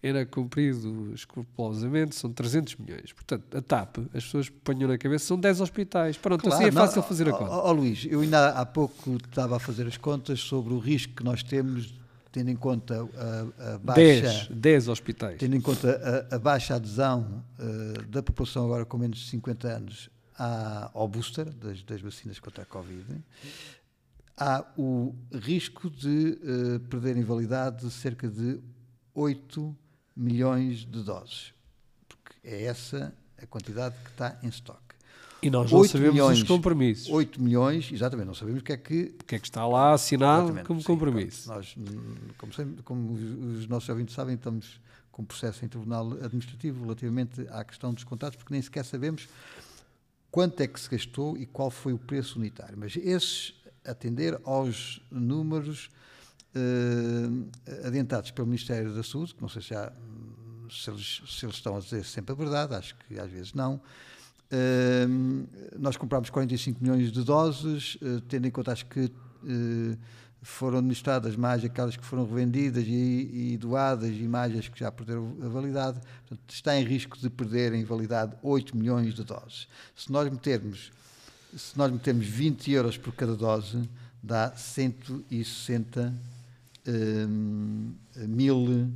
era 0.02 0.26
cumprido 0.26 1.12
escrupulosamente, 1.14 2.16
são 2.16 2.32
300 2.32 2.76
milhões. 2.76 3.12
Portanto, 3.12 3.58
a 3.58 3.62
TAP, 3.62 3.98
as 4.14 4.24
pessoas 4.24 4.50
ponham 4.50 4.88
na 4.88 4.98
cabeça, 4.98 5.26
são 5.26 5.40
10 5.40 5.62
hospitais. 5.62 6.18
Pronto, 6.18 6.42
claro, 6.42 6.56
assim 6.56 6.66
é 6.66 6.72
fácil 6.72 7.02
não, 7.02 7.08
fazer 7.08 7.30
a 7.30 7.32
conta. 7.32 7.52
Ó, 7.52 7.72
Luís, 7.72 8.08
eu 8.10 8.22
ainda 8.22 8.50
há 8.50 8.66
pouco 8.66 9.16
estava 9.16 9.58
a 9.58 9.60
fazer 9.60 9.88
as 9.88 9.98
contas 9.98 10.40
sobre 10.40 10.74
o 10.74 10.80
risco 10.80 11.14
que 11.14 11.24
nós 11.24 11.42
temos, 11.42 11.94
tendo 12.32 12.50
em 12.52 12.56
conta 12.56 13.08
a, 13.18 13.74
a 13.74 13.78
baixa. 13.80 14.22
10, 14.22 14.48
10 14.50 14.88
hospitais. 14.88 15.38
Tendo 15.40 15.56
em 15.56 15.62
conta 15.62 16.28
a, 16.32 16.36
a 16.36 16.40
baixa 16.40 16.76
adesão 16.76 17.44
uh, 17.60 18.04
da 18.04 18.22
população 18.22 18.66
agora 18.66 18.86
com 18.86 18.98
menos 18.98 19.18
de 19.18 19.26
50 19.30 19.68
anos 19.68 20.10
há, 20.38 20.92
ao 20.94 21.08
booster 21.08 21.52
das, 21.54 21.84
das 21.84 22.02
vacinas 22.02 22.40
contra 22.40 22.64
a 22.64 22.66
Covid, 22.66 23.06
há 24.38 24.66
o 24.78 25.16
risco 25.34 25.90
de 25.90 26.40
uh, 26.44 26.80
perder 26.82 27.18
invalidade 27.18 27.86
de 27.86 27.92
cerca 27.92 28.28
de 28.28 28.60
8 29.14 29.76
milhões 30.16 30.80
de 30.80 31.04
doses, 31.04 31.54
porque 32.08 32.36
é 32.44 32.64
essa 32.64 33.14
a 33.42 33.46
quantidade 33.48 33.96
que 34.04 34.12
está 34.12 34.38
em 34.44 34.48
estoque. 34.48 34.82
E 35.42 35.50
nós 35.52 35.72
não 35.72 35.84
sabemos 35.84 36.14
milhões, 36.14 36.40
os 36.40 36.48
compromissos. 36.48 37.10
8 37.10 37.42
milhões, 37.42 37.92
exatamente, 37.92 38.26
não 38.26 38.34
sabemos 38.34 38.62
o 38.62 38.64
que 38.64 38.74
é 38.74 38.78
que... 38.78 39.16
O 39.22 39.24
que 39.24 39.36
é 39.36 39.40
que 39.40 39.46
está 39.46 39.68
lá 39.68 39.94
assinado 39.94 40.64
como 40.64 40.80
sim, 40.80 40.88
compromisso. 40.88 41.48
Nós, 41.48 41.76
como, 42.38 42.54
sempre, 42.54 42.82
como 42.82 43.14
os 43.14 43.68
nossos 43.68 43.88
ouvintes 43.90 44.16
sabem, 44.16 44.34
estamos 44.34 44.80
com 45.12 45.24
processo 45.24 45.64
em 45.64 45.68
tribunal 45.68 46.14
administrativo 46.14 46.84
relativamente 46.84 47.42
à 47.50 47.64
questão 47.64 47.94
dos 47.94 48.04
contratos, 48.04 48.38
porque 48.38 48.54
nem 48.54 48.62
sequer 48.62 48.84
sabemos 48.84 49.28
quanto 50.38 50.62
é 50.62 50.68
que 50.68 50.80
se 50.80 50.88
gastou 50.88 51.36
e 51.36 51.48
qual 51.48 51.72
foi 51.72 51.94
o 51.94 51.98
preço 51.98 52.38
unitário. 52.38 52.78
Mas 52.78 52.96
esses, 52.96 53.56
atender 53.84 54.40
aos 54.44 55.02
números 55.10 55.90
eh, 56.54 57.88
adiantados 57.88 58.30
pelo 58.30 58.46
Ministério 58.46 58.94
da 58.94 59.02
Saúde, 59.02 59.34
que 59.34 59.42
não 59.42 59.50
sei 59.50 59.64
se, 59.64 59.70
já, 59.70 59.92
se, 60.70 60.92
eles, 60.92 61.24
se 61.28 61.44
eles 61.44 61.56
estão 61.56 61.76
a 61.76 61.80
dizer 61.80 62.06
sempre 62.06 62.34
a 62.34 62.36
verdade, 62.36 62.76
acho 62.76 62.96
que 62.98 63.20
às 63.20 63.32
vezes 63.32 63.54
não, 63.56 63.82
Uh, 64.50 65.46
nós 65.78 65.98
comprámos 65.98 66.30
45 66.30 66.82
milhões 66.82 67.12
de 67.12 67.22
doses, 67.22 67.96
uh, 67.96 68.22
tendo 68.30 68.48
em 68.48 68.50
conta 68.50 68.72
acho 68.72 68.86
que 68.86 69.12
foram 70.48 70.78
administradas 70.78 71.36
mais 71.36 71.64
aquelas 71.64 71.98
que 71.98 72.06
foram 72.06 72.26
revendidas 72.26 72.86
e, 72.88 73.52
e, 73.54 73.58
doadas 73.58 74.10
e 74.10 74.24
mais 74.24 74.58
as 74.58 74.68
que 74.68 74.80
já 74.80 74.92
perderam 74.92 75.36
a 75.44 75.48
validade. 75.48 76.00
Portanto, 76.26 76.50
está 76.50 76.80
em 76.80 76.84
risco 76.84 77.18
de 77.18 77.30
perder 77.30 77.74
em 77.74 77.84
validade 77.84 78.36
8 78.42 78.76
milhões 78.76 79.14
de 79.14 79.24
doses. 79.24 79.68
Se 79.96 80.12
nós 80.12 80.32
metermos, 80.32 80.92
se 81.56 81.78
nós 81.78 81.92
metermos 81.92 82.26
20 82.26 82.72
euros 82.72 82.98
por 82.98 83.14
cada 83.14 83.36
dose, 83.36 83.88
dá 84.24 84.52
160 84.56 86.14
mil, 88.28 88.90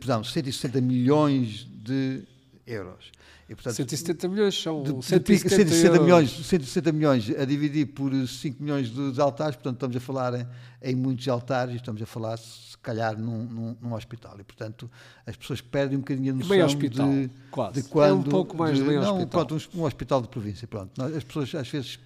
perdão, 0.00 0.22
160 0.22 0.80
milhões 0.80 1.66
de 1.82 2.22
euros. 2.66 3.12
E, 3.48 3.54
portanto, 3.54 3.74
170 3.74 4.28
milhões 4.28 4.60
são 4.60 4.82
de, 4.82 4.90
170, 4.90 5.48
160 5.48 6.00
milhões, 6.00 6.30
160 6.30 6.92
milhões 6.92 7.30
a 7.30 7.44
dividir 7.44 7.86
por 7.86 8.12
5 8.12 8.60
milhões 8.60 8.90
de, 8.90 9.20
altares, 9.20 9.54
portanto 9.54 9.76
estamos 9.76 9.96
a 9.96 10.00
falar 10.00 10.34
em, 10.34 10.46
em, 10.82 10.94
muitos 10.96 11.28
altares 11.28 11.74
e 11.74 11.76
estamos 11.76 12.02
a 12.02 12.06
falar 12.06 12.36
se 12.38 12.76
calhar 12.78 13.16
num, 13.16 13.44
num, 13.44 13.76
num, 13.80 13.94
hospital 13.94 14.36
e 14.40 14.44
portanto 14.44 14.90
as 15.24 15.36
pessoas 15.36 15.60
perdem 15.60 15.96
um 15.96 16.00
bocadinho 16.00 16.32
a 16.32 16.36
noção 16.36 16.64
hospital, 16.64 17.08
de, 17.08 17.30
quase. 17.50 17.82
de 17.82 17.88
quando... 17.88 18.10
É 18.10 18.12
um 18.14 18.22
pouco 18.22 18.56
mais 18.56 18.76
de, 18.76 18.82
de 18.82 18.94
não, 18.96 19.18
hospital. 19.18 19.46
Pronto, 19.46 19.54
um, 19.54 19.80
um, 19.80 19.84
hospital 19.84 20.22
de 20.22 20.28
província, 20.28 20.66
pronto. 20.66 21.00
As 21.00 21.22
pessoas 21.22 21.54
às 21.54 21.68
vezes 21.68 22.00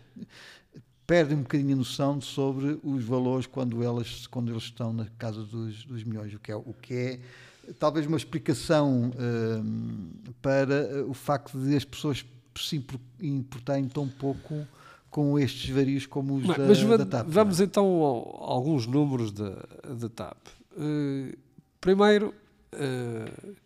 perdem 1.06 1.38
um 1.38 1.42
bocadinho 1.42 1.72
a 1.72 1.76
noção 1.76 2.20
sobre 2.20 2.78
os 2.84 3.02
valores 3.02 3.46
quando 3.46 3.82
elas 3.82 4.26
quando 4.26 4.50
eles 4.52 4.64
estão 4.64 4.92
na 4.92 5.06
casa 5.18 5.42
dos, 5.42 5.84
dos 5.86 6.04
milhões, 6.04 6.34
o 6.34 6.38
que 6.38 6.52
é 6.52 6.56
o 6.56 6.74
que 6.74 6.94
é 6.94 7.20
talvez 7.78 8.06
uma 8.06 8.16
explicação 8.16 9.10
uh, 9.10 10.32
para 10.42 11.04
o 11.06 11.14
facto 11.14 11.58
de 11.58 11.76
as 11.76 11.84
pessoas 11.84 12.24
se 12.56 12.84
importarem 13.20 13.88
tão 13.88 14.08
pouco 14.08 14.66
com 15.10 15.38
estes 15.38 15.68
varios 15.70 16.06
como 16.06 16.36
os 16.36 16.44
mas, 16.44 16.56
da, 16.56 16.66
mas 16.66 16.98
da 16.98 17.06
TAP. 17.06 17.26
Vamos 17.28 17.60
então 17.60 17.86
a, 17.86 18.52
alguns 18.52 18.86
números 18.86 19.32
da, 19.32 19.50
da 19.94 20.08
TAP. 20.08 20.36
Uh, 20.72 21.36
primeiro, 21.80 22.34
uh, 22.74 23.56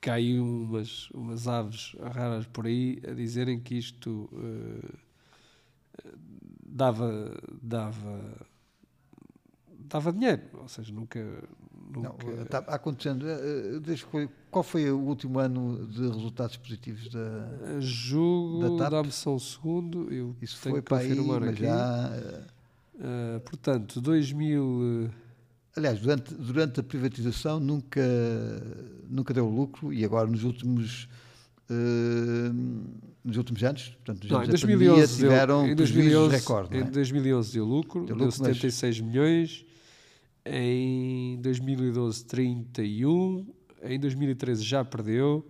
caiu 0.00 0.44
umas, 0.44 1.10
umas 1.10 1.48
aves 1.48 1.96
raras 2.00 2.46
por 2.46 2.66
aí 2.66 3.00
a 3.08 3.12
dizerem 3.12 3.58
que 3.58 3.76
isto 3.76 4.28
uh, 4.32 4.98
dava, 6.64 7.34
dava, 7.62 8.46
dava 9.78 10.12
dinheiro, 10.12 10.42
ou 10.54 10.68
seja, 10.68 10.92
nunca, 10.92 11.42
não, 11.94 12.16
está 12.42 12.58
acontecendo. 12.58 13.28
Eh, 13.28 13.80
eh, 13.86 14.28
qual 14.50 14.62
foi 14.62 14.90
o 14.90 14.98
último 14.98 15.38
ano 15.38 15.86
de 15.86 16.02
resultados 16.08 16.56
positivos 16.56 17.08
da 17.08 17.80
Julgo, 17.80 18.78
da 18.78 18.88
dá-me 18.88 19.12
só 19.12 19.34
um 19.34 19.38
segundo. 19.38 20.12
Eu 20.12 20.34
Isso 20.40 20.56
foi 20.58 20.82
para 20.82 20.98
aí, 20.98 21.14
mas 21.14 21.56
já. 21.56 22.10
Uh, 22.94 23.40
portanto, 23.40 24.00
2000. 24.00 25.10
Aliás, 25.76 26.00
durante, 26.00 26.34
durante 26.34 26.80
a 26.80 26.82
privatização 26.82 27.60
nunca, 27.60 28.00
nunca 29.08 29.34
deu 29.34 29.46
lucro 29.46 29.92
e 29.92 30.04
agora 30.04 30.28
nos 30.28 30.44
últimos. 30.44 31.08
Uh, 31.68 32.54
nos 33.24 33.36
últimos 33.36 33.62
anos, 33.64 33.88
portanto, 33.88 34.22
nos 34.22 34.30
não, 34.30 34.38
anos 34.38 34.48
em 34.48 34.50
2011 34.52 35.00
pandemia, 35.00 35.16
tiveram 35.16 35.62
deu, 35.64 35.72
em 35.72 35.74
2011, 35.74 36.36
recorde. 36.36 36.76
É? 36.76 36.80
Em 36.80 36.84
2011 36.84 37.52
deu 37.52 37.64
lucro, 37.64 38.06
deu, 38.06 38.14
lucro, 38.14 38.30
deu 38.30 38.30
76 38.30 39.00
mas... 39.00 39.08
milhões 39.08 39.65
em 40.46 41.38
2012 41.40 42.24
31, 42.24 43.46
em 43.82 43.98
2013 43.98 44.62
já 44.62 44.84
perdeu 44.84 45.44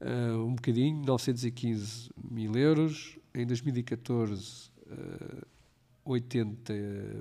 uh, 0.00 0.44
um 0.44 0.54
bocadinho, 0.54 1.02
915 1.04 2.10
mil 2.30 2.54
euros, 2.54 3.18
em 3.34 3.46
2014 3.46 4.70
uh, 4.86 5.46
80 6.04 6.72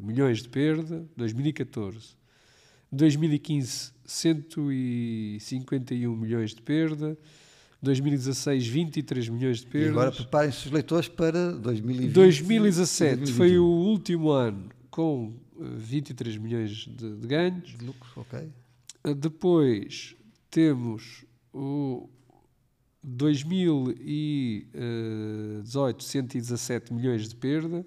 milhões 0.02 0.44
de 0.44 0.50
perda, 0.50 1.06
2014, 1.16 2.18
2015 2.92 3.96
151 4.06 6.16
milhões 6.16 6.54
de 6.54 6.62
perda, 6.62 7.18
2016 7.82 8.68
23 8.68 9.30
milhões 9.30 9.60
de 9.60 9.68
perda. 9.68 9.88
E 9.88 9.90
agora 9.90 10.12
preparem-se 10.12 10.68
os 10.68 10.72
leitores 10.72 11.08
para 11.08 11.54
2020. 11.54 12.12
2017 12.12 13.32
foi 13.32 13.58
o 13.58 13.66
último 13.66 14.30
ano 14.30 14.75
com 14.96 15.36
23 15.60 16.38
milhões 16.38 16.88
de, 16.88 17.18
de 17.18 17.28
ganhos. 17.28 17.78
De 17.78 17.86
lucros, 17.86 18.16
ok. 18.16 18.50
Ah, 19.04 19.14
depois 19.14 20.16
temos 20.50 21.26
o 21.54 22.10
2018, 23.04 26.02
117 26.02 26.94
milhões 26.94 27.28
de 27.28 27.36
perda. 27.36 27.86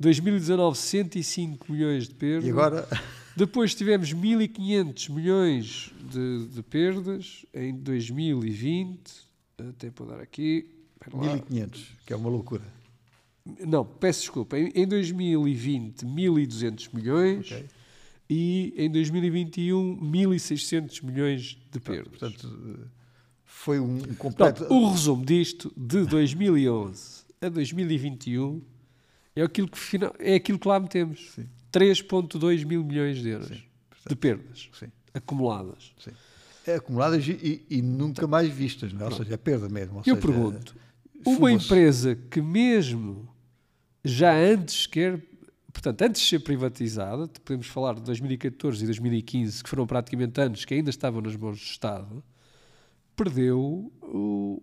2019, 0.00 0.76
105 0.76 1.72
milhões 1.72 2.08
de 2.08 2.16
perda. 2.16 2.44
E 2.44 2.50
agora? 2.50 2.88
Depois 3.36 3.72
tivemos 3.72 4.12
1.500 4.12 5.12
milhões 5.12 5.94
de, 6.10 6.48
de, 6.48 6.62
perdas 6.64 7.46
em 7.54 7.72
2020. 7.72 9.28
Até 9.58 9.92
para 9.92 10.06
dar 10.06 10.20
aqui. 10.20 10.74
1.500, 11.08 11.86
que 12.04 12.12
é 12.12 12.16
uma 12.16 12.28
loucura. 12.28 12.64
Não, 13.66 13.84
peço 13.84 14.20
desculpa. 14.20 14.58
Em, 14.58 14.70
em 14.74 14.86
2020, 14.86 16.04
1.200 16.04 16.88
milhões. 16.92 17.46
Okay. 17.46 17.64
E 18.30 18.74
em 18.76 18.90
2021, 18.90 20.00
1.600 20.00 21.02
milhões 21.02 21.58
de 21.70 21.80
perdas. 21.80 22.18
Portanto, 22.18 22.90
foi 23.44 23.80
um 23.80 23.98
completo. 24.14 24.66
Pronto, 24.66 24.74
o 24.74 24.90
resumo 24.90 25.24
disto, 25.24 25.72
de 25.74 26.04
2011 26.04 27.24
a 27.40 27.48
2021, 27.48 28.60
é 29.34 29.42
aquilo 29.42 29.68
que, 29.68 29.78
é 30.18 30.34
aquilo 30.34 30.58
que 30.58 30.68
lá 30.68 30.78
metemos: 30.78 31.36
3,2 31.72 32.66
mil 32.66 32.84
milhões 32.84 33.22
de 33.22 33.30
euros 33.30 33.48
Sim, 33.48 33.62
de 34.08 34.16
perdas 34.16 34.68
Sim. 34.78 34.88
acumuladas. 35.14 35.92
Sim. 35.98 36.10
É, 36.66 36.74
acumuladas 36.74 37.26
e, 37.26 37.64
e, 37.70 37.80
nunca 37.80 38.26
mais 38.26 38.50
vistas, 38.50 38.92
não 38.92 39.02
é? 39.02 39.04
ou 39.06 39.12
seja, 39.12 39.32
é 39.32 39.36
perda 39.38 39.70
mesmo. 39.70 39.98
Eu 40.00 40.04
seja, 40.04 40.16
pergunto: 40.18 40.76
uma 41.24 41.50
empresa 41.50 42.14
que, 42.14 42.42
mesmo 42.42 43.26
já 44.08 44.34
antes 44.34 44.86
quer, 44.86 45.20
portanto, 45.72 46.02
antes 46.02 46.22
de 46.22 46.28
ser 46.28 46.38
privatizada, 46.40 47.28
podemos 47.44 47.66
falar 47.66 47.94
de 47.94 48.02
2014 48.02 48.82
e 48.82 48.86
2015, 48.86 49.62
que 49.62 49.68
foram 49.68 49.86
praticamente 49.86 50.40
anos 50.40 50.64
que 50.64 50.74
ainda 50.74 50.90
estavam 50.90 51.20
nas 51.20 51.36
mãos 51.36 51.58
do 51.58 51.62
Estado, 51.62 52.22
perdeu 53.14 53.92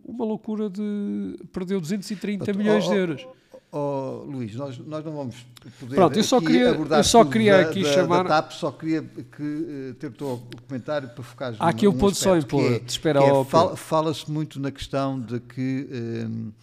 uma 0.03 0.25
loucura 0.25 0.69
de. 0.69 1.37
perdeu 1.51 1.79
230 1.79 2.53
milhões 2.53 2.85
oh, 2.87 2.89
de 2.89 2.95
euros. 2.95 3.27
Oh, 3.71 4.23
Luís, 4.25 4.55
nós, 4.55 4.77
nós 4.79 5.03
não 5.03 5.11
vamos 5.11 5.35
poder 5.79 5.95
Pronto, 5.95 6.17
eu 6.17 6.23
só 6.23 6.39
queria, 6.39 6.71
abordar 6.71 6.99
eu 6.99 7.03
só 7.03 7.25
queria 7.25 7.57
da, 7.57 7.69
aqui 7.69 7.83
da, 7.83 7.93
chamar. 7.93 8.23
Da 8.23 8.41
TAP, 8.41 8.51
só 8.53 8.71
queria 8.71 9.03
que 9.03 9.43
uh, 9.43 9.93
ter 9.95 10.07
o 10.07 10.11
teu 10.11 10.41
comentário 10.67 11.09
para 11.09 11.23
focar 11.23 11.53
Há 11.59 11.69
aqui 11.69 11.85
um, 11.85 11.91
um 11.91 11.97
ponto 11.97 12.15
só 12.15 12.37
em 12.37 12.41
pôr, 12.41 12.63
é, 12.63 12.81
espera 12.87 13.21
é, 13.21 13.43
fala, 13.43 13.75
Fala-se 13.75 14.31
muito 14.31 14.59
na 14.59 14.71
questão 14.71 15.19
de 15.19 15.39
que. 15.39 15.89
Uh, 15.91 16.53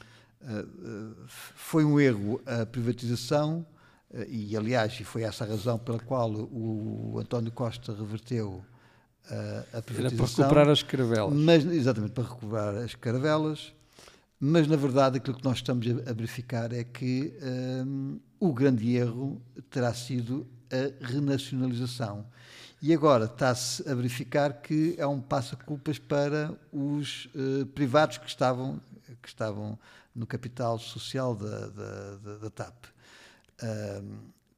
foi 1.28 1.84
um 1.84 1.98
erro 2.00 2.40
a 2.46 2.66
privatização 2.66 3.64
eh, 4.12 4.26
e, 4.28 4.56
aliás, 4.56 4.96
foi 4.98 5.22
essa 5.22 5.44
a 5.44 5.46
razão 5.46 5.78
pela 5.78 5.98
qual 5.98 6.30
o 6.30 7.18
António 7.18 7.50
Costa 7.52 7.94
reverteu 7.94 8.64
eh, 9.30 9.64
a 9.72 9.82
privatização. 9.82 10.04
Era 10.04 10.16
para 10.16 10.26
recuperar 10.26 10.68
as 10.68 10.82
caravelas. 10.82 11.34
Mas, 11.34 11.64
exatamente, 11.64 12.12
para 12.12 12.24
recuperar 12.24 12.74
as 12.76 12.94
caravelas. 12.94 13.72
Mas, 14.38 14.66
na 14.66 14.76
verdade, 14.76 15.18
aquilo 15.18 15.36
que 15.36 15.44
nós 15.44 15.58
estamos 15.58 15.86
a 15.88 16.12
verificar 16.12 16.72
é 16.72 16.82
que 16.82 17.32
um, 17.86 18.18
o 18.40 18.52
grande 18.52 18.96
erro 18.96 19.40
terá 19.70 19.94
sido 19.94 20.46
a 20.68 21.06
renacionalização. 21.06 22.26
E 22.80 22.92
agora 22.92 23.26
está-se 23.26 23.88
a 23.88 23.94
verificar 23.94 24.54
que 24.54 24.96
é 24.98 25.06
um 25.06 25.20
passa-culpas 25.20 26.00
para 26.00 26.52
os 26.72 27.26
uh, 27.26 27.64
privados 27.66 28.18
que 28.18 28.26
estavam, 28.26 28.80
que 29.22 29.28
estavam 29.28 29.78
no 30.14 30.26
capital 30.26 30.78
social 30.78 31.34
da, 31.34 31.66
da, 31.68 32.16
da, 32.16 32.38
da 32.38 32.50
TAP. 32.50 32.84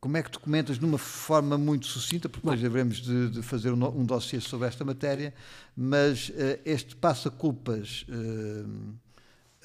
como 0.00 0.16
é 0.16 0.22
que 0.22 0.30
tu 0.30 0.38
comentas 0.40 0.78
numa 0.78 0.98
forma 0.98 1.56
muito 1.56 1.86
sucinta, 1.86 2.28
porque 2.28 2.44
depois 2.46 2.60
devemos 2.60 2.96
de, 2.98 3.30
de, 3.30 3.42
fazer 3.42 3.72
um, 3.72 4.00
um 4.00 4.04
dossiê 4.04 4.40
sobre 4.40 4.68
esta 4.68 4.84
matéria, 4.84 5.32
mas 5.76 6.28
uh, 6.28 6.32
este 6.64 6.94
passa-culpas 6.96 8.04
uh, 8.08 8.68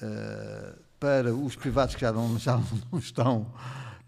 uh, 0.02 0.78
para 0.98 1.34
os 1.34 1.56
privados 1.56 1.94
que 1.94 2.00
já 2.02 2.12
não, 2.12 2.38
já 2.38 2.56
não 2.92 2.98
estão 2.98 3.46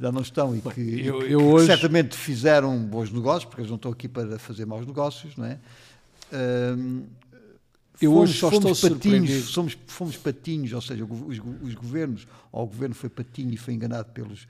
já 0.01 0.11
não 0.11 0.23
estão 0.23 0.57
e 0.57 0.61
que, 0.61 1.07
eu- 1.07 1.23
eu 1.23 1.39
que 1.39 1.45
hoje- 1.45 1.67
certamente 1.67 2.17
fizeram 2.17 2.77
bons 2.79 3.13
negócios, 3.13 3.45
porque 3.45 3.61
eles 3.61 3.71
não 3.71 3.77
estão 3.77 3.93
aqui 3.93 4.09
para 4.09 4.37
fazer 4.39 4.65
maus 4.67 4.85
negócios, 4.87 5.37
não 5.37 5.45
é? 5.45 5.59
Ahm, 6.33 7.05
Eu 8.01 8.13
fomos, 8.13 8.31
hoje 8.31 8.39
só 8.39 8.51
fomos 8.51 8.71
estou 8.79 8.91
patinhos, 8.91 9.45
somos, 9.51 9.79
fomos 9.87 10.17
patinhos, 10.17 10.73
ou 10.73 10.81
seja, 10.81 11.05
os, 11.05 11.39
os 11.63 11.75
governos, 11.75 12.27
ou 12.51 12.65
o 12.65 12.67
governo 12.67 12.95
foi 12.95 13.09
patinho 13.09 13.53
e 13.53 13.57
foi 13.57 13.75
enganado 13.75 14.11
pelos, 14.13 14.49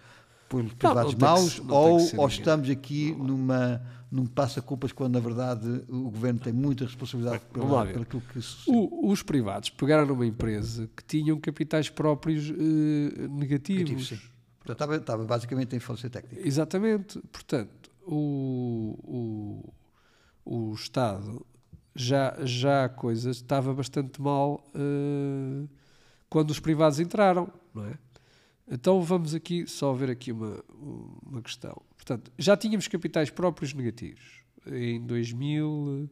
pelos 0.49 0.73
privados 0.75 1.13
não 1.15 1.21
maus, 1.29 1.59
não 1.59 1.75
ou, 1.75 1.97
que 1.99 2.17
ou 2.17 2.23
ninguém. 2.23 2.39
estamos 2.39 2.71
aqui 2.71 3.13
numa, 3.19 3.83
num 4.11 4.25
passa-culpas 4.27 4.93
quando, 4.93 5.15
na 5.15 5.21
verdade, 5.21 5.67
o 5.89 6.11
governo 6.11 6.39
tem 6.41 6.53
muita 6.53 6.85
responsabilidade 6.85 7.43
pela, 7.53 7.85
pelo 7.87 8.03
aquilo 8.03 8.23
que. 8.33 8.39
O- 8.71 9.11
os 9.11 9.23
privados 9.23 9.69
pegaram 9.71 10.07
numa 10.07 10.25
empresa 10.27 10.89
que 10.97 11.05
tinham 11.05 11.39
capitais 11.39 11.91
próprios 11.91 12.49
eh, 12.49 13.29
negativos. 13.29 13.91
Negativo, 13.91 14.01
sim. 14.05 14.19
Portanto, 14.59 14.77
estava, 14.77 14.97
estava 14.97 15.25
basicamente 15.25 15.75
em 15.75 15.81
falência 15.81 16.09
técnica. 16.09 16.47
Exatamente. 16.47 17.19
Portanto, 17.33 17.91
o, 18.07 19.65
o, 20.45 20.71
o 20.71 20.75
Estado 20.75 21.45
já, 21.95 22.37
já 22.45 22.85
a 22.85 22.89
coisa 22.89 23.31
estava 23.31 23.75
bastante 23.75 24.21
mal 24.21 24.65
eh, 24.75 25.69
quando 26.29 26.51
os 26.51 26.59
privados 26.59 26.99
entraram, 26.99 27.53
não 27.75 27.85
é? 27.87 27.99
Então 28.71 29.03
vamos 29.03 29.35
aqui 29.35 29.67
só 29.67 29.93
ver 29.93 30.11
aqui 30.11 30.33
uma, 30.33 30.65
uma 31.27 31.43
questão. 31.43 31.83
Portanto, 31.97 32.33
já 32.39 32.57
tínhamos 32.57 32.89
capitais 32.89 33.29
próprios 33.29 33.75
negativos 33.75 34.43
em 34.67 35.05
2000, 35.05 36.09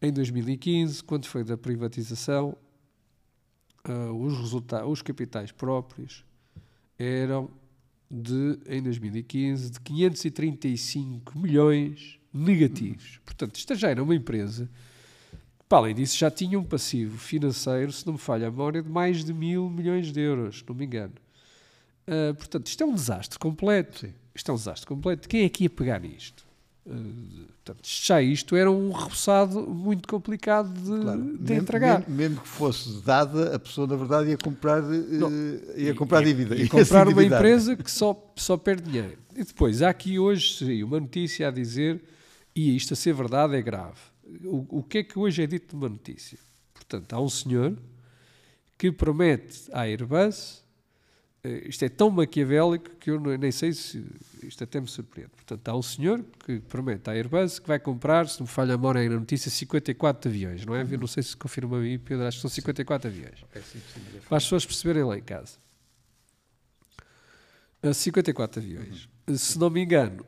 em 0.00 0.12
2015, 0.12 1.02
quando 1.02 1.26
foi 1.26 1.42
da 1.42 1.56
privatização, 1.56 2.56
ah, 3.84 4.12
os 4.12 4.38
resultados, 4.38 4.88
os 4.90 5.02
capitais 5.02 5.50
próprios 5.50 6.24
eram 6.98 7.50
de, 8.10 8.58
em 8.66 8.82
2015, 8.82 9.70
de 9.70 9.80
535 9.80 11.38
milhões 11.38 12.19
negativos. 12.32 13.20
Portanto, 13.24 13.56
isto 13.56 13.74
já 13.74 13.88
era 13.90 14.02
uma 14.02 14.14
empresa 14.14 14.68
que, 15.58 15.64
para 15.68 15.78
além 15.78 15.94
disso, 15.94 16.16
já 16.16 16.30
tinha 16.30 16.58
um 16.58 16.64
passivo 16.64 17.16
financeiro, 17.18 17.92
se 17.92 18.06
não 18.06 18.14
me 18.14 18.18
falha 18.18 18.48
a 18.48 18.50
memória, 18.50 18.82
de 18.82 18.88
mais 18.88 19.24
de 19.24 19.32
mil 19.32 19.68
milhões 19.68 20.12
de 20.12 20.20
euros, 20.20 20.58
se 20.58 20.64
não 20.68 20.74
me 20.74 20.84
engano. 20.84 21.12
Ah, 22.06 22.34
portanto, 22.34 22.66
isto 22.66 22.82
é 22.82 22.86
um 22.86 22.94
desastre 22.94 23.38
completo. 23.38 24.00
Sim. 24.00 24.12
Isto 24.34 24.50
é 24.50 24.54
um 24.54 24.56
desastre 24.56 24.86
completo. 24.86 25.28
Quem 25.28 25.44
é 25.44 25.48
que 25.48 25.64
ia 25.64 25.70
pegar 25.70 26.00
nisto? 26.00 26.44
Ah, 26.88 26.92
portanto, 27.64 27.80
já 27.86 28.20
isto 28.22 28.56
era 28.56 28.70
um 28.70 28.90
rebuçado 28.90 29.60
muito 29.68 30.08
complicado 30.08 30.72
de, 30.72 31.02
Claro. 31.02 31.38
de 31.38 31.52
entregar. 31.54 31.98
Mesmo, 32.00 32.14
mesmo 32.16 32.40
que 32.40 32.48
fosse 32.48 33.00
dada, 33.02 33.54
a 33.54 33.58
pessoa, 33.58 33.86
na 33.86 33.96
verdade, 33.96 34.30
ia 34.30 34.38
comprar, 34.38 34.82
eh, 34.82 35.74
ia 35.82 35.90
E- 35.90 35.94
comprar 35.94 36.22
e- 36.22 36.24
dívida. 36.26 36.54
Ia 36.56 36.64
se 36.64 36.70
comprar 36.70 37.06
uma 37.06 37.22
empresa 37.22 37.76
que 37.76 37.90
só, 37.90 38.32
só 38.34 38.56
perde 38.56 38.90
dinheiro. 38.90 39.18
E 39.36 39.44
depois, 39.44 39.82
há 39.82 39.90
aqui 39.90 40.18
hoje 40.18 40.82
uma 40.82 40.98
notícia 40.98 41.46
a 41.48 41.50
dizer, 41.50 42.02
e 42.54 42.76
isto 42.76 42.94
a 42.94 42.96
ser 42.96 43.12
verdade 43.12 43.56
é 43.56 43.62
grave. 43.62 43.98
O, 44.44 44.78
o 44.78 44.82
que 44.82 44.98
é 44.98 45.02
que 45.02 45.18
hoje 45.18 45.42
é 45.42 45.46
dito 45.46 45.74
numa 45.76 45.88
notícia? 45.88 46.38
Portanto, 46.72 47.12
há 47.12 47.20
um 47.20 47.28
senhor 47.28 47.76
que 48.78 48.90
promete 48.90 49.68
à 49.72 49.82
Airbus, 49.82 50.64
eh, 51.44 51.68
isto 51.68 51.84
é 51.84 51.88
tão 51.88 52.10
maquiavélico 52.10 52.90
que 52.96 53.10
eu 53.10 53.20
nem 53.20 53.52
sei 53.52 53.72
se 53.72 54.04
isto 54.42 54.64
até 54.64 54.80
me 54.80 54.88
surpreende. 54.88 55.30
Portanto, 55.36 55.68
há 55.68 55.76
um 55.76 55.82
senhor 55.82 56.24
que 56.44 56.60
promete 56.60 57.08
à 57.10 57.12
Airbus 57.12 57.58
que 57.58 57.68
vai 57.68 57.78
comprar, 57.78 58.28
se 58.28 58.40
não 58.40 58.46
me 58.46 58.52
falha 58.52 58.74
a 58.74 58.76
memória 58.76 59.00
aí 59.00 59.08
na 59.08 59.16
notícia, 59.20 59.50
54 59.50 60.30
aviões, 60.30 60.64
não 60.64 60.74
é? 60.74 60.82
Eu 60.82 60.98
não 60.98 61.06
sei 61.06 61.22
se 61.22 61.36
confirma 61.36 61.78
aí, 61.78 61.98
Pedro, 61.98 62.26
acho 62.26 62.38
que 62.38 62.42
são 62.42 62.50
54 62.50 63.08
aviões 63.08 63.44
É, 63.54 63.60
sim, 63.60 63.80
sim, 63.92 64.00
sim. 64.12 64.20
para 64.28 64.36
as 64.36 64.44
pessoas 64.44 64.64
perceberem 64.64 65.04
lá 65.04 65.16
em 65.18 65.22
casa. 65.22 65.58
Uh, 67.82 67.94
54 67.94 68.60
aviões. 68.60 69.08
Uh, 69.26 69.36
Se 69.36 69.58
não 69.58 69.70
me 69.70 69.82
engano, 69.82 70.24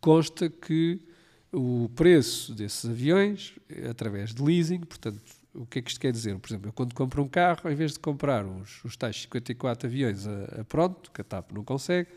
consta 0.00 0.48
que 0.48 1.00
o 1.54 1.88
preço 1.94 2.52
desses 2.52 2.84
aviões, 2.88 3.52
é 3.68 3.88
através 3.88 4.34
de 4.34 4.42
leasing, 4.42 4.80
portanto, 4.80 5.20
o 5.54 5.64
que 5.64 5.78
é 5.78 5.82
que 5.82 5.88
isto 5.88 6.00
quer 6.00 6.10
dizer? 6.10 6.36
Por 6.38 6.48
exemplo, 6.48 6.68
eu 6.68 6.72
quando 6.72 6.94
compro 6.94 7.22
um 7.22 7.28
carro, 7.28 7.70
em 7.70 7.74
vez 7.74 7.92
de 7.92 8.00
comprar 8.00 8.44
os, 8.44 8.82
os 8.84 8.96
tais 8.96 9.22
54 9.22 9.86
aviões 9.86 10.26
a, 10.26 10.60
a 10.60 10.64
pronto, 10.64 11.12
que 11.12 11.20
a 11.20 11.24
TAP 11.24 11.52
não 11.52 11.62
consegue, 11.62 12.10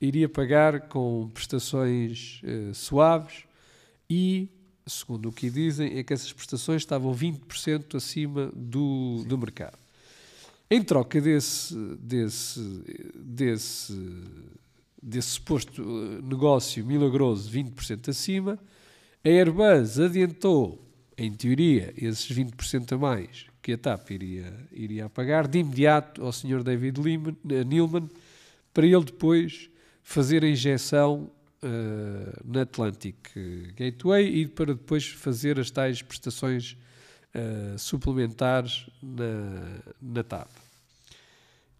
iria 0.00 0.28
pagar 0.28 0.88
com 0.88 1.30
prestações 1.32 2.40
eh, 2.44 2.72
suaves 2.74 3.44
e, 4.10 4.48
segundo 4.86 5.28
o 5.28 5.32
que 5.32 5.48
dizem, 5.48 5.96
é 5.96 6.02
que 6.02 6.12
essas 6.12 6.32
prestações 6.32 6.82
estavam 6.82 7.14
20% 7.14 7.94
acima 7.94 8.50
do, 8.54 9.24
do 9.26 9.38
mercado. 9.38 9.78
Em 10.68 10.82
troca 10.82 11.20
desse, 11.20 11.74
desse, 12.00 12.60
desse, 13.14 13.92
desse 15.02 15.28
suposto 15.28 15.82
eh, 15.82 16.22
negócio 16.22 16.84
milagroso 16.84 17.50
20% 17.50 18.08
acima, 18.08 18.58
a 19.24 19.28
Airbus 19.28 19.98
adiantou, 19.98 20.82
em 21.16 21.32
teoria, 21.32 21.92
esses 21.96 22.30
20% 22.30 22.92
a 22.92 22.98
mais 22.98 23.46
que 23.62 23.72
a 23.72 23.78
TAP 23.78 24.10
iria, 24.12 24.54
iria 24.70 25.08
pagar 25.08 25.48
de 25.48 25.58
imediato 25.58 26.22
ao 26.24 26.32
Sr. 26.32 26.62
David 26.62 27.00
Lehman, 27.00 27.36
eh, 27.50 27.64
Neilman 27.64 28.08
para 28.72 28.86
ele 28.86 29.04
depois 29.04 29.68
fazer 30.02 30.44
a 30.44 30.48
injeção 30.48 31.30
eh, 31.62 32.40
na 32.44 32.62
Atlantic 32.62 33.16
Gateway 33.74 34.26
e 34.26 34.46
para 34.46 34.74
depois 34.74 35.06
fazer 35.06 35.58
as 35.58 35.70
tais 35.70 36.02
prestações 36.02 36.76
eh, 37.34 37.74
suplementares 37.76 38.88
na, 39.02 39.80
na 40.00 40.22
TAP. 40.22 40.48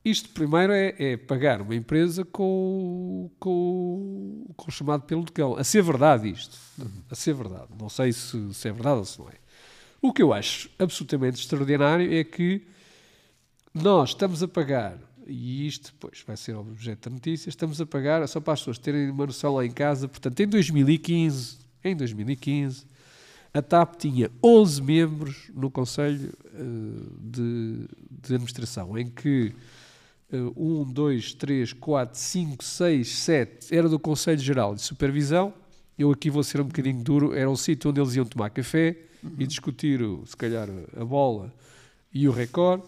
Isto 0.06 0.28
primeiro 0.28 0.72
é, 0.72 0.94
é 1.00 1.16
pagar 1.16 1.60
uma 1.60 1.74
empresa 1.74 2.24
com, 2.24 3.28
com, 3.40 4.46
com 4.56 4.68
o 4.68 4.70
chamado 4.70 5.02
pelo 5.02 5.24
de 5.24 5.32
cão. 5.32 5.56
A 5.56 5.64
ser 5.64 5.82
verdade 5.82 6.30
isto. 6.30 6.56
A 7.10 7.14
ser 7.16 7.34
verdade. 7.34 7.66
Não 7.76 7.88
sei 7.88 8.12
se, 8.12 8.54
se 8.54 8.68
é 8.68 8.72
verdade 8.72 8.98
ou 8.98 9.04
se 9.04 9.18
não 9.18 9.28
é. 9.28 9.34
O 10.00 10.12
que 10.12 10.22
eu 10.22 10.32
acho 10.32 10.70
absolutamente 10.78 11.40
extraordinário 11.40 12.14
é 12.14 12.22
que 12.22 12.68
nós 13.74 14.10
estamos 14.10 14.44
a 14.44 14.46
pagar, 14.46 14.96
e 15.26 15.66
isto 15.66 15.92
depois 15.92 16.22
vai 16.24 16.36
ser 16.36 16.54
objeto 16.54 17.10
da 17.10 17.14
notícia, 17.14 17.48
estamos 17.48 17.80
a 17.80 17.84
pagar, 17.84 18.24
só 18.28 18.38
para 18.38 18.52
as 18.52 18.60
pessoas 18.60 18.78
terem 18.78 19.10
uma 19.10 19.26
noção 19.26 19.56
lá 19.56 19.66
em 19.66 19.72
casa, 19.72 20.06
portanto, 20.06 20.38
em 20.38 20.46
2015, 20.46 21.58
em 21.82 21.96
2015, 21.96 22.86
a 23.52 23.60
TAP 23.60 23.96
tinha 23.96 24.30
11 24.40 24.82
membros 24.82 25.50
no 25.52 25.68
Conselho 25.68 26.32
eh, 26.54 26.58
de, 27.18 27.88
de 28.08 28.34
Administração, 28.34 28.96
em 28.96 29.08
que 29.08 29.52
1, 30.32 30.92
2, 30.92 31.34
3, 31.34 31.72
4, 31.72 32.18
5, 32.18 32.64
6, 32.64 33.08
7 33.08 33.74
era 33.74 33.88
do 33.88 33.98
Conselho 33.98 34.38
Geral 34.40 34.74
de 34.74 34.82
Supervisão. 34.82 35.54
Eu 35.98 36.10
aqui 36.10 36.28
vou 36.28 36.42
ser 36.42 36.60
um 36.60 36.64
bocadinho 36.64 37.02
duro, 37.02 37.34
era 37.34 37.48
um 37.48 37.56
sítio 37.56 37.90
onde 37.90 38.00
eles 38.00 38.14
iam 38.16 38.24
tomar 38.24 38.50
café 38.50 38.96
e 39.38 39.46
discutir, 39.46 40.00
se 40.26 40.36
calhar, 40.36 40.68
a 40.96 41.04
bola 41.04 41.52
e 42.12 42.28
o 42.28 42.32
recorde. 42.32 42.84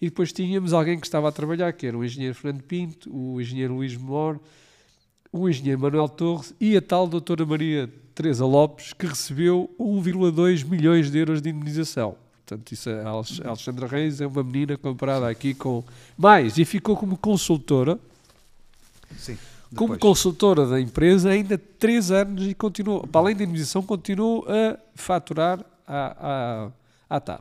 E 0.00 0.06
depois 0.06 0.32
tínhamos 0.32 0.72
alguém 0.72 0.98
que 0.98 1.06
estava 1.06 1.28
a 1.28 1.32
trabalhar, 1.32 1.72
que 1.72 1.86
era 1.86 1.96
o 1.96 2.04
engenheiro 2.04 2.34
Fernando 2.34 2.62
Pinto, 2.62 3.14
o 3.14 3.40
engenheiro 3.40 3.74
Luís 3.74 3.96
Mor, 3.96 4.40
o 5.32 5.48
engenheiro 5.48 5.80
Manuel 5.80 6.08
Torres 6.08 6.54
e 6.60 6.76
a 6.76 6.82
tal 6.82 7.06
doutora 7.06 7.46
Maria 7.46 7.90
Teresa 8.14 8.44
Lopes, 8.44 8.92
que 8.92 9.06
recebeu 9.06 9.74
1,2 9.78 10.68
milhões 10.68 11.10
de 11.10 11.18
euros 11.18 11.40
de 11.40 11.48
indemnização. 11.48 12.16
Portanto, 12.52 12.72
isso 12.72 12.90
a 12.90 13.08
Alex- 13.08 13.40
a 13.42 13.48
Alexandra 13.48 13.86
Reis 13.86 14.20
é 14.20 14.26
uma 14.26 14.42
menina 14.44 14.76
comparada 14.76 15.28
aqui 15.28 15.54
com... 15.54 15.82
Mais, 16.18 16.58
e 16.58 16.64
ficou 16.64 16.96
como 16.96 17.16
consultora, 17.16 17.98
Sim, 19.16 19.38
como 19.74 19.94
depois. 19.94 20.00
consultora 20.00 20.66
da 20.66 20.78
empresa 20.80 21.30
ainda 21.30 21.56
3 21.56 22.10
anos 22.10 22.46
e 22.46 22.54
continuou, 22.54 23.06
para 23.06 23.20
além 23.22 23.34
da 23.36 23.44
indemnização, 23.44 23.82
continuou 23.82 24.44
a 24.48 24.78
faturar 24.94 25.64
à, 25.86 26.68
à, 27.08 27.16
à 27.16 27.20
TAP. 27.20 27.40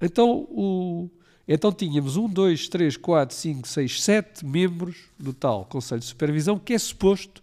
Então, 0.00 0.30
o, 0.50 1.08
então 1.46 1.70
tínhamos 1.72 2.16
1, 2.16 2.28
2, 2.28 2.68
3, 2.68 2.96
4, 2.96 3.36
5, 3.36 3.68
6, 3.68 4.02
7 4.02 4.44
membros 4.46 4.96
do 5.18 5.32
tal 5.32 5.64
Conselho 5.66 6.00
de 6.00 6.06
Supervisão 6.06 6.58
que 6.58 6.72
é 6.72 6.78
suposto 6.78 7.42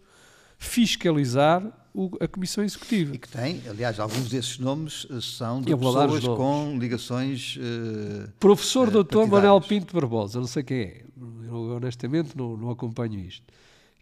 fiscalizar 0.58 1.64
o- 2.06 2.18
a 2.24 2.28
Comissão 2.28 2.64
Executiva. 2.64 3.16
E 3.16 3.18
que 3.18 3.28
tem, 3.28 3.62
aliás, 3.68 4.00
alguns 4.00 4.30
desses 4.30 4.60
nomes 4.60 5.08
eh, 5.10 5.20
são 5.22 5.62
de 5.62 5.76
pessoas 5.76 6.24
com 6.38 6.78
ligações. 6.80 7.58
eh, 7.60 8.30
Professor 8.40 8.88
eh, 8.90 8.92
Dr. 9.04 9.26
Manuel. 9.28 9.62
Pinto 9.62 9.94
Barbosa, 9.94 10.40
não 10.40 10.48
sei 10.48 10.64
quem 10.64 10.78
é, 10.80 11.04
eu, 11.48 11.76
honestamente 11.78 12.38
não, 12.38 12.56
não 12.56 12.70
acompanho 12.70 13.20
isto. 13.20 13.44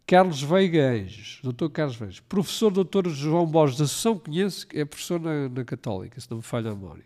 Carlos 0.08 0.42
Veiga 0.42 0.92
Anjos, 0.92 1.40
Dr. 1.44 1.68
Carlos 1.70 1.96
Veiga, 1.96 2.14
Professor 2.30 2.70
Dr. 2.72 3.08
João 3.10 3.46
Borges 3.48 3.78
da 3.80 3.86
Associação, 3.86 4.20
conheço, 4.20 4.68
é 4.74 4.86
professor 4.86 5.20
na, 5.20 5.50
na 5.50 5.64
Católica, 5.66 6.20
se 6.22 6.30
não 6.30 6.38
me 6.38 6.44
falha 6.44 6.72
a 6.72 6.76
memória. 6.76 7.04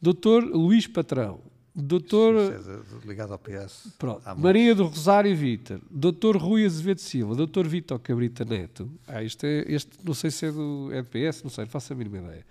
Dr. 0.00 0.44
Luís 0.52 0.86
Patrão, 0.86 1.40
Isso 1.76 3.02
é 3.04 3.06
ligado 3.06 3.32
ao 3.32 3.38
PS. 3.38 3.88
Pronto. 3.98 4.22
Maria 4.36 4.74
do 4.74 4.84
Rosário 4.84 5.34
Vítor, 5.36 5.80
Dr. 5.90 6.36
Rui 6.36 6.64
Azevedo 6.64 7.00
Silva, 7.00 7.34
Dr. 7.46 7.66
Vítor 7.66 7.98
Cabrita 7.98 8.44
Neto. 8.44 8.88
Ah, 9.08 9.24
este, 9.24 9.46
é, 9.46 9.64
este 9.66 9.90
não 10.04 10.14
sei 10.14 10.30
se 10.30 10.46
é 10.46 10.52
do 10.52 10.90
é 10.92 11.02
do 11.02 11.08
PS, 11.08 11.42
não 11.42 11.50
sei, 11.50 11.64
não 11.64 11.70
faço 11.70 11.92
a 11.92 11.96
mínima 11.96 12.18
ideia. 12.18 12.46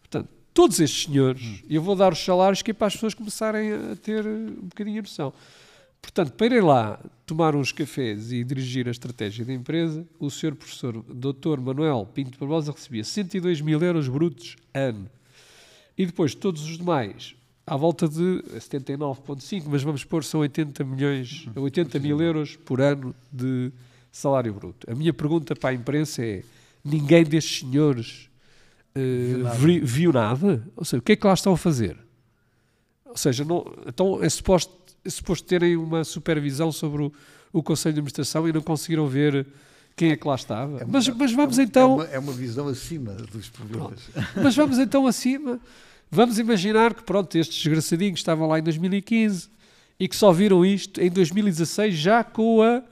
Portanto, 0.00 0.28
todos 0.54 0.78
estes 0.78 1.06
senhores, 1.06 1.62
eu 1.68 1.82
vou 1.82 1.96
dar 1.96 2.12
os 2.12 2.24
salários 2.24 2.62
que 2.62 2.70
é 2.70 2.74
para 2.74 2.86
as 2.86 2.94
pessoas 2.94 3.14
começarem 3.14 3.72
a 3.72 3.96
ter 3.96 4.24
um 4.24 4.68
bocadinho 4.68 5.00
a 5.00 5.02
noção. 5.02 5.32
Portanto, 6.00 6.32
para 6.32 6.46
ir 6.54 6.62
lá 6.62 7.00
tomar 7.26 7.56
uns 7.56 7.72
cafés 7.72 8.30
e 8.30 8.44
dirigir 8.44 8.86
a 8.86 8.90
estratégia 8.90 9.44
da 9.44 9.52
empresa, 9.52 10.06
o 10.18 10.30
senhor 10.30 10.54
professor 10.54 11.02
Dr. 11.02 11.60
Manuel 11.60 12.08
Pinto 12.14 12.38
Barbosa 12.38 12.72
recebia 12.72 13.02
102 13.02 13.60
mil 13.60 13.82
euros 13.82 14.08
brutos 14.08 14.56
ano. 14.72 15.10
E 15.96 16.06
depois 16.06 16.34
todos 16.34 16.62
os 16.62 16.78
demais, 16.78 17.34
à 17.68 17.76
volta 17.76 18.08
de 18.08 18.42
79,5, 18.56 19.64
mas 19.66 19.82
vamos 19.82 20.04
pôr, 20.04 20.24
são 20.24 20.40
80 20.40 20.82
milhões, 20.84 21.46
80 21.54 21.98
mil 21.98 22.20
euros 22.20 22.56
por 22.56 22.80
ano 22.80 23.14
de 23.30 23.70
salário 24.10 24.52
bruto. 24.54 24.90
A 24.90 24.94
minha 24.94 25.12
pergunta 25.12 25.54
para 25.54 25.70
a 25.70 25.74
imprensa 25.74 26.24
é: 26.24 26.42
ninguém 26.82 27.24
destes 27.24 27.60
senhores 27.60 28.30
uh, 28.96 29.58
viu, 29.58 29.86
viu 29.86 30.12
nada? 30.12 30.66
Ou 30.74 30.84
seja, 30.84 30.98
o 30.98 31.02
que 31.02 31.12
é 31.12 31.16
que 31.16 31.26
lá 31.26 31.34
estão 31.34 31.52
a 31.52 31.58
fazer? 31.58 31.96
Ou 33.04 33.16
seja, 33.16 33.44
não, 33.44 33.64
então 33.86 34.22
é 34.22 34.28
suposto, 34.28 34.72
é 35.04 35.10
suposto 35.10 35.46
terem 35.46 35.76
uma 35.76 36.04
supervisão 36.04 36.72
sobre 36.72 37.02
o, 37.02 37.12
o 37.52 37.62
Conselho 37.62 37.94
de 37.94 38.00
Administração 38.00 38.48
e 38.48 38.52
não 38.52 38.62
conseguiram 38.62 39.06
ver 39.06 39.46
quem 39.94 40.12
é 40.12 40.16
que 40.16 40.26
lá 40.26 40.36
estava. 40.36 40.78
É 40.78 40.84
uma, 40.84 40.92
mas, 40.92 41.08
mas 41.08 41.32
vamos 41.32 41.58
é 41.58 41.62
então. 41.62 41.96
Uma, 41.96 42.04
é 42.04 42.18
uma, 42.18 42.32
visão 42.32 42.68
acima 42.68 43.12
dos 43.12 43.50
problemas. 43.50 44.00
Mas 44.42 44.54
vamos 44.54 44.78
então 44.78 45.06
acima. 45.06 45.60
Vamos 46.10 46.38
imaginar 46.38 46.94
que, 46.94 47.02
pronto, 47.02 47.36
estes 47.36 47.56
desgraçadinhos 47.58 48.20
estavam 48.20 48.48
lá 48.48 48.58
em 48.58 48.62
2015 48.62 49.50
e 50.00 50.08
que 50.08 50.16
só 50.16 50.32
viram 50.32 50.64
isto 50.64 51.00
em 51.00 51.10
2016, 51.10 51.94
já 51.94 52.24
com 52.24 52.62
a 52.62 52.82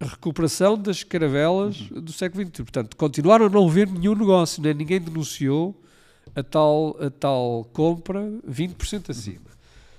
recuperação 0.00 0.76
das 0.76 1.02
caravelas 1.02 1.90
uhum. 1.90 2.00
do 2.00 2.12
século 2.12 2.44
XXI. 2.44 2.62
Portanto, 2.62 2.96
continuaram 2.96 3.46
a 3.46 3.48
não 3.48 3.68
ver 3.68 3.88
nenhum 3.88 4.14
negócio, 4.14 4.62
né? 4.62 4.72
ninguém 4.74 5.00
denunciou 5.00 5.80
a 6.34 6.42
tal, 6.42 6.96
a 7.00 7.10
tal 7.10 7.68
compra 7.72 8.20
20% 8.48 9.10
acima. 9.10 9.36
Uhum. 9.36 9.56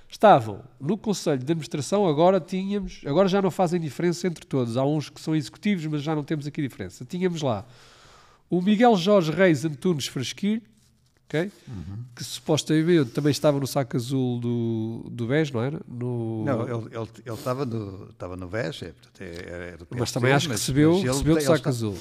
Estavam 0.08 0.62
no 0.80 0.96
Conselho 0.96 1.38
de 1.38 1.52
Administração, 1.52 2.06
agora 2.06 2.40
tínhamos, 2.40 3.02
agora 3.04 3.28
já 3.28 3.42
não 3.42 3.50
fazem 3.50 3.78
diferença 3.78 4.26
entre 4.26 4.46
todos. 4.46 4.76
Há 4.76 4.84
uns 4.84 5.10
que 5.10 5.20
são 5.20 5.36
executivos, 5.36 5.84
mas 5.86 6.02
já 6.02 6.14
não 6.14 6.24
temos 6.24 6.46
aqui 6.46 6.62
diferença. 6.62 7.04
Tínhamos 7.04 7.42
lá 7.42 7.66
o 8.48 8.62
Miguel 8.62 8.96
Jorge 8.96 9.30
Reis 9.30 9.64
Antunes 9.64 10.06
Frasquilho, 10.06 10.62
okay? 11.28 11.52
Uhum. 11.68 12.04
que 12.16 12.24
supostamente 12.24 13.10
também 13.10 13.30
estava 13.30 13.60
no 13.60 13.66
saco 13.66 13.96
azul 13.96 14.40
do, 14.40 15.06
do 15.10 15.26
BES, 15.26 15.50
não 15.52 15.62
era? 15.62 15.80
No... 15.86 16.44
Não, 16.44 16.62
ele, 16.62 16.96
ele, 16.96 17.08
ele 17.26 17.34
estava, 17.34 17.66
no, 17.66 18.08
estava 18.10 18.36
no 18.36 18.48
BES, 18.48 18.82
é, 18.82 18.94
é, 19.20 19.76
do 19.76 19.86
mas 19.90 20.10
também 20.10 20.32
acho 20.32 20.46
que 20.46 20.54
recebeu, 20.54 20.94
mas 20.94 21.02
recebeu 21.04 21.34
do 21.36 21.40
saco 21.42 21.56
está, 21.56 21.68
azul. 21.68 21.96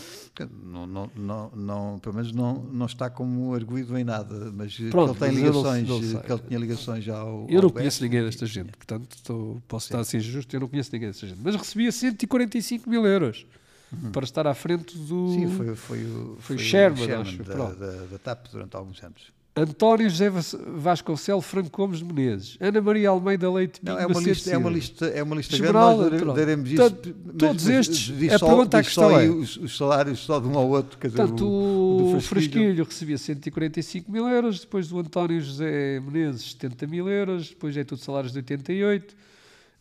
Não, 0.64 0.88
não, 0.88 1.12
não, 1.16 1.52
não, 1.54 2.00
pelo 2.00 2.16
menos 2.16 2.32
não, 2.32 2.64
não 2.72 2.86
está 2.86 3.10
como 3.10 3.54
arguído 3.54 3.98
em 3.98 4.04
nada, 4.04 4.52
mas 4.54 4.76
Pronto, 4.90 5.12
ele 5.12 5.20
tem 5.20 5.44
ligações, 5.44 5.88
não, 5.88 6.00
não 6.00 6.22
que 6.22 6.32
ele 6.32 6.42
tinha 6.48 6.60
ligações 6.60 7.10
ao. 7.10 7.46
Eu 7.50 7.62
não 7.62 7.70
conheço 7.70 8.02
ninguém 8.02 8.24
desta 8.24 8.46
gente, 8.46 8.72
portanto 8.78 9.14
estou, 9.14 9.62
posso 9.68 9.88
Sim. 9.88 9.94
estar 9.94 10.00
assim 10.00 10.20
justo, 10.20 10.56
eu 10.56 10.62
não 10.62 10.70
conheço 10.70 10.90
ninguém 10.94 11.10
desta 11.10 11.28
gente, 11.28 11.42
mas 11.44 11.54
recebia 11.56 11.92
145 11.92 12.90
mil 12.90 13.06
euros. 13.06 13.46
Uhum. 13.92 14.12
para 14.12 14.26
estar 14.26 14.46
à 14.46 14.54
frente 14.54 14.98
do. 14.98 15.34
Sim, 15.34 15.48
foi, 15.50 15.76
foi 15.76 16.04
o, 16.04 16.38
foi, 16.40 16.58
foi 16.58 16.66
Sherman, 16.66 17.06
Sherman 17.06 17.22
acho, 17.22 17.44
da, 17.44 17.56
da, 17.56 18.06
da, 18.12 18.18
TAP 18.18 18.48
durante 18.52 18.76
alguns 18.76 19.02
anos. 19.02 19.32
António 19.58 20.08
José 20.08 20.30
Vasconcelos 20.30 21.46
Franco 21.46 21.76
Gomes 21.76 22.02
Menezes, 22.02 22.58
Ana 22.60 22.80
Maria 22.80 23.10
Almeida 23.10 23.52
Leite 23.52 23.80
Não, 23.82 23.98
é 23.98 24.06
uma 24.06 24.22
lista, 24.22 24.52
é 24.52 24.58
uma 24.58 24.70
lista, 24.70 25.06
é 25.08 25.24
uma 25.24 25.36
lista 25.36 25.56
Esmeralda, 25.56 26.10
grande, 26.10 26.26
nós 26.26 26.36
daremos 26.36 26.70
isso. 26.70 26.78
Tanto, 26.78 27.14
todos 27.14 27.68
estes, 27.68 28.34
a 28.34 28.40
pergunta 28.40 28.78
à 28.78 28.84
questão 28.84 29.20
é... 29.20 29.28
Os, 29.28 29.58
os, 29.58 29.76
salários 29.76 30.20
só 30.20 30.40
de 30.40 30.48
um 30.48 30.56
ao 30.56 30.70
outro. 30.70 31.00
Quer 31.00 31.12
Tanto 31.12 31.48
o, 31.48 32.18
o 32.18 32.22
Frasquilho 32.22 32.84
recebia 32.84 33.18
145 33.18 34.12
mil 34.12 34.28
euros, 34.28 34.60
depois 34.60 34.90
do 34.90 35.00
António 35.00 35.42
José 35.42 36.00
Menezes 36.02 36.52
70 36.52 36.86
mil 36.86 37.10
euros, 37.10 37.50
depois 37.50 37.76
é 37.76 37.84
tudo 37.84 38.00
salários 38.00 38.34
de 38.34 38.40
88, 38.40 39.16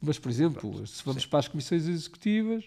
mas, 0.00 0.18
por 0.18 0.30
exemplo, 0.30 0.70
Pronto, 0.70 0.86
se 0.86 1.02
vamos 1.04 1.22
sim. 1.22 1.28
para 1.28 1.40
as 1.40 1.48
comissões 1.48 1.86
executivas, 1.86 2.64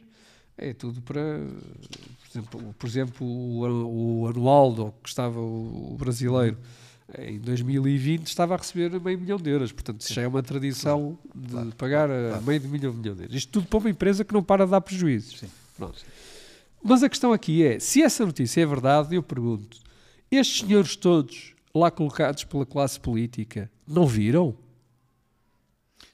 é 0.59 0.73
tudo 0.73 1.01
para, 1.01 1.21
por 1.21 2.29
exemplo, 2.29 2.75
por 2.77 2.87
exemplo 2.87 3.27
o, 3.27 4.21
o 4.21 4.27
anual 4.27 4.93
que 5.01 5.09
estava 5.09 5.39
o 5.39 5.95
brasileiro, 5.97 6.57
em 7.17 7.39
2020 7.39 8.27
estava 8.27 8.53
a 8.53 8.57
receber 8.57 8.99
meio 9.01 9.19
milhão 9.19 9.37
de 9.37 9.49
euros. 9.49 9.71
Portanto, 9.71 10.01
isso 10.01 10.13
já 10.13 10.21
é 10.21 10.27
uma 10.27 10.43
tradição 10.43 11.17
claro. 11.23 11.47
de 11.47 11.51
claro. 11.51 11.75
pagar 11.75 12.07
claro. 12.07 12.43
meio 12.43 12.59
de 12.59 12.67
milhão, 12.67 12.93
milhão 12.93 13.15
de 13.15 13.23
euros. 13.23 13.35
Isto 13.35 13.51
tudo 13.51 13.67
para 13.67 13.79
uma 13.79 13.89
empresa 13.89 14.23
que 14.23 14.33
não 14.33 14.43
para 14.43 14.65
de 14.65 14.71
dar 14.71 14.81
prejuízos. 14.81 15.39
Sim. 15.39 15.49
Pronto. 15.77 15.99
Mas 16.83 17.03
a 17.03 17.09
questão 17.09 17.33
aqui 17.33 17.63
é, 17.63 17.79
se 17.79 18.01
essa 18.01 18.25
notícia 18.25 18.61
é 18.61 18.65
verdade, 18.65 19.15
eu 19.15 19.23
pergunto, 19.23 19.77
estes 20.31 20.65
senhores 20.65 20.95
todos 20.95 21.53
lá 21.73 21.89
colocados 21.89 22.43
pela 22.43 22.65
classe 22.65 22.99
política 22.99 23.69
não 23.87 24.05
viram? 24.05 24.55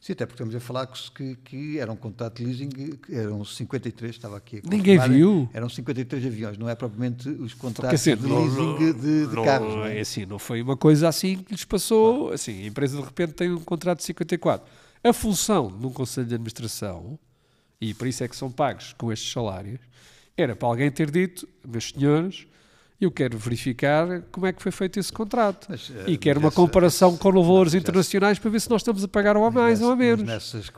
Sim, 0.05 0.13
até 0.13 0.23
porque 0.27 0.35
estamos 0.35 0.53
a 0.53 0.59
falar 0.59 0.85
que, 0.85 1.35
que 1.37 1.79
era 1.79 1.91
um 1.91 1.95
contrato 1.95 2.37
de 2.37 2.45
leasing, 2.45 2.69
eram 3.09 3.43
53, 3.43 4.11
estava 4.11 4.37
aqui 4.37 4.61
a 4.63 4.69
Ninguém 4.69 4.99
viu? 4.99 5.49
Eram 5.51 5.67
53 5.67 6.27
aviões, 6.27 6.59
não 6.59 6.69
é 6.69 6.75
propriamente 6.75 7.27
os 7.27 7.55
contratos 7.55 7.99
assim, 7.99 8.15
de 8.15 8.27
leasing 8.27 8.55
não, 8.55 8.77
de, 8.77 8.93
de 8.93 9.35
não, 9.35 9.43
carros. 9.43 9.73
Não 9.73 9.83
é? 9.83 9.97
é 9.97 10.01
assim, 10.01 10.23
não 10.27 10.37
foi 10.37 10.61
uma 10.61 10.77
coisa 10.77 11.07
assim 11.09 11.37
que 11.37 11.51
lhes 11.51 11.65
passou, 11.65 12.31
assim, 12.31 12.65
a 12.65 12.67
empresa 12.67 12.99
de 12.99 13.03
repente 13.03 13.33
tem 13.33 13.51
um 13.51 13.61
contrato 13.61 13.97
de 13.97 14.03
54. 14.03 14.67
A 15.03 15.11
função 15.11 15.75
de 15.75 15.87
um 15.87 15.91
conselho 15.91 16.27
de 16.27 16.35
administração, 16.35 17.17
e 17.81 17.91
por 17.95 18.05
isso 18.05 18.23
é 18.23 18.27
que 18.27 18.35
são 18.35 18.51
pagos 18.51 18.93
com 18.93 19.11
estes 19.11 19.33
salários, 19.33 19.79
era 20.37 20.55
para 20.55 20.67
alguém 20.67 20.91
ter 20.91 21.09
dito, 21.09 21.49
meus 21.67 21.89
senhores, 21.89 22.45
eu 22.99 23.11
quero 23.11 23.37
verificar 23.37 24.21
como 24.31 24.45
é 24.45 24.53
que 24.53 24.61
foi 24.61 24.71
feito 24.71 24.99
esse 24.99 25.11
contrato. 25.11 25.67
Mas, 25.69 25.91
e 26.07 26.13
eh, 26.13 26.17
quero 26.17 26.39
uma 26.39 26.47
essa, 26.47 26.55
comparação 26.55 27.17
com 27.17 27.31
valores 27.31 27.73
não, 27.73 27.79
internacionais 27.79 28.39
para 28.39 28.49
ver 28.49 28.61
se 28.61 28.69
nós 28.69 28.81
estamos 28.81 29.03
a 29.03 29.07
pagar 29.07 29.35
ou 29.35 29.43
a 29.43 29.51
mais 29.51 29.81
ou 29.81 29.91
a 29.91 29.95
menos. 29.95 30.25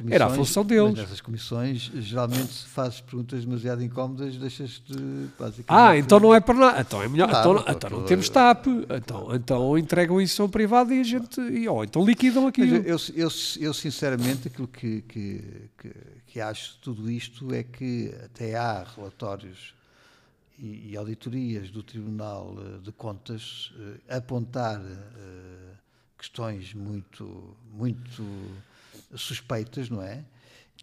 Era 0.10 0.26
a 0.26 0.30
função 0.30 0.66
deles. 0.66 0.96
nessas 0.96 1.22
comissões, 1.22 1.92
geralmente, 1.96 2.52
se 2.52 2.66
fazes 2.66 3.02
perguntas 3.02 3.46
demasiado 3.46 3.84
incómodas, 3.84 4.36
deixas 4.36 4.82
de. 4.86 5.28
Ah, 5.68 5.96
então 5.96 6.20
não 6.20 6.34
é 6.34 6.40
para 6.40 6.56
nada. 6.56 6.82
Então 6.82 7.04
é 7.04 7.08
melhor. 7.08 7.30
Claro, 7.30 7.60
então, 7.60 7.74
então 7.74 7.90
não 7.92 8.06
temos 8.06 8.30
TAP. 8.30 8.66
Então, 8.90 9.36
então 9.36 9.78
entregam 9.78 10.20
isso 10.20 10.42
a 10.42 10.46
um 10.46 10.50
privado 10.50 10.92
e 10.94 11.00
a 11.00 11.04
gente. 11.04 11.40
Ou 11.68 11.84
então 11.84 12.04
liquidam 12.04 12.48
aquilo. 12.48 12.78
Eu, 12.78 12.98
eu, 13.16 13.30
eu, 13.60 13.74
sinceramente, 13.74 14.48
aquilo 14.48 14.68
que, 14.68 15.02
que, 15.04 15.70
que, 15.78 15.92
que 16.26 16.42
acho 16.42 16.74
de 16.74 16.80
tudo 16.80 17.12
isto 17.12 17.54
é 17.54 17.62
que 17.62 18.12
até 18.26 18.56
há 18.56 18.84
relatórios 18.96 19.77
e, 20.58 20.92
e 20.92 20.98
auditorias 20.98 21.70
do 21.70 21.84
Tribunal 21.84 22.56
eh, 22.58 22.80
de 22.84 22.92
Contas 22.92 23.72
uh, 23.76 24.16
apontar 24.16 24.80
uh, 24.80 25.78
questões 26.18 26.74
muito, 26.74 27.56
muito 27.72 28.24
suspeitas, 29.16 29.90
não 29.90 30.02
é? 30.02 30.24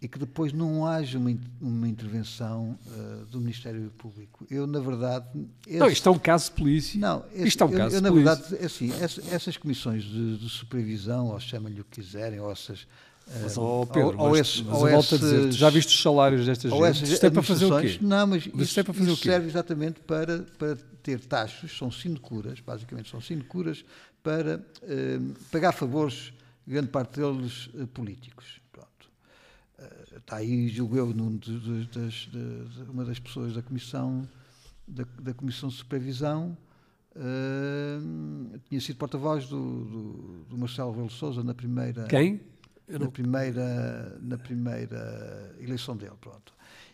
E 0.02 0.08
que 0.08 0.18
depois 0.18 0.52
não 0.52 0.86
haja 0.86 1.18
uma, 1.18 1.36
uma 1.60 1.88
intervenção 1.88 2.78
uh, 2.86 3.26
do 3.26 3.40
Ministério 3.40 3.90
Público. 3.96 4.46
Eu, 4.50 4.66
na 4.66 4.80
verdade. 4.80 5.26
Esse, 5.66 5.78
não, 5.78 5.88
isto 5.88 6.08
é 6.08 6.12
um 6.12 6.18
caso 6.18 6.46
de 6.46 6.50
polícia. 6.52 7.00
Não, 7.00 7.24
esse, 7.32 7.48
isto 7.48 7.62
é 7.62 7.66
um 7.66 7.70
eu, 7.70 7.78
caso 7.78 7.96
eu, 7.96 8.00
de 8.00 8.08
polícia. 8.08 8.30
Na 8.30 8.34
verdade, 8.34 8.62
é 8.62 8.66
assim, 8.66 8.92
essas, 8.92 9.32
essas 9.32 9.56
comissões 9.56 10.04
de, 10.04 10.38
de 10.38 10.48
supervisão, 10.48 11.28
ou 11.28 11.40
chamem-lhe 11.40 11.80
o 11.80 11.84
que 11.84 12.00
quiserem, 12.00 12.40
ou 12.40 12.50
essas 12.50 12.86
mas, 13.26 13.56
oh 13.56 13.86
Pedro, 13.86 14.18
ou, 14.18 14.30
mas, 14.30 14.40
esses, 14.40 14.60
mas 14.60 14.78
ou 14.78 14.88
esses, 14.88 15.12
a 15.12 15.16
dizer, 15.16 15.52
já 15.52 15.70
viste 15.70 15.94
os 15.94 16.02
salários 16.02 16.44
destas 16.44 16.70
gente? 16.70 17.12
Isto 17.12 17.26
é 17.26 17.30
para 17.30 17.42
fazer 17.42 17.64
o 17.64 17.80
quê? 17.80 17.98
Não, 18.00 18.26
mas, 18.26 18.46
mas 18.52 18.68
isso, 18.68 18.80
é 18.80 18.82
para 18.82 18.94
fazer 18.94 19.10
o 19.10 19.16
quê? 19.16 19.28
serve 19.30 19.48
exatamente 19.48 20.00
para, 20.00 20.40
para 20.58 20.76
ter 21.02 21.20
taxas, 21.20 21.76
são 21.76 21.90
sinecuras, 21.90 22.60
basicamente 22.60 23.10
são 23.10 23.20
sinecuras, 23.20 23.84
para 24.22 24.58
uh, 24.58 25.34
pagar 25.50 25.72
favores, 25.72 26.32
grande 26.66 26.88
parte 26.88 27.20
deles 27.20 27.68
uh, 27.74 27.86
políticos. 27.88 28.60
Pronto. 28.70 29.10
Uh, 29.78 30.18
está 30.18 30.36
aí, 30.36 30.68
julgo 30.68 30.96
eu, 30.96 31.06
num 31.08 31.36
de, 31.36 31.58
de, 31.58 31.86
de, 31.86 32.28
de, 32.28 32.82
uma 32.90 33.04
das 33.04 33.18
pessoas 33.18 33.54
da 33.54 33.62
Comissão, 33.62 34.28
da, 34.86 35.04
da 35.20 35.34
Comissão 35.34 35.68
de 35.68 35.76
Supervisão, 35.76 36.56
tinha 38.68 38.80
sido 38.80 38.96
porta-voz 38.96 39.46
do, 39.46 39.84
do, 39.84 40.44
do 40.48 40.58
Marcelo 40.58 40.92
Velo 40.92 41.08
Souza 41.08 41.44
na 41.44 41.54
primeira... 41.54 42.06
Quem? 42.08 42.40
Na, 42.88 43.10
primeira, 43.10 44.18
na 44.20 44.38
primeira 44.38 45.56
eleição 45.60 45.96
dele. 45.96 46.12
Pronto. 46.20 46.52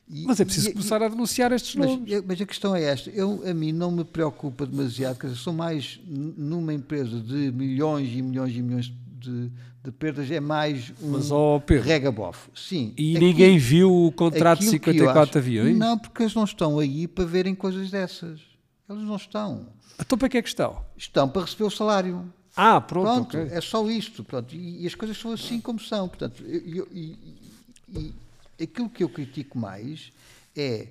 E, 0.09 0.25
mas 0.27 0.41
é 0.41 0.45
preciso 0.45 0.71
e, 0.71 0.73
começar 0.73 1.01
a 1.03 1.09
denunciar 1.09 1.53
estes 1.53 1.77
mas, 1.77 1.89
nomes. 1.89 2.25
Mas 2.27 2.41
a 2.41 2.47
questão 2.47 2.75
é 2.75 2.83
esta: 2.83 3.11
eu, 3.11 3.43
a 3.49 3.55
mim 3.55 3.73
não 3.73 3.91
me 3.91 4.05
preocupa 4.05 4.67
demasiado, 4.67 5.19
quer 5.19 5.29
dizer, 5.29 5.39
sou 5.39 5.53
mais 5.53 6.01
numa 6.07 6.75
empresa 6.75 7.21
de 7.21 7.53
milhões 7.53 8.09
e 8.13 8.21
milhões 8.21 8.57
e 8.57 8.61
milhões 8.61 8.93
de, 9.21 9.51
de 9.85 9.93
perdas, 9.93 10.29
é 10.31 10.41
mais 10.41 10.93
um 11.01 11.11
mas, 11.11 11.31
oh, 11.31 11.63
regabof. 11.83 12.49
Sim. 12.55 12.93
E 12.97 13.17
aqui, 13.17 13.25
ninguém 13.25 13.59
viu 13.59 14.07
o 14.07 14.11
contrato 14.11 14.61
de 14.61 14.67
54 14.67 15.23
acho, 15.23 15.39
aviões? 15.39 15.79
Não, 15.79 15.97
porque 15.97 16.23
eles 16.25 16.35
não 16.35 16.45
estão 16.45 16.79
aí 16.81 17.07
para 17.07 17.25
verem 17.25 17.55
coisas 17.55 17.91
dessas. 17.91 18.41
Eles 18.89 19.05
não 19.05 19.17
estão. 19.17 19.69
Então 20.01 20.19
para 20.19 20.29
que 20.29 20.39
é 20.39 20.43
que 20.43 20.49
estão? 20.49 20.85
Estão 20.97 21.29
para 21.29 21.43
receber 21.43 21.65
o 21.65 21.71
salário. 21.71 22.33
Ah, 22.57 22.81
pronto. 22.81 23.27
pronto 23.27 23.39
okay. 23.39 23.57
É 23.57 23.61
só 23.61 23.89
isto. 23.89 24.25
Pronto, 24.25 24.55
e, 24.55 24.83
e, 24.83 24.87
as 24.87 24.95
coisas 24.95 25.17
são 25.17 25.33
assim 25.33 25.61
como 25.61 25.79
são. 25.81 26.09
Portanto, 26.09 26.43
eu, 26.45 26.77
eu, 26.77 26.89
e, 26.93 27.17
e, 27.89 28.15
aquilo 28.63 28.89
que 28.89 29.03
eu 29.03 29.09
critico 29.09 29.59
mais 29.59 30.13
é 30.57 30.89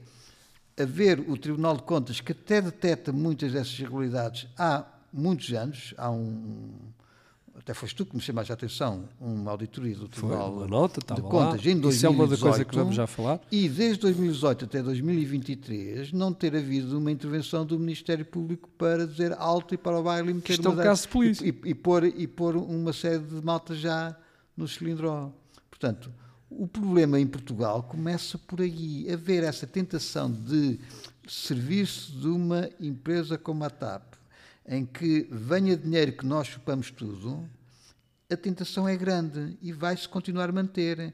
haver 0.80 1.20
o 1.20 1.38
Tribunal 1.38 1.76
de 1.76 1.84
Contas 1.84 2.22
que 2.22 2.32
até 2.32 2.62
detecta 2.62 3.12
muitas 3.12 3.52
dessas 3.52 3.78
irregularidades 3.78 4.48
há 4.58 4.86
muitos 5.12 5.52
anos, 5.54 5.94
há 5.98 6.10
um, 6.10 6.70
até 7.60 7.74
foste 7.74 7.96
tu 7.96 8.06
que 8.06 8.16
me 8.16 8.22
chamaste 8.22 8.52
a 8.52 8.56
atenção, 8.56 9.10
uma 9.20 9.52
auditoria 9.52 9.96
do 9.96 10.08
Tribunal 10.08 10.54
uma 10.54 10.68
nota, 10.68 11.02
de 11.02 11.22
Contas 11.22 11.64
lá. 11.64 11.72
em 11.72 11.80
2018. 11.80 11.96
Isso 11.96 12.06
é 12.06 12.10
uma 12.10 12.28
da 12.28 12.38
coisa 12.38 12.66
que 12.66 12.76
vamos 12.76 12.96
já 12.96 13.06
falar. 13.06 13.42
E 13.52 13.68
desde 13.68 14.02
2018 14.02 14.66
até 14.66 14.82
2023 14.82 16.14
não 16.14 16.34
ter 16.34 16.56
havido 16.56 16.98
uma 16.98 17.12
intervenção 17.12 17.66
do 17.66 17.78
Ministério 17.78 18.26
Público 18.26 18.70
para 18.78 19.06
dizer 19.06 19.34
alto 19.34 19.74
e 19.74 19.78
para 19.78 20.00
o 20.00 20.04
baile 20.04 20.34
meter 20.34 20.54
Isto 20.54 20.70
é 20.70 20.72
um 20.72 20.78
caso 20.78 21.02
de 21.04 21.08
polícia. 21.10 21.46
E, 21.46 21.50
e, 21.50 21.70
e, 21.72 21.76
pôr, 21.76 22.06
e 22.06 22.28
pôr 22.28 22.56
uma 22.56 22.94
série 22.94 23.20
de 23.20 23.44
malta 23.44 23.76
já 23.76 24.16
no 24.56 24.68
cilindro. 24.68 25.34
Portanto, 25.70 26.12
o 26.50 26.68
problema 26.68 27.20
em 27.20 27.28
Portugal 27.28 27.84
começa 27.84 28.38
por 28.38 28.62
aí, 28.62 29.12
haver 29.12 29.44
essa 29.44 29.68
tentação 29.68 30.32
de 30.32 30.80
servir-se 31.28 32.12
de 32.12 32.28
uma 32.28 32.70
empresa 32.80 33.38
como 33.38 33.64
a 33.64 33.70
TAP, 33.70 34.16
em 34.70 34.86
que 34.86 35.28
venha 35.32 35.76
dinheiro 35.76 36.14
que 36.14 36.26
nós 36.26 36.48
chupamos 36.48 36.92
tudo, 36.92 37.44
a 38.30 38.38
tentação 38.38 38.88
é 38.88 38.96
grande 38.96 39.58
e 39.62 39.74
vai-se 39.74 40.08
continuar 40.08 40.50
a 40.50 40.52
manter. 40.52 41.12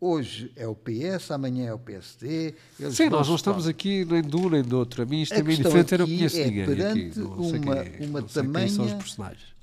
Hoje 0.00 0.50
é 0.56 0.66
o 0.66 0.74
PS, 0.74 1.30
amanhã 1.30 1.66
é 1.66 1.74
o 1.74 1.78
PSD. 1.78 2.54
Sim, 2.90 3.10
nós 3.10 3.28
não 3.28 3.36
estamos 3.36 3.68
aqui 3.68 4.06
nem 4.06 4.22
de 4.22 4.34
um 4.34 4.48
nem 4.48 4.62
do 4.62 4.78
outro. 4.78 5.02
A 5.02 5.06
mim 5.06 5.20
isto 5.20 5.34
é 5.34 5.42
bem 5.42 5.56
diferente, 5.56 5.92
eu 5.92 5.98
não 5.98 6.06
conheço 6.06 6.38
é 6.38 6.44
ninguém. 6.46 6.64
Perante 6.64 7.06
aqui. 7.08 7.18
Não 7.18 7.32
uma, 7.32 7.76
é, 7.76 7.98
uma 8.00 8.20
não 8.22 8.28
tamanha. 8.28 8.68
são 8.70 8.86
os 8.86 8.94
personagens. 8.94 9.54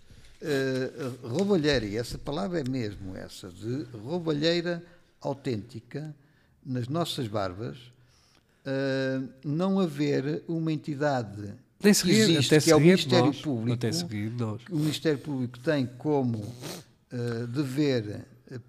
Uh, 0.41 1.27
roubalheira, 1.27 1.85
e 1.85 1.97
essa 1.97 2.17
palavra 2.19 2.59
é 2.59 2.63
mesmo 2.63 3.15
essa, 3.15 3.49
de 3.49 3.83
roubalheira 4.03 4.83
autêntica 5.19 6.15
nas 6.63 6.87
nossas 6.87 7.27
barbas, 7.27 7.77
uh, 7.77 9.27
não 9.43 9.79
haver 9.79 10.43
uma 10.47 10.71
entidade 10.71 11.53
nem 11.83 11.93
se 11.93 12.05
rir, 12.05 12.19
existe, 12.19 12.55
até 12.55 12.63
que 12.63 12.71
é 12.71 12.75
o 12.75 12.79
Ministério 12.79 13.25
nós, 13.27 13.41
Público, 13.41 13.73
até 13.73 13.91
se 13.91 14.05
rir, 14.05 14.31
nós. 14.31 14.61
o 14.69 14.77
Ministério 14.77 15.19
Público 15.19 15.59
tem 15.59 15.85
como 15.85 16.37
uh, 16.39 17.47
dever 17.47 18.25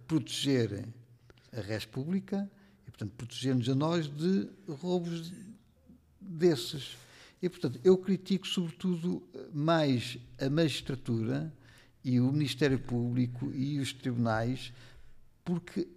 proteger 0.06 0.84
a 1.56 1.60
res 1.60 1.84
pública 1.84 2.50
e, 2.86 2.90
portanto, 2.90 3.12
proteger-nos 3.16 3.68
a 3.68 3.74
nós 3.74 4.08
de 4.08 4.48
roubos 4.68 5.32
desses. 6.20 6.96
E, 7.40 7.48
portanto, 7.48 7.80
eu 7.82 7.96
critico 7.98 8.46
sobretudo 8.46 9.22
mais 9.52 10.18
a 10.40 10.48
magistratura 10.48 11.52
e 12.04 12.20
o 12.20 12.32
Ministério 12.32 12.78
Público 12.78 13.52
e 13.52 13.78
os 13.78 13.92
tribunais, 13.92 14.72
porque 15.44 15.88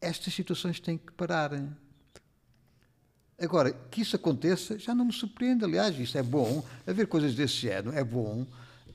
estas 0.00 0.34
situações 0.34 0.80
têm 0.80 0.98
que 0.98 1.12
parar. 1.12 1.52
Agora, 3.40 3.72
que 3.90 4.00
isso 4.02 4.16
aconteça 4.16 4.78
já 4.78 4.94
não 4.94 5.04
me 5.04 5.12
surpreende. 5.12 5.64
Aliás, 5.64 5.98
isso 5.98 6.18
é 6.18 6.22
bom. 6.22 6.64
Haver 6.86 7.06
coisas 7.06 7.34
desse 7.34 7.54
género 7.54 7.92
é 7.92 8.02
bom. 8.02 8.44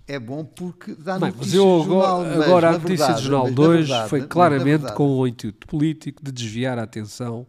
É 0.05 0.19
bom 0.19 0.43
porque 0.43 0.93
dá 0.95 1.17
Bem, 1.17 1.31
notícias 1.31 1.47
mas 1.47 1.53
eu 1.53 1.81
agora, 1.81 1.85
jornal, 1.85 2.25
mas, 2.25 2.47
agora 2.47 2.69
a 2.69 2.71
notícia 2.73 3.05
verdade, 3.07 3.13
do 3.13 3.21
Jornal 3.21 3.43
mas, 3.43 3.55
de 3.55 3.61
na 3.61 3.67
hoje 3.67 3.87
verdade, 3.87 4.09
foi 4.09 4.19
mas, 4.19 4.27
na 4.27 4.33
claramente 4.33 4.93
com 4.93 5.17
o 5.17 5.27
intuito 5.27 5.67
político 5.67 6.23
de 6.23 6.31
desviar 6.31 6.77
a 6.77 6.83
atenção 6.83 7.47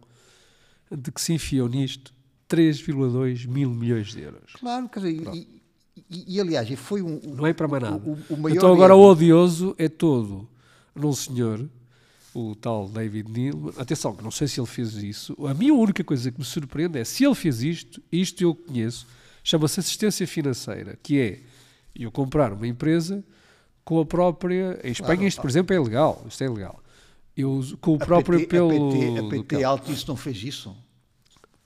de 0.89 1.11
que 1.11 1.19
se 1.19 1.33
enfiou 1.33 1.67
nisto 1.67 2.13
3,2 2.49 3.45
mil 3.45 3.71
milhões 3.71 4.07
de 4.07 4.21
euros. 4.21 4.53
Claro, 4.57 4.87
quer 4.87 5.01
dizer, 5.01 5.35
e, 5.35 5.61
e, 6.09 6.35
e, 6.35 6.39
aliás, 6.39 6.69
foi 6.79 7.01
um. 7.01 7.19
Não 7.25 7.45
é 7.45 7.51
para 7.53 7.67
mais 7.67 7.83
nada. 7.83 7.97
O, 7.97 8.11
o, 8.29 8.43
o 8.43 8.49
então 8.49 8.71
agora 8.71 8.93
erro. 8.93 9.03
o 9.03 9.11
odioso 9.11 9.75
é 9.77 9.89
todo 9.89 10.47
num 10.95 11.11
senhor, 11.11 11.69
o 12.35 12.53
tal 12.53 12.89
David 12.89 13.31
Neal. 13.31 13.73
Atenção, 13.77 14.13
que 14.13 14.21
não 14.23 14.29
sei 14.29 14.47
se 14.47 14.59
ele 14.59 14.67
fez 14.67 14.93
isso. 14.95 15.35
A 15.47 15.53
minha 15.53 15.73
única 15.73 16.03
coisa 16.03 16.29
que 16.29 16.37
me 16.37 16.45
surpreende 16.45 16.99
é 16.99 17.03
se 17.05 17.23
ele 17.23 17.33
fez 17.33 17.63
isto, 17.63 18.03
isto 18.11 18.43
eu 18.43 18.53
conheço, 18.53 19.07
chama-se 19.43 19.79
assistência 19.79 20.27
financeira, 20.27 20.99
que 21.01 21.17
é 21.19 21.39
eu 21.95 22.11
comprar 22.11 22.51
uma 22.51 22.67
empresa 22.67 23.23
com 23.85 23.99
a 24.01 24.05
própria. 24.05 24.79
Em 24.83 24.91
Espanha, 24.91 25.15
Claro, 25.15 25.27
isto, 25.27 25.41
por 25.41 25.47
ah. 25.47 25.51
exemplo, 25.51 25.75
é 25.75 25.79
legal. 25.79 26.25
Isto 26.27 26.43
é 26.43 26.49
legal. 26.49 26.83
Eu, 27.37 27.63
com 27.79 27.93
o 27.93 27.95
A 27.95 28.05
próprio 28.05 28.39
PT, 28.39 28.47
pelo. 28.49 28.89
A 28.89 28.91
PT, 28.91 29.19
a 29.19 29.29
PT. 29.29 29.63
Altice 29.63 30.07
não 30.07 30.15
fez 30.17 30.43
isso. 30.43 30.75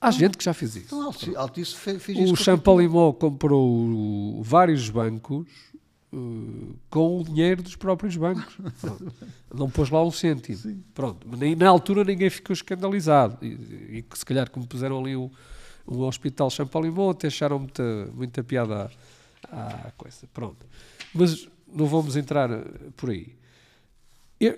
Há 0.00 0.10
gente 0.10 0.38
que 0.38 0.44
já 0.44 0.54
fez 0.54 0.76
isso. 0.76 0.86
Então, 0.86 1.02
Altice, 1.02 1.36
Altice 1.36 1.74
fe- 1.74 1.98
fez, 1.98 2.18
isso. 2.18 2.30
O 2.30 2.34
a 2.34 2.36
Champalimau 2.36 3.12
comprou 3.12 4.42
vários 4.42 4.88
bancos 4.88 5.46
uh, 6.12 6.74
com 6.90 7.20
o 7.20 7.24
dinheiro 7.24 7.62
dos 7.62 7.76
próprios 7.76 8.16
bancos. 8.16 8.58
Pronto. 8.80 9.12
Não 9.54 9.70
pôs 9.70 9.88
lá 9.88 10.04
um 10.04 10.10
cêntimo. 10.10 10.82
Pronto. 10.92 11.26
Nem, 11.36 11.54
na 11.54 11.68
altura 11.68 12.02
ninguém 12.02 12.28
ficou 12.28 12.52
escandalizado. 12.52 13.38
E, 13.44 14.02
que 14.02 14.18
se 14.18 14.24
calhar 14.24 14.50
como 14.50 14.66
puseram 14.66 14.98
ali 15.00 15.14
o, 15.14 15.30
o 15.86 16.00
Hospital 16.02 16.50
Champalimau 16.50 17.10
até 17.10 17.28
acharam 17.28 17.60
muita, 17.60 18.10
muita 18.12 18.42
piada 18.42 18.90
à, 19.50 19.66
à 19.86 19.90
coisa. 19.92 20.26
Pronto. 20.34 20.66
Mas 21.14 21.48
não 21.72 21.86
vamos 21.86 22.16
entrar 22.16 22.50
eh, 22.50 22.64
por 22.96 23.10
aí. 23.10 23.38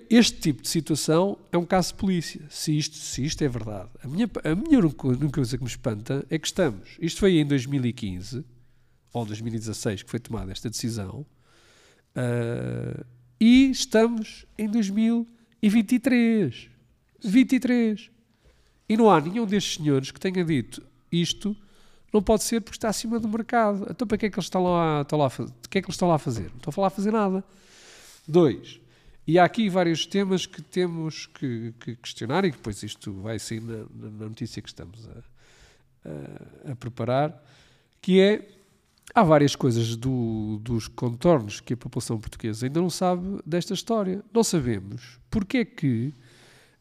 Este 0.09 0.39
tipo 0.39 0.61
de 0.61 0.69
situação 0.69 1.37
é 1.51 1.57
um 1.57 1.65
caso 1.65 1.89
de 1.89 1.95
polícia, 1.95 2.41
se 2.49 2.77
isto, 2.77 2.95
se 2.95 3.25
isto 3.25 3.43
é 3.43 3.49
verdade. 3.49 3.89
A 4.01 4.07
minha, 4.07 4.29
a 4.45 4.55
minha 4.55 4.79
única 4.79 5.29
coisa 5.29 5.57
que 5.57 5.63
me 5.63 5.69
espanta 5.69 6.25
é 6.29 6.39
que 6.39 6.47
estamos. 6.47 6.91
Isto 7.01 7.19
foi 7.19 7.37
em 7.37 7.45
2015, 7.45 8.45
ou 9.11 9.25
2016, 9.25 10.03
que 10.03 10.09
foi 10.09 10.21
tomada 10.21 10.53
esta 10.53 10.69
decisão, 10.69 11.25
ah, 12.15 13.03
e 13.39 13.69
estamos 13.71 14.45
em 14.57 14.67
2023. 14.69 16.69
23. 17.23 18.09
E 18.89 18.97
não 18.97 19.09
há 19.09 19.19
nenhum 19.21 19.45
destes 19.45 19.75
senhores 19.77 20.11
que 20.11 20.19
tenha 20.19 20.43
dito 20.43 20.83
isto 21.11 21.55
não 22.11 22.21
pode 22.21 22.43
ser 22.43 22.59
porque 22.61 22.75
está 22.77 22.89
acima 22.89 23.19
do 23.19 23.27
mercado. 23.27 23.87
Então 23.89 24.07
para 24.07 24.17
que 24.17 24.25
é 24.25 24.29
que 24.29 24.35
eles 24.35 24.45
estão 24.45 24.63
lá, 24.63 25.01
estão 25.01 25.17
lá 25.19 25.29
que 25.29 25.77
é 25.77 25.81
que 25.81 25.85
eles 25.87 25.95
estão 25.95 26.07
lá 26.07 26.15
a 26.15 26.19
fazer? 26.19 26.49
Não 26.49 26.57
estão 26.57 26.71
falar 26.73 26.87
a 26.87 26.91
fazer 26.91 27.11
nada. 27.11 27.43
Dois, 28.27 28.79
e 29.27 29.37
há 29.39 29.43
aqui 29.45 29.69
vários 29.69 30.05
temas 30.05 30.45
que 30.45 30.61
temos 30.61 31.25
que, 31.27 31.73
que 31.79 31.95
questionar 31.95 32.45
e 32.45 32.51
depois 32.51 32.81
isto 32.83 33.13
vai 33.21 33.39
sair 33.39 33.61
na- 33.61 33.85
na 33.95 34.27
notícia 34.29 34.61
que 34.61 34.69
estamos 34.69 35.07
a, 35.07 36.09
a- 36.69 36.71
a 36.71 36.75
preparar, 36.75 37.43
que 38.01 38.19
é, 38.19 38.47
há 39.13 39.23
várias 39.23 39.55
coisas 39.55 39.95
do- 39.95 40.59
dos 40.61 40.87
contornos 40.87 41.59
que 41.59 41.73
a 41.73 41.77
população 41.77 42.19
portuguesa 42.19 42.65
ainda 42.65 42.79
não 42.81 42.89
sabe 42.89 43.39
desta 43.45 43.73
história. 43.73 44.23
Não 44.33 44.43
sabemos 44.43 45.19
porque 45.29 45.57
é 45.59 45.65
que 45.65 46.13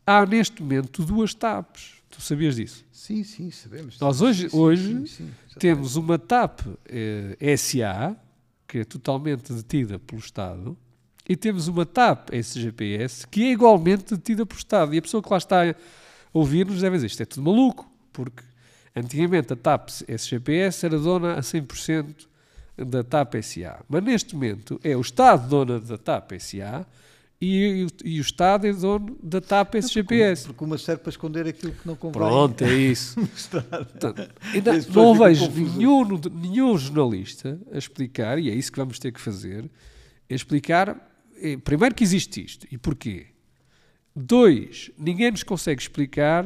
há 0.06 0.24
neste 0.26 0.62
momento 0.62 1.04
duas 1.04 1.34
TAPs. 1.34 1.94
Tu 2.10 2.20
sabias 2.20 2.56
disso? 2.56 2.84
Sim, 2.92 3.24
sim, 3.24 3.50
sabemos. 3.50 3.98
Nós 3.98 4.20
hoje- 4.20 4.50
Sim, 4.50 4.56
hoje 4.56 4.94
sim, 4.94 5.06
sim. 5.06 5.30
Temos 5.58 5.96
uma 5.96 6.18
TAP 6.18 6.60
eh, 6.86 7.36
SA, 7.56 8.14
que 8.68 8.78
é 8.78 8.84
totalmente 8.84 9.52
detida 9.52 9.98
pelo 9.98 10.20
Estado, 10.20 10.76
e 11.28 11.34
temos 11.36 11.68
uma 11.68 11.86
TAP 11.86 12.30
SGPS, 12.34 13.26
que 13.28 13.44
é 13.44 13.52
igualmente 13.52 14.14
detida 14.14 14.44
pelo 14.44 14.58
Estado. 14.58 14.94
E 14.94 14.98
a 14.98 15.02
pessoa 15.02 15.22
que 15.22 15.30
lá 15.30 15.38
está 15.38 15.70
a 15.70 15.74
ouvir-nos 16.32 16.80
deve 16.80 16.96
dizer, 16.96 17.06
isto 17.06 17.22
é 17.22 17.26
tudo 17.26 17.42
maluco, 17.44 17.90
porque 18.12 18.42
antigamente 18.94 19.52
a 19.52 19.56
TAP 19.56 19.88
SGPS 20.08 20.86
era 20.86 20.98
dona 20.98 21.34
a 21.34 21.40
100% 21.40 22.26
da 22.76 23.02
TAP 23.02 23.34
SA. 23.42 23.84
Mas 23.88 24.02
neste 24.02 24.34
momento 24.34 24.80
é 24.82 24.96
o 24.96 25.00
Estado 25.00 25.48
dona 25.48 25.80
da 25.80 25.98
TAP 25.98 26.32
SA 26.38 26.86
e, 27.44 27.88
e 28.04 28.20
o 28.20 28.22
Estado 28.22 28.68
é 28.68 28.72
dono 28.72 29.18
da 29.20 29.40
TAP 29.40 29.74
SGPS. 29.74 30.46
Porque 30.46 30.62
uma 30.62 30.78
serve 30.78 31.02
para 31.02 31.10
esconder 31.10 31.44
aquilo 31.44 31.72
que 31.72 31.84
não 31.84 31.96
convém. 31.96 32.20
Pronto, 32.20 32.62
é 32.62 32.72
isso. 32.72 33.16
Portanto, 33.26 34.30
ainda 34.54 34.72
não 34.94 35.18
vejo 35.18 35.50
nenhum, 35.50 36.20
nenhum 36.30 36.78
jornalista 36.78 37.60
a 37.72 37.78
explicar, 37.78 38.38
e 38.38 38.48
é 38.48 38.54
isso 38.54 38.70
que 38.70 38.78
vamos 38.78 39.00
ter 39.00 39.10
que 39.10 39.20
fazer, 39.20 39.68
é 40.30 40.34
explicar, 40.36 40.96
eh, 41.36 41.56
primeiro, 41.56 41.96
que 41.96 42.04
existe 42.04 42.44
isto 42.44 42.64
e 42.70 42.78
porquê. 42.78 43.26
Dois, 44.14 44.92
ninguém 44.96 45.32
nos 45.32 45.42
consegue 45.42 45.82
explicar 45.82 46.44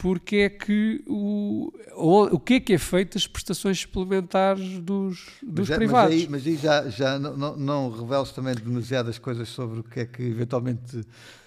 porque 0.00 0.36
é 0.36 0.48
que 0.48 1.02
o, 1.08 1.72
o, 1.96 2.38
que 2.38 2.54
é 2.54 2.60
que 2.60 2.72
é 2.72 2.78
feito 2.78 3.14
das 3.14 3.26
prestações 3.26 3.80
suplementares 3.80 4.78
dos, 4.78 5.26
dos 5.42 5.68
Mas, 5.68 5.70
é- 5.70 5.74
privados. 5.76 6.14
Mas 6.14 6.22
aí, 6.22 6.28
mas 6.30 6.46
aí 6.46 6.56
já, 6.56 6.88
já 6.88 7.18
não, 7.18 7.56
não, 7.56 7.90
reveles 7.90 8.30
também 8.30 8.54
demasiadas 8.54 9.18
coisas 9.18 9.48
sobre 9.48 9.80
o 9.80 9.82
que 9.82 9.98
é 9.98 10.06
que 10.06 10.22
eventualmente 10.22 11.00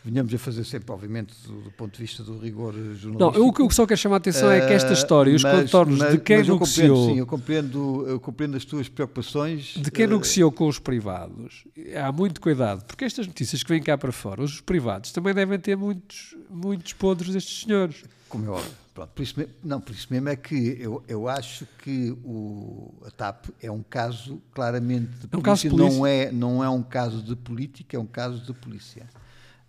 venhamos 0.04 0.34
a 0.34 0.38
fazer 0.38 0.66
sempre, 0.66 0.91
obviamente, 0.91 1.34
do, 1.47 1.62
do 1.62 1.72
ponto 1.72 1.93
de 1.93 1.99
vista 2.02 2.24
do 2.24 2.38
rigor 2.39 2.74
jornalístico. 2.74 3.18
Não, 3.20 3.34
eu, 3.34 3.47
o 3.47 3.54
que 3.54 3.62
eu 3.62 3.70
só 3.72 3.88
quero 3.88 3.97
chamar 3.99 4.16
a 4.16 4.18
atenção 4.18 4.52
é 4.52 4.60
que 4.68 4.74
esta 4.74 4.89
Eh, 4.89 4.93
história, 4.93 5.34
os 5.34 5.43
mas- 5.43 5.62
contornos 5.62 5.99
mas- 5.99 6.12
de 6.12 6.18
quem 6.20 6.39
mas 6.39 6.47
eu 6.49 6.60
compreendo, 6.60 6.89
negociou... 6.93 7.10
Sim, 7.14 7.20
eu 7.20 7.26
compreendo, 7.26 8.06
eu 8.10 8.20
compreendo 8.20 8.58
as 8.58 8.66
tuas 8.66 8.89
preocupações. 8.89 9.76
De 9.78 9.89
quem 9.89 10.04
eh, 10.04 10.08
negociou 10.08 10.52
com 10.52 10.68
os 10.68 10.78
privados, 10.78 11.64
há 11.95 12.12
muito 12.12 12.41
cuidado, 12.41 12.84
porque 12.84 13.06
estas 13.06 13.26
notícias 13.28 13.64
que 13.64 13.70
vêm 13.70 13.82
cá 13.82 13.97
para 13.97 14.12
fora, 14.12 14.41
os 14.43 14.60
privados 14.60 15.14
também 15.14 15.34
devem 15.34 15.58
ter 15.58 15.78
muitos, 15.78 16.36
muitos 16.49 16.91
podres 16.91 17.32
destes 17.32 17.64
senhores. 17.64 18.04
Como 18.32 18.45
é 18.45 18.49
óbvio. 18.49 18.71
Pronto, 18.93 19.11
por 19.13 19.21
isso 19.21 19.38
mesmo, 19.38 19.53
não, 19.63 19.79
por 19.79 19.93
isso 19.93 20.07
mesmo 20.09 20.29
é 20.29 20.36
que 20.36 20.77
eu, 20.79 21.03
eu 21.07 21.27
acho 21.27 21.65
que 21.82 22.11
o, 22.23 22.93
a 23.05 23.11
TAP 23.11 23.45
é 23.61 23.69
um 23.69 23.84
caso 23.84 24.41
claramente 24.53 25.09
de 25.11 25.27
É 25.32 25.38
um 25.38 25.41
caso 25.41 25.61
de 25.61 25.69
polícia. 25.69 25.97
Não, 25.97 26.05
é, 26.05 26.32
não 26.32 26.63
é 26.63 26.69
um 26.69 26.82
caso 26.82 27.21
de 27.21 27.36
política, 27.36 27.95
é 27.95 27.99
um 27.99 28.05
caso 28.05 28.39
de 28.45 28.53
polícia. 28.53 29.09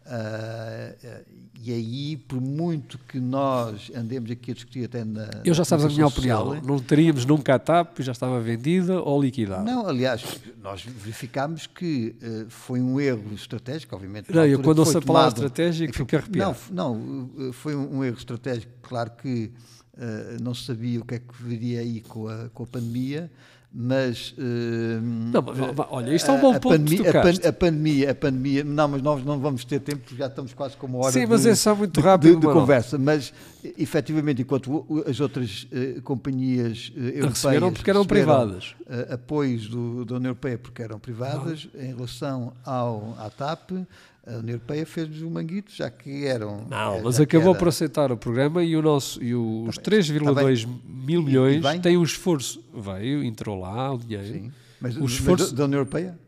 Uh, 0.05 1.25
e 1.63 1.73
aí, 1.73 2.17
por 2.17 2.41
muito 2.41 2.99
que 2.99 3.21
nós 3.21 3.91
andemos 3.95 4.31
aqui 4.31 4.51
a 4.51 4.55
discutir 4.55 4.85
até 4.85 5.05
na. 5.05 5.29
Eu 5.45 5.55
já 5.55 5.65
sabes 5.65 5.85
a 5.85 5.89
minha 5.89 6.09
social, 6.09 6.49
opinião. 6.49 6.67
Não 6.67 6.79
teríamos 6.81 7.25
nunca 7.25 7.55
a 7.55 7.59
TAP, 7.59 8.01
já 8.01 8.11
estava 8.11 8.41
vendida 8.41 9.01
ou 9.01 9.23
liquidada. 9.23 9.63
Não, 9.63 9.87
aliás, 9.87 10.25
nós 10.61 10.83
verificámos 10.83 11.69
que 11.69 12.17
uh, 12.21 12.51
foi 12.51 12.81
um 12.81 13.01
erro 13.01 13.33
estratégico, 13.33 13.95
obviamente. 13.95 14.33
Não, 14.33 14.45
eu 14.45 14.61
quando 14.61 14.81
ouço 14.81 14.99
a 14.99 15.03
palavra 15.03 15.35
estratégico 15.47 15.95
fico 15.95 16.17
arrepiado. 16.17 16.57
Não, 16.73 16.97
não, 16.97 17.53
foi 17.53 17.77
um 17.77 18.03
erro 18.03 18.19
estratégico. 18.19 18.73
Claro 18.83 19.13
que 19.13 19.53
uh, 19.95 20.43
não 20.43 20.55
se 20.55 20.65
sabia 20.65 20.99
o 21.01 21.05
que 21.05 21.15
é 21.15 21.19
que 21.21 21.43
viria 21.43 21.79
aí 21.81 22.01
com 22.01 22.27
a, 22.27 22.49
com 22.49 22.65
a 22.65 22.67
pandemia 22.67 23.31
mas, 23.75 24.35
não, 25.33 25.43
mas, 25.43 25.87
olha, 25.91 26.15
isto 26.15 26.31
é 26.31 26.35
um 26.35 26.41
bom 26.41 26.53
ponto 26.59 26.69
pandemia, 26.69 27.09
a, 27.09 27.13
pan, 27.13 27.49
a, 27.49 27.53
pandemia, 27.53 28.11
a 28.11 28.15
pandemia, 28.15 28.65
não, 28.65 28.89
mas 28.89 29.03
nós 29.03 29.25
não 29.25 29.39
vamos 29.39 29.65
ter 29.65 29.81
tempo 29.81 30.01
porque 30.01 30.17
já 30.17 30.27
estamos 30.27 30.53
quase 30.53 30.77
com 30.77 30.87
uma 30.87 30.99
hora 30.99 31.13
Sim, 31.13 31.21
de, 31.21 31.27
mas 31.27 31.47
é 31.47 31.55
só 31.55 31.75
muito 31.75 31.99
rápido 32.01 32.35
de, 32.39 32.47
de 32.47 32.53
conversa, 32.53 32.99
mas 32.99 33.33
efetivamente 33.79 34.43
enquanto 34.43 34.87
as 35.09 35.21
outras 35.21 35.67
uh, 35.73 36.03
companhias 36.03 36.93
uh, 36.95 37.01
europeias 37.01 37.29
receberam 37.31 37.73
porque 37.73 37.91
eram 37.91 38.05
privadas. 38.05 38.75
uh, 38.81 39.15
apoios 39.15 39.69
do, 39.69 40.05
da 40.05 40.17
União 40.17 40.31
Europeia 40.31 40.59
porque 40.59 40.83
eram 40.83 40.99
privadas 40.99 41.69
não. 41.73 41.83
em 41.83 41.95
relação 41.95 42.53
ao 42.65 43.17
à 43.19 43.31
TAP 43.31 43.71
a 44.27 44.39
União 44.39 44.55
Europeia 44.55 44.87
fez-nos 44.87 45.21
o 45.23 45.27
um 45.27 45.31
manguito, 45.31 45.73
já 45.75 45.91
que 45.91 46.27
eram. 46.27 46.65
Não, 46.71 47.03
mas 47.03 47.19
acabou 47.19 47.51
era... 47.51 47.59
por 47.59 47.69
aceitar 47.69 48.13
o 48.13 48.17
programa 48.17 48.63
e, 48.63 48.77
o 48.77 48.83
nosso, 48.83 49.23
e 49.23 49.35
o, 49.35 49.65
os 49.69 49.77
3,2 49.79 50.65
tá 50.65 50.71
mil 50.87 51.23
milhões 51.23 51.63
têm 51.81 51.97
um 51.97 52.05
esforço. 52.05 52.63
Veio, 52.73 53.25
entrou 53.25 53.59
lá 53.59 53.93
o 53.93 53.99
dinheiro. 53.99 54.33
Sim. 54.33 54.53
Mas, 54.81 54.97
o 54.97 55.05
esforço... 55.05 55.45
Mas 55.45 55.53
da 55.53 55.65
União 55.65 55.79
Europeia? 55.79 56.19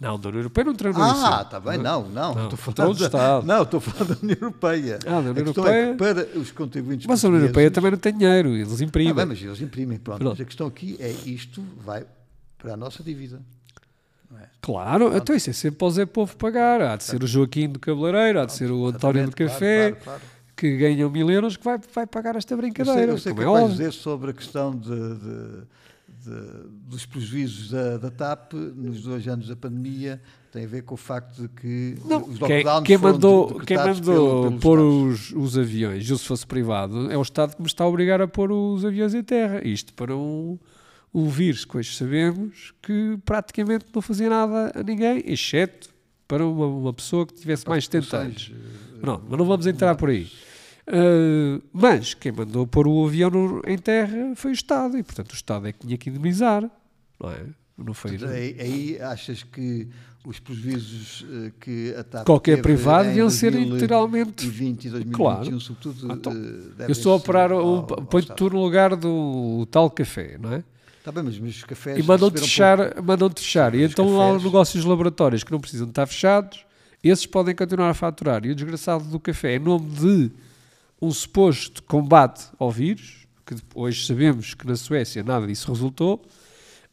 Não, 0.00 0.18
da 0.18 0.28
União 0.30 0.40
Europeia 0.40 0.64
não 0.64 0.72
entrou. 0.72 0.94
Ah, 0.96 1.42
está 1.44 1.60
bem, 1.60 1.78
não, 1.78 2.08
não. 2.08 2.34
não 2.34 2.44
estou 2.44 2.56
falando 2.58 2.96
do 2.96 3.04
Estado. 3.04 3.46
Não, 3.46 3.62
estou 3.62 3.80
falando 3.80 4.16
da 4.16 4.22
União 4.22 4.38
Europeia. 4.40 4.98
Ah, 5.06 5.10
da 5.10 5.18
União 5.18 5.46
Europeia. 5.46 5.90
É 5.90 5.94
para 5.94 6.38
os 6.38 6.50
contribuintes. 6.50 7.06
Mas 7.06 7.22
a 7.22 7.28
União 7.28 7.42
Europeia 7.42 7.70
também 7.70 7.90
não 7.90 7.98
tem 7.98 8.16
dinheiro, 8.16 8.56
eles 8.56 8.80
imprimem. 8.80 9.12
Ah, 9.12 9.14
bem, 9.14 9.26
mas 9.26 9.42
eles 9.42 9.60
imprimem, 9.60 9.98
pronto. 9.98 10.18
pronto. 10.18 10.32
Mas 10.32 10.40
a 10.40 10.44
questão 10.46 10.66
aqui 10.66 10.96
é 10.98 11.10
isto 11.26 11.62
vai 11.84 12.06
para 12.56 12.72
a 12.72 12.76
nossa 12.76 13.02
dívida. 13.02 13.42
É? 14.40 14.46
Claro, 14.60 15.06
Pronto. 15.06 15.16
então 15.16 15.36
isso 15.36 15.50
é 15.50 15.52
sempre 15.52 15.78
para 15.78 15.86
o 15.86 15.90
Zé 15.90 16.06
Povo 16.06 16.36
pagar. 16.36 16.80
Há 16.80 16.96
de 16.96 17.04
ser 17.04 17.22
o 17.22 17.26
Joaquim 17.26 17.68
do 17.68 17.78
Cabeleireiro, 17.78 18.40
há 18.40 18.44
de 18.44 18.52
ser 18.52 18.70
o 18.70 18.86
António 18.86 19.26
do 19.26 19.36
Café, 19.36 19.90
claro, 19.90 20.04
claro, 20.04 20.20
claro. 20.20 20.22
que 20.56 20.76
ganham 20.76 21.10
mil 21.10 21.30
euros, 21.30 21.56
que 21.56 21.64
vai, 21.64 21.78
vai 21.94 22.06
pagar 22.06 22.36
esta 22.36 22.56
brincadeira. 22.56 23.00
Eu 23.00 23.06
sei, 23.06 23.14
eu 23.14 23.18
sei 23.18 23.34
que 23.34 23.40
é 23.42 23.44
vais 23.44 23.70
dizer 23.70 23.92
sobre 23.92 24.30
a 24.30 24.34
questão 24.34 24.76
de, 24.76 24.88
de, 24.88 25.62
de, 26.24 26.68
dos 26.88 27.06
prejuízos 27.06 27.70
da, 27.70 27.98
da 27.98 28.10
TAP 28.10 28.52
nos 28.54 29.02
dois 29.02 29.26
anos 29.26 29.48
da 29.48 29.56
pandemia 29.56 30.20
tem 30.52 30.64
a 30.64 30.68
ver 30.68 30.82
com 30.82 30.94
o 30.94 30.98
facto 30.98 31.40
de 31.40 31.48
que 31.48 31.96
não, 32.04 32.18
os 32.24 32.38
lockdowns 32.38 32.86
quem, 32.86 32.98
quem 32.98 32.98
mandou, 32.98 33.60
quem 33.60 33.76
mandou 33.78 34.42
pelo, 34.42 34.60
pôr 34.60 34.78
os, 34.78 35.32
os, 35.32 35.56
aviões, 35.56 36.06
se 36.06 36.18
fosse 36.18 36.46
privado, 36.46 37.10
é 37.10 37.16
o 37.16 37.22
Estado 37.22 37.56
que 37.56 37.62
me 37.62 37.66
está 37.66 37.84
a 37.84 37.88
obrigar 37.88 38.20
a 38.20 38.28
pôr 38.28 38.52
os 38.52 38.84
aviões 38.84 39.14
em 39.14 39.22
terra. 39.22 39.66
Isto 39.66 39.94
para 39.94 40.14
um 40.14 40.58
o 41.12 41.28
vírus, 41.28 41.64
que 41.64 41.76
hoje 41.76 41.94
sabemos 41.94 42.72
que 42.80 43.18
praticamente 43.24 43.84
não 43.94 44.00
fazia 44.00 44.30
nada 44.30 44.72
a 44.74 44.82
ninguém, 44.82 45.22
exceto 45.26 45.90
para 46.26 46.46
uma, 46.46 46.66
uma 46.66 46.92
pessoa 46.92 47.26
que 47.26 47.34
tivesse 47.34 47.68
mais 47.68 47.84
de 47.84 47.90
70 47.90 48.16
anos. 48.16 48.52
Não, 49.02 49.22
mas 49.28 49.38
não 49.38 49.44
vamos 49.44 49.66
entrar 49.66 49.94
por 49.94 50.08
aí. 50.08 50.30
Uh, 50.88 51.62
mas 51.72 52.14
quem 52.14 52.32
mandou 52.32 52.66
pôr 52.66 52.88
o 52.88 53.06
avião 53.06 53.30
no, 53.30 53.62
em 53.66 53.78
terra 53.78 54.32
foi 54.34 54.50
o 54.50 54.54
Estado, 54.54 54.98
e 54.98 55.02
portanto 55.02 55.32
o 55.32 55.34
Estado 55.34 55.68
é 55.68 55.72
que 55.72 55.80
tinha 55.80 55.96
que 55.96 56.10
indemnizar, 56.10 56.68
não 57.20 57.30
é? 57.30 57.44
Não 57.76 57.94
foi, 57.94 58.18
aí, 58.24 58.56
aí 58.60 59.00
achas 59.00 59.42
que 59.42 59.88
os 60.24 60.38
prejuízos 60.38 61.22
uh, 61.22 61.52
que 61.60 61.94
a 61.96 62.04
TAP 62.04 62.26
qualquer 62.26 62.62
privado 62.62 63.08
deviam 63.08 63.28
ser 63.28 63.52
literalmente 63.52 64.46
20 64.46 64.84
e 64.84 64.90
2021, 64.90 65.12
claro. 65.12 65.60
sobretudo 65.60 66.12
ah, 66.12 66.14
então, 66.14 66.32
eu 66.78 66.90
estou 66.90 67.12
a 67.12 67.16
operar 67.16 67.52
um, 67.52 67.82
põe-te 67.82 68.32
tu 68.34 68.50
no 68.50 68.62
lugar 68.62 68.96
do 68.96 69.66
tal 69.70 69.90
café, 69.90 70.38
não 70.38 70.52
é? 70.52 70.64
Está 71.02 71.10
bem, 71.10 71.24
mas, 71.24 71.36
os 71.36 71.64
cafés. 71.64 71.98
E 71.98 72.02
mandam-te 72.04 72.40
fechar, 72.40 73.02
mandam 73.02 73.28
fechar. 73.28 73.74
E 73.74 73.82
então 73.82 74.16
lá 74.16 74.32
os 74.34 74.44
negócios 74.44 74.84
laboratórios 74.84 75.42
que 75.42 75.50
não 75.50 75.60
precisam 75.60 75.84
de 75.84 75.90
estar 75.90 76.06
fechados, 76.06 76.64
esses 77.02 77.26
podem 77.26 77.56
continuar 77.56 77.90
a 77.90 77.94
faturar. 77.94 78.46
E 78.46 78.52
o 78.52 78.54
desgraçado 78.54 79.02
do 79.06 79.18
café, 79.18 79.56
em 79.56 79.58
nome 79.58 79.90
de 79.90 80.30
um 81.00 81.10
suposto 81.10 81.82
combate 81.82 82.44
ao 82.56 82.70
vírus, 82.70 83.26
que 83.44 83.56
hoje 83.74 84.06
sabemos 84.06 84.54
que 84.54 84.64
na 84.64 84.76
Suécia 84.76 85.24
nada 85.24 85.44
disso 85.44 85.72
resultou, 85.72 86.24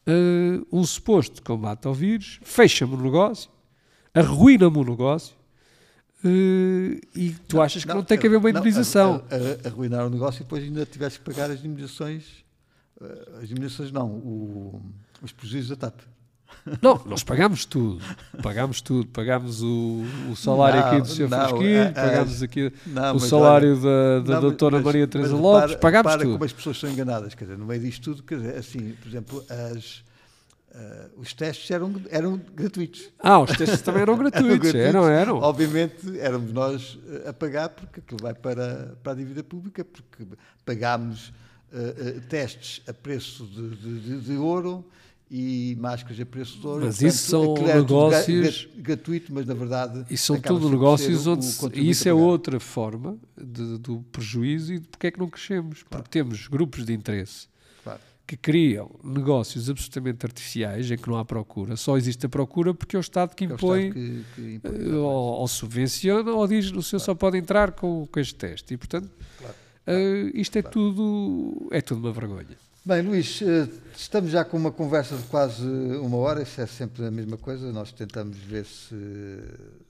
uh, 0.08 0.66
um 0.72 0.84
suposto 0.84 1.44
combate 1.44 1.86
ao 1.86 1.94
vírus, 1.94 2.40
fecha-me 2.42 2.96
o 2.96 3.00
negócio, 3.00 3.52
arruina-me 4.12 4.76
o 4.76 4.84
negócio. 4.84 5.36
Uh, 6.26 7.00
e 7.16 7.36
tu 7.48 7.58
não, 7.58 7.62
achas 7.62 7.84
que 7.84 7.90
não, 7.90 7.98
não 7.98 8.04
tem 8.04 8.18
que 8.18 8.26
haver 8.26 8.38
uma 8.38 8.50
indemnização? 8.50 9.24
arruinar 9.64 10.08
o 10.08 10.10
negócio 10.10 10.42
e 10.42 10.44
depois 10.44 10.64
ainda 10.64 10.84
tivesse 10.84 11.20
que 11.20 11.26
pagar 11.26 11.52
as 11.52 11.60
indemnizações 11.60 12.49
as 13.42 13.48
diminuições 13.48 13.92
não, 13.92 14.08
o, 14.08 14.82
os 15.22 15.32
prejuízos 15.32 15.70
da 15.70 15.76
TAP. 15.76 16.02
Não, 16.82 17.02
nós 17.06 17.24
pagámos 17.24 17.66
tudo. 17.66 18.04
Pagámos 18.42 18.82
tudo. 18.82 19.08
Pagámos 19.10 19.62
o, 19.62 20.04
o 20.32 20.36
salário 20.36 20.80
não, 20.80 20.88
aqui 20.88 21.02
do 21.02 21.08
Sr. 21.08 21.30
Fresquinho, 21.30 21.94
pagámos 21.94 22.44
aqui 22.44 22.74
não, 22.86 23.16
o 23.16 23.20
salário 23.20 23.72
olha, 23.72 23.82
da, 23.82 24.20
da 24.20 24.34
não, 24.36 24.42
doutora 24.42 24.78
mas, 24.78 24.86
Maria 24.86 25.08
Teresa 25.08 25.36
Lopes, 25.36 25.72
para, 25.72 25.80
pagámos 25.80 26.12
para 26.12 26.22
tudo. 26.22 26.34
como 26.34 26.44
as 26.44 26.54
pessoas 26.54 26.80
são 26.80 26.90
enganadas, 26.90 27.34
quer 27.34 27.46
dizer, 27.46 27.58
no 27.58 27.66
meio 27.66 27.82
disto 27.82 28.04
tudo, 28.04 28.24
quer 28.24 28.40
dizer, 28.40 28.58
assim, 28.58 28.94
por 29.02 29.08
exemplo, 29.08 29.46
as, 29.50 30.04
uh, 30.76 31.12
os 31.20 31.34
testes 31.34 31.70
eram, 31.72 31.94
eram 32.10 32.42
gratuitos. 32.54 33.10
Ah, 33.20 33.40
os 33.40 33.52
testes 33.52 33.82
também 33.82 34.02
eram 34.02 34.18
gratuitos, 34.18 34.70
eram, 34.76 35.02
gratuitos. 35.02 35.10
eram, 35.10 35.10
eram. 35.10 35.38
Obviamente 35.38 36.20
éramos 36.20 36.52
nós 36.52 37.00
a 37.26 37.34
pagar, 37.34 37.70
porque 37.70 38.00
aquilo 38.00 38.20
vai 38.22 38.34
para, 38.34 38.98
para 39.02 39.14
a 39.14 39.16
dívida 39.16 39.44
pública, 39.44 39.86
porque 39.86 40.28
pagámos 40.66 41.32
uh, 41.72 42.22
testes 42.28 42.82
a 42.88 42.94
preço 42.94 43.46
de, 43.46 43.76
de, 43.76 44.22
de, 44.22 44.34
ouro 44.34 44.86
e 45.30 45.78
máscaras 45.80 46.20
a 46.20 46.26
preço 46.26 46.60
de 46.60 46.68
ouro. 46.68 46.86
Mas 46.86 46.96
Portanto, 46.96 47.14
isso 47.14 47.30
são 47.30 47.54
negócios. 47.54 48.68
gratuito, 48.78 49.34
mas 49.34 49.46
na 49.46 49.54
verdade. 49.54 50.06
Isso 50.10 50.26
são 50.26 50.42
tudo 50.42 50.70
negócios 50.70 51.28
onde. 51.28 51.46
E 51.76 51.90
isso 51.90 52.10
é 52.10 52.14
outra 52.14 52.60
forma 52.60 53.18
de, 53.38 53.78
do 53.78 54.02
prejuízo 54.12 54.74
e 54.74 54.80
de 54.80 54.88
porque 54.88 55.08
é 55.08 55.12
que 55.12 55.20
não 55.20 55.30
crescemos. 55.30 55.84
Claro. 55.84 56.04
Porque 56.04 56.10
temos 56.10 56.48
grupos 56.48 56.86
de 56.86 56.94
interesse 56.94 57.48
claro. 57.84 58.00
que 58.26 58.36
criam 58.36 58.90
negócios 59.04 59.70
absolutamente 59.70 60.26
artificiais 60.26 60.90
em 60.90 60.98
que 60.98 61.08
não 61.08 61.18
há 61.18 61.24
procura. 61.24 61.76
Só 61.76 61.96
existe 61.96 62.26
a 62.26 62.30
procura 62.30 62.74
porque 62.74 62.96
é 62.96 63.00
o 63.00 63.02
Estado 63.02 63.36
que 63.36 63.46
impõe, 63.46 63.90
é 63.90 63.92
que, 63.92 64.26
que 64.36 64.54
impõe 64.56 64.94
ou, 64.94 65.06
ou, 65.06 65.48
subvenciona 65.48 66.32
ou 66.32 66.48
diz 66.48 66.72
o 66.72 66.82
senhor 66.82 67.00
claro. 67.00 67.00
só 67.02 67.14
pode 67.14 67.38
entrar 67.38 67.74
com, 67.74 68.08
com 68.12 68.20
este 68.20 68.34
teste. 68.34 68.74
E 68.74 68.78
portanto. 68.78 69.12
Uh, 69.90 70.30
isto 70.36 70.56
é 70.56 70.62
tudo, 70.62 71.68
é 71.72 71.82
tudo 71.82 72.02
uma 72.02 72.12
vergonha. 72.12 72.56
Bem, 72.86 73.02
Luís, 73.02 73.42
uh, 73.42 73.68
estamos 73.98 74.30
já 74.30 74.46
com 74.46 74.56
uma 74.56 74.72
conversa 74.72 75.18
de 75.18 75.24
quase 75.24 75.66
uma 75.66 76.18
hora, 76.18 76.44
isso 76.44 76.62
é 76.62 76.68
sempre 76.68 77.08
a 77.08 77.10
mesma 77.10 77.38
coisa. 77.38 77.72
Nós 77.72 77.92
tentamos 77.92 78.38
ver 78.38 78.66
se 78.66 78.96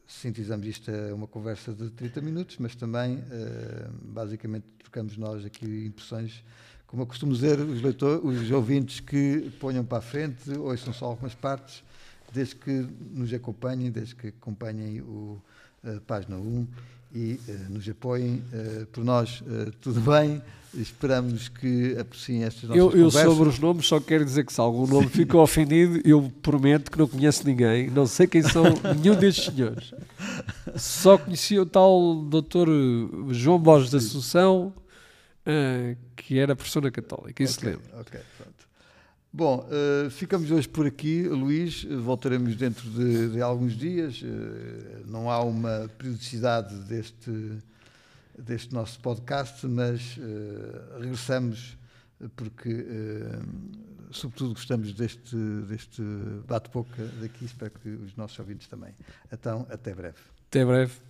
sintetizamos 0.08 0.66
isto 0.66 0.90
a 0.90 1.14
uma 1.14 1.28
conversa 1.28 1.74
de 1.74 1.90
30 1.90 2.22
minutos, 2.22 2.56
mas 2.60 2.76
também, 2.76 3.18
uh, 3.18 3.92
basicamente, 4.02 4.68
trocamos 4.80 5.18
nós 5.18 5.44
aqui 5.44 5.66
impressões. 5.88 6.46
Como 6.88 7.02
eu 7.02 7.06
costumo 7.06 7.34
dizer, 7.34 7.60
os, 7.60 7.82
leitores, 7.82 8.24
os 8.24 8.52
ouvintes 8.52 9.02
que 9.02 9.52
ponham 9.60 9.84
para 9.84 9.98
a 9.98 10.02
frente, 10.02 10.50
ouçam 10.58 10.94
só 10.94 11.08
algumas 11.08 11.36
partes, 11.36 11.84
desde 12.32 12.56
que 12.56 12.88
nos 13.12 13.34
acompanhem, 13.34 13.92
desde 13.92 14.16
que 14.16 14.28
acompanhem 14.30 15.02
o, 15.02 15.42
a 15.84 16.00
página 16.00 16.38
1 16.38 16.68
e 17.14 17.40
uh, 17.48 17.74
nos 17.74 17.88
apoiem. 17.88 18.44
Uh, 18.54 18.86
por 18.88 19.04
nós, 19.04 19.42
uh, 19.42 19.72
tudo 19.82 20.00
bem. 20.02 20.42
Esperamos 20.72 21.48
que 21.48 21.98
apreciem 21.98 22.44
estas 22.44 22.70
nossas 22.70 22.78
eu, 22.78 22.86
eu 22.86 22.92
conversas. 22.92 23.24
Eu 23.24 23.32
sobre 23.32 23.50
os 23.50 23.58
nomes 23.58 23.88
só 23.88 24.00
quero 24.00 24.24
dizer 24.24 24.46
que 24.46 24.54
se 24.54 24.62
algum 24.62 24.86
nome 24.86 25.08
ficou 25.10 25.42
ofendido, 25.42 26.00
eu 26.06 26.32
prometo 26.44 26.92
que 26.92 26.98
não 27.00 27.08
conheço 27.08 27.44
ninguém, 27.44 27.90
não 27.90 28.06
sei 28.06 28.28
quem 28.28 28.44
são 28.44 28.64
nenhum 29.02 29.16
destes 29.16 29.52
senhores. 29.52 29.92
Só 30.76 31.18
conhecia 31.18 31.60
o 31.60 31.66
tal 31.66 32.18
doutor 32.18 32.68
João 33.32 33.58
Borges 33.58 33.90
da 33.90 33.98
Assunção, 33.98 34.72
que 36.16 36.38
era 36.38 36.56
professor 36.56 36.84
na 36.84 36.92
Católica, 36.92 37.42
isso 37.42 37.58
okay, 37.58 37.72
lembro. 37.72 37.86
Ok, 38.00 38.20
pronto. 38.38 38.59
Bom, 39.32 39.64
uh, 39.70 40.10
ficamos 40.10 40.50
hoje 40.50 40.68
por 40.68 40.88
aqui, 40.88 41.22
Luís. 41.28 41.84
Voltaremos 41.84 42.56
dentro 42.56 42.90
de, 42.90 43.30
de 43.30 43.42
alguns 43.42 43.78
dias. 43.78 44.24
Uh, 44.24 45.06
não 45.06 45.30
há 45.30 45.44
uma 45.44 45.88
periodicidade 46.00 46.76
deste, 46.86 47.60
deste 48.36 48.74
nosso 48.74 49.00
podcast, 49.00 49.68
mas 49.68 50.18
uh, 50.18 51.00
regressamos 51.00 51.78
porque, 52.36 52.86
sobretudo, 54.12 54.54
gostamos 54.54 54.92
deste, 54.92 55.38
deste 55.70 56.02
bate-boca 56.46 57.06
daqui. 57.22 57.46
Espero 57.46 57.72
que 57.72 57.88
os 57.88 58.14
nossos 58.18 58.38
ouvintes 58.40 58.68
também. 58.68 58.94
Então, 59.32 59.66
até 59.70 59.96
breve. 59.96 60.18
Até 60.50 60.66
breve. 60.66 61.09